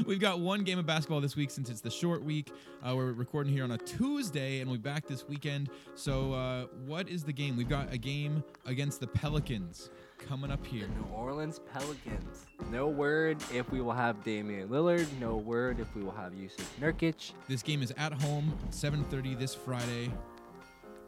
[0.06, 2.52] we've got one game of basketball this week since it's the short week.
[2.86, 5.70] Uh, we're recording here on a Tuesday, and we'll be back this weekend.
[5.96, 7.58] So uh, what is the game?
[7.58, 10.88] We've got a game against the Pelicans coming up here.
[10.88, 12.46] The New Orleans Pelicans.
[12.72, 15.08] No word if we will have Damian Lillard.
[15.20, 17.34] No word if we will have Yusuf Nurkic.
[17.48, 20.12] This game is at home, 7:30 this Friday.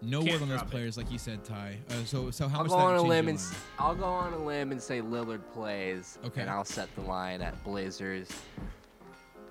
[0.03, 0.71] No Can't word on those drop it.
[0.71, 1.77] players, like you said, Ty.
[1.89, 3.47] Uh, so, so how I'll much go that on a limb and line?
[3.47, 6.19] s- I'll go on a limb and say Lillard plays.
[6.25, 6.41] Okay.
[6.41, 8.27] And I'll set the line at Blazers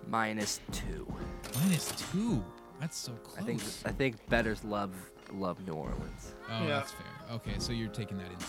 [0.06, 1.06] minus two.
[1.60, 2.44] minus two.
[2.80, 3.38] That's so close.
[3.38, 4.92] I think I think betters love
[5.32, 6.34] love New Orleans.
[6.50, 6.68] Oh, Yeah.
[6.68, 7.06] that's fair.
[7.36, 8.46] Okay, so you're taking that into.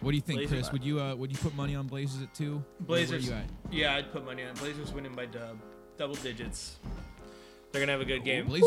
[0.00, 0.58] What do you think, Blazers.
[0.68, 0.72] Chris?
[0.72, 2.62] Would you uh, would you put money on Blazers at two?
[2.80, 3.28] Blazers.
[3.28, 3.50] Where you at?
[3.72, 4.54] Yeah, I'd put money on.
[4.56, 5.58] Blazers winning by dub,
[5.96, 6.76] double digits.
[7.72, 8.46] They're gonna have a good game.
[8.46, 8.66] Blazer.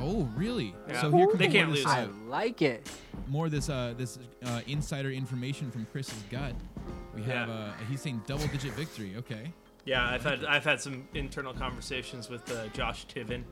[0.00, 0.74] Oh, really?
[0.88, 1.00] Yeah.
[1.00, 1.94] So here comes They more can't of this, lose.
[1.94, 2.90] I uh, like it.
[3.28, 6.54] more of this uh, this uh, insider information from Chris's gut.
[7.14, 7.54] We have Yeah.
[7.54, 9.14] uh, he's saying double digit victory.
[9.18, 9.52] Okay.
[9.84, 13.44] Yeah, I've had I've had some internal conversations with uh, Josh Tiven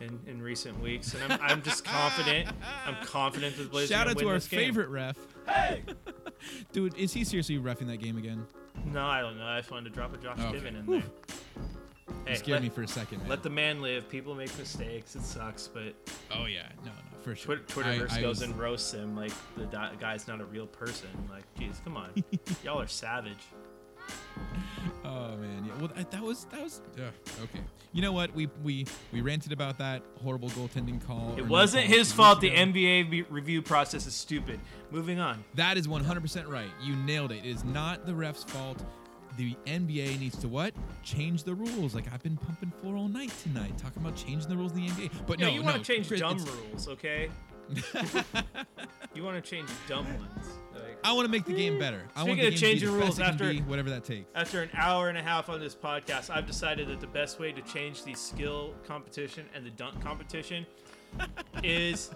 [0.00, 2.48] in, in recent weeks, and I'm, I'm just confident.
[2.86, 4.60] I'm confident that the Blazers Shout gonna out to win our this game.
[4.60, 5.16] favorite ref.
[5.46, 5.82] Hey!
[6.72, 8.46] Dude, is he seriously refing that game again?
[8.86, 9.44] No, I don't know.
[9.46, 10.58] I just wanted to drop a Josh Oh, okay.
[10.58, 11.00] Tiven in Whew.
[11.00, 11.36] there.
[12.26, 13.18] Hey, scared let, me for a second.
[13.20, 13.28] Man.
[13.28, 14.08] let the man live.
[14.08, 15.14] People make mistakes.
[15.16, 15.94] It sucks, but
[16.34, 17.56] oh yeah, no, no, for sure.
[17.56, 20.66] Twitter, Twitterverse I goes was- and roasts him like the di- guy's not a real
[20.66, 21.08] person.
[21.30, 22.10] Like, geez, come on,
[22.64, 23.44] y'all are savage.
[25.04, 25.72] Oh man, yeah.
[25.78, 27.12] Well, that, was that was ugh,
[27.42, 27.60] okay.
[27.92, 28.34] You know what?
[28.34, 31.34] We we we ranted about that horrible goaltending call.
[31.36, 32.40] It wasn't his fault.
[32.40, 32.50] The.
[32.50, 34.58] NBA be- review process is stupid.
[34.90, 35.44] Moving on.
[35.54, 36.68] That is 100% right.
[36.82, 37.44] You nailed it.
[37.44, 38.82] It is not the ref's fault.
[39.38, 40.74] The NBA needs to what?
[41.02, 41.94] Change the rules.
[41.94, 44.88] Like I've been pumping for all night tonight, talking about changing the rules in the
[44.88, 45.10] NBA.
[45.26, 46.38] But Yeah, no, you want to change Chris, dumb
[46.70, 47.30] rules, okay?
[49.14, 50.46] you want to change dumb ones.
[50.74, 52.02] Like, I want to make the game better.
[52.14, 53.60] I want Speaking the of changing to be the rules best it can after- be,
[53.70, 54.26] whatever that takes.
[54.34, 57.52] after an hour and a half on this podcast, I've decided that the best way
[57.52, 60.66] to change the skill competition and the dunk competition
[61.62, 62.10] is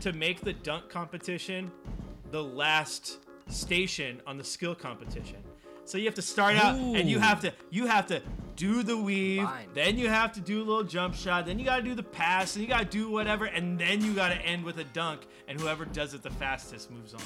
[0.00, 1.70] to make the dunk competition
[2.30, 3.18] the last
[3.48, 5.36] station on the skill competition.
[5.86, 8.20] So you have to start out and you have to you have to
[8.56, 9.68] do the weave, Fine.
[9.74, 12.02] then you have to do a little jump shot, then you got to do the
[12.02, 14.84] pass, and you got to do whatever, and then you got to end with a
[14.84, 17.20] dunk, and whoever does it the fastest moves on.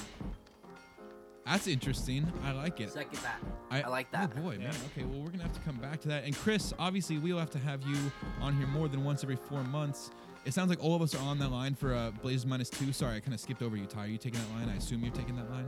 [1.46, 2.30] That's interesting.
[2.44, 2.90] I like it.
[2.90, 3.40] Second that.
[3.70, 4.30] I like that.
[4.36, 4.74] Oh boy, man.
[4.92, 6.24] Okay, well we're gonna have to come back to that.
[6.24, 7.96] And Chris, obviously, we'll have to have you
[8.40, 10.10] on here more than once every four months.
[10.44, 12.92] It sounds like all of us are on that line for uh, Blazers minus two.
[12.92, 13.86] Sorry, I kind of skipped over you.
[13.86, 14.68] Ty, are you taking that line?
[14.68, 15.66] I assume you're taking that line.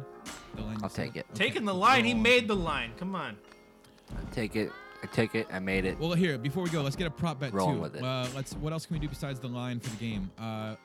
[0.57, 0.78] The line.
[0.82, 1.07] I'll said?
[1.07, 1.27] take it.
[1.35, 2.93] Okay, Taking the line, he made the line.
[2.97, 3.36] Come on.
[4.11, 4.73] I take it.
[5.03, 5.47] I take it.
[5.53, 5.99] I made it.
[5.99, 7.82] Well, here before we go, let's get a prop bet Rolling too.
[7.82, 8.03] with it.
[8.03, 8.55] Uh, let's.
[8.55, 10.31] What else can we do besides the line for the game?
[10.39, 10.77] Uh,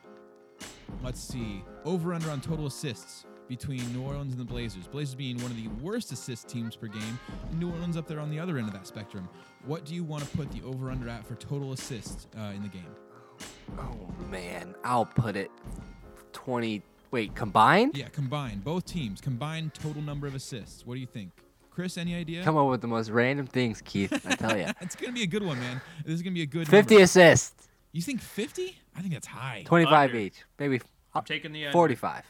[1.03, 1.63] let's see.
[1.85, 4.87] Over under on total assists between New Orleans and the Blazers.
[4.87, 7.17] Blazers being one of the worst assist teams per game,
[7.53, 9.29] New Orleans up there on the other end of that spectrum.
[9.65, 12.61] What do you want to put the over under at for total assists uh, in
[12.61, 12.83] the game?
[13.77, 15.51] Oh man, I'll put it
[16.33, 16.81] twenty.
[17.11, 17.95] Wait, combined?
[17.97, 20.85] Yeah, combined, both teams combined total number of assists.
[20.85, 21.31] What do you think,
[21.71, 21.97] Chris?
[21.97, 22.43] Any idea?
[22.43, 24.11] Come up with the most random things, Keith.
[24.25, 24.65] I tell you.
[24.81, 25.81] it's gonna be a good one, man.
[26.05, 26.67] This is gonna be a good.
[26.67, 27.03] Fifty number.
[27.05, 28.77] assists, You think fifty?
[28.95, 29.63] I think that's high.
[29.65, 30.19] twenty-five Under.
[30.21, 30.81] each, maybe
[31.13, 31.73] I'm taking the under.
[31.73, 32.23] forty-five.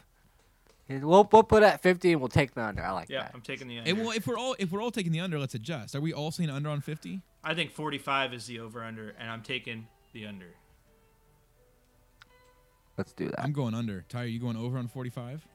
[0.89, 2.81] We'll, we'll put it at fifty and we'll take the under.
[2.81, 3.23] I like Yeah, that.
[3.26, 3.89] Yeah, I'm taking the under.
[3.89, 5.95] And well, if we're all if we're all taking the under, let's adjust.
[5.95, 7.22] Are we all seeing under on fifty?
[7.43, 10.47] I think 45 is the over under, and I'm taking the under.
[12.98, 13.40] Let's do that.
[13.41, 14.03] I'm going under.
[14.10, 15.45] Ty, are you going over on 45?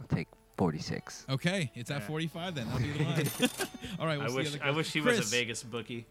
[0.00, 0.26] I'll take
[0.56, 1.26] forty-six.
[1.30, 2.06] Okay, it's at Yeah.
[2.06, 2.66] 45 then.
[2.66, 3.28] That'll be the line.
[4.00, 4.76] All right, we'll I see wish how that I goes.
[4.76, 6.06] wish he Chris, was a Vegas bookie.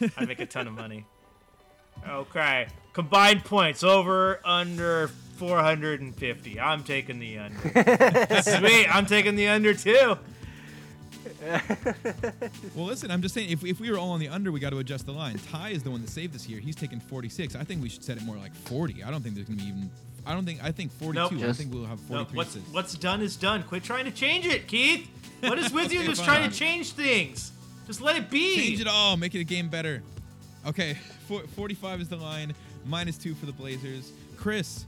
[0.16, 1.04] I'd make a ton of money.
[2.08, 6.60] Okay, Combined points over under 450.
[6.60, 7.58] I'm taking the under.
[8.42, 10.16] Sweet, I'm taking the under too.
[12.74, 14.70] Well, listen, I'm just saying, if, if we were all on the under, we got
[14.70, 15.38] to adjust the line.
[15.50, 16.58] Ty is the one that saved us here.
[16.60, 17.56] He's taking 46.
[17.56, 19.02] I think we should set it more like 40.
[19.02, 19.90] I don't think there's going to be even.
[20.26, 20.62] I don't think.
[20.62, 21.14] I think 42.
[21.14, 21.32] Nope.
[21.32, 23.62] I Just- think we'll have No, 43 what's what's done is done.
[23.62, 25.08] Quit trying to change it, Keith.
[25.40, 27.52] What is with you just trying to change things?
[27.86, 28.56] Just let it be.
[28.56, 29.16] Change it all.
[29.16, 30.02] Make it a game better.
[30.66, 30.94] Okay,
[31.28, 32.52] four, 45 is the line.
[32.84, 34.12] Minus two for the Blazers.
[34.36, 34.84] Chris,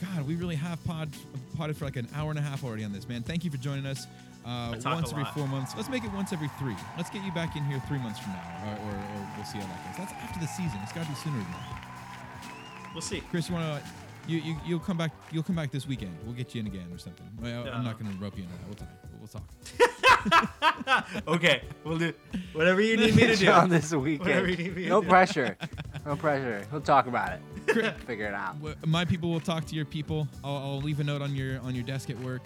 [0.00, 1.08] God, we really have pod
[1.56, 3.22] potted for like an hour and a half already on this, man.
[3.22, 4.06] Thank you for joining us.
[4.46, 5.34] Uh, once every lot.
[5.34, 5.74] four months.
[5.76, 6.76] Let's make it once every three.
[6.96, 9.58] Let's get you back in here three months from now, or, or, or we'll see
[9.58, 10.06] how that goes.
[10.06, 10.78] That's after the season.
[10.84, 12.90] It's got to be sooner than that.
[12.94, 13.20] We'll see.
[13.30, 13.90] Chris, you want to?
[14.30, 15.10] You, you you'll come back.
[15.32, 16.16] You'll come back this weekend.
[16.24, 17.26] We'll get you in again or something.
[17.42, 17.90] Well, I'm No.
[17.90, 18.66] not going to rope you into that.
[18.66, 18.88] We'll talk.
[19.20, 19.42] We'll talk.
[21.28, 22.12] Okay, we'll do
[22.52, 23.48] whatever you need me to do.
[23.50, 24.58] on this Whatever you weekend.
[24.58, 25.08] need me to No do.
[25.08, 25.56] pressure.
[26.04, 26.66] No pressure.
[26.72, 27.40] We'll talk about it.
[27.68, 28.56] Chris, Figure it out.
[28.86, 30.26] My people will talk to your people.
[30.44, 32.42] I'll, I'll leave a note on your on your desk at work.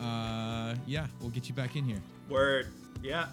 [0.00, 2.00] Uh, yeah, we'll get you back in here.
[2.28, 2.68] Word.
[3.02, 3.26] Yeah.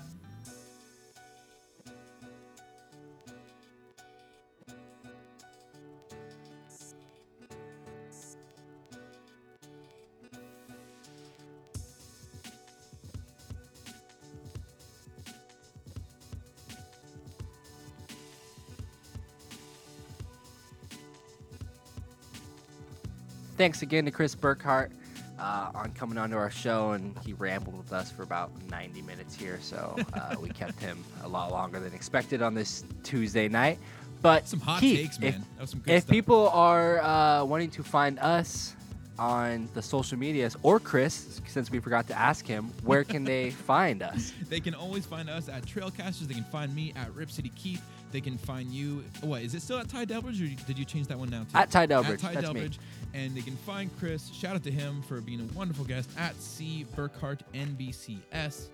[23.57, 24.91] Thanks again to Chris Burkhart
[25.39, 29.35] uh, on coming onto our show, and he rambled with us for about 90 minutes
[29.35, 29.59] here.
[29.61, 33.79] So uh, we kept him a lot longer than expected on this Tuesday night.
[34.21, 35.45] But Some hot Keith, takes, if- man.
[35.55, 36.11] that was some good if stuff.
[36.11, 38.73] people are uh, wanting to find us
[39.19, 43.49] on the social medias or Chris, since we forgot to ask him, where can they
[43.67, 44.31] find us?
[44.49, 46.27] They can always find us at Trailcasters.
[46.27, 47.81] They can find me at Rip City Keith.
[48.11, 49.03] They can find you.
[49.21, 51.57] What is it still at Ty Delbridge, or did you change that one now too?
[51.57, 52.13] At Ty Delbridge.
[52.13, 52.19] At.
[52.19, 52.61] Ty That's me.
[52.61, 52.77] Delbridge.
[53.13, 54.29] And they can find Chris.
[54.29, 58.67] Shout out to him for being a wonderful guest at C Burkhart NBCS.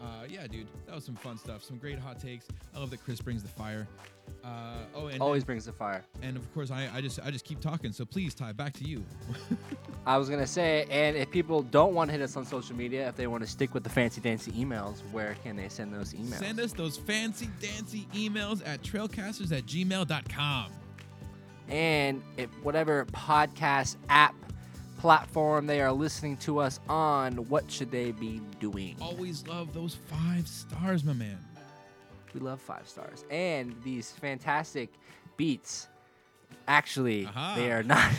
[0.00, 1.62] Uh, yeah, dude, that was some fun stuff.
[1.62, 2.46] Some great hot takes.
[2.74, 3.86] I love that Chris brings the fire.
[4.44, 6.04] Uh, oh, and Always brings the fire.
[6.22, 7.92] and of course, I, I just I just keep talking.
[7.92, 9.04] So please, Ty, back to you.
[10.06, 13.08] I was gonna say, and if people don't want to hit us on social media,
[13.08, 16.12] if they want to stick with the fancy dancy emails, where can they send those
[16.14, 16.38] emails?
[16.38, 20.72] Send us those fancy dancy emails at trailcasters at gmail.com.
[21.68, 24.34] and if whatever podcast app
[25.02, 28.94] platform they are listening to us on, what should they be doing?
[29.00, 31.40] Always love those five stars, my man.
[32.32, 34.90] We love five stars and these fantastic
[35.36, 35.88] beats.
[36.68, 37.54] Actually, Aha.
[37.56, 38.12] they are not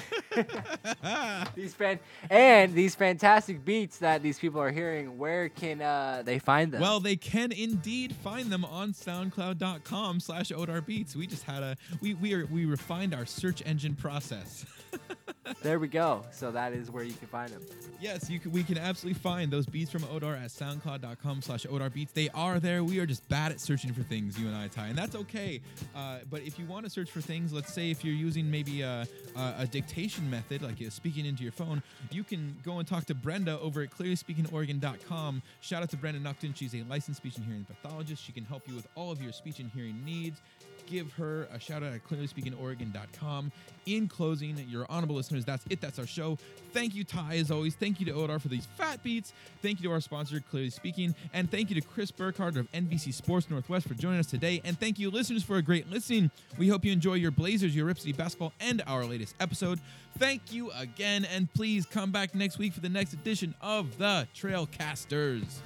[1.55, 1.99] these fan
[2.29, 5.17] and these fantastic beats that these people are hearing.
[5.17, 6.81] Where can uh, they find them?
[6.81, 11.15] Well, they can indeed find them on soundcloud.com slash Odar Beats.
[11.15, 14.65] We just had a we we are we refined our search engine process.
[15.61, 16.23] there we go.
[16.31, 17.61] So that is where you can find them.
[17.99, 21.91] yes, you can, we can absolutely find those beats from Odar at soundcloud.com slash Odar
[21.93, 22.11] Beats.
[22.13, 22.83] They are there.
[22.83, 25.61] We are just bad at searching for things, you and I, Ty, and that's okay.
[25.95, 28.81] Uh, but if you want to search for things, let's say if you're using maybe
[28.81, 33.05] a, a, a dictation method, like speaking into your phone, you can go and talk
[33.05, 35.41] to Brenda over at clearlyspeakingoregon.com.
[35.61, 36.55] Shout out to Brenda Nuckton.
[36.55, 38.23] She's a licensed speech and hearing pathologist.
[38.23, 40.41] She can help you with all of your speech and hearing needs.
[40.87, 43.51] Give her a shout out at clearlyspeakingoregon.com.
[43.85, 45.81] In closing, your honorable listeners, that's it.
[45.81, 46.37] That's our show.
[46.71, 47.75] Thank you, Ty, as always.
[47.75, 49.33] Thank you to Odar for these fat beats.
[49.61, 51.13] Thank you to our sponsor, Clearly Speaking.
[51.33, 54.61] And thank you to Chris Burkhardt of NBC Sports Northwest for joining us today.
[54.63, 56.31] And thank you, listeners, for a great listening.
[56.57, 59.79] We hope you enjoy your Blazers, your Rip City basketball, and our latest episode.
[60.17, 61.25] Thank you again.
[61.25, 65.61] And please come back next week for the next edition of the Trailcasters.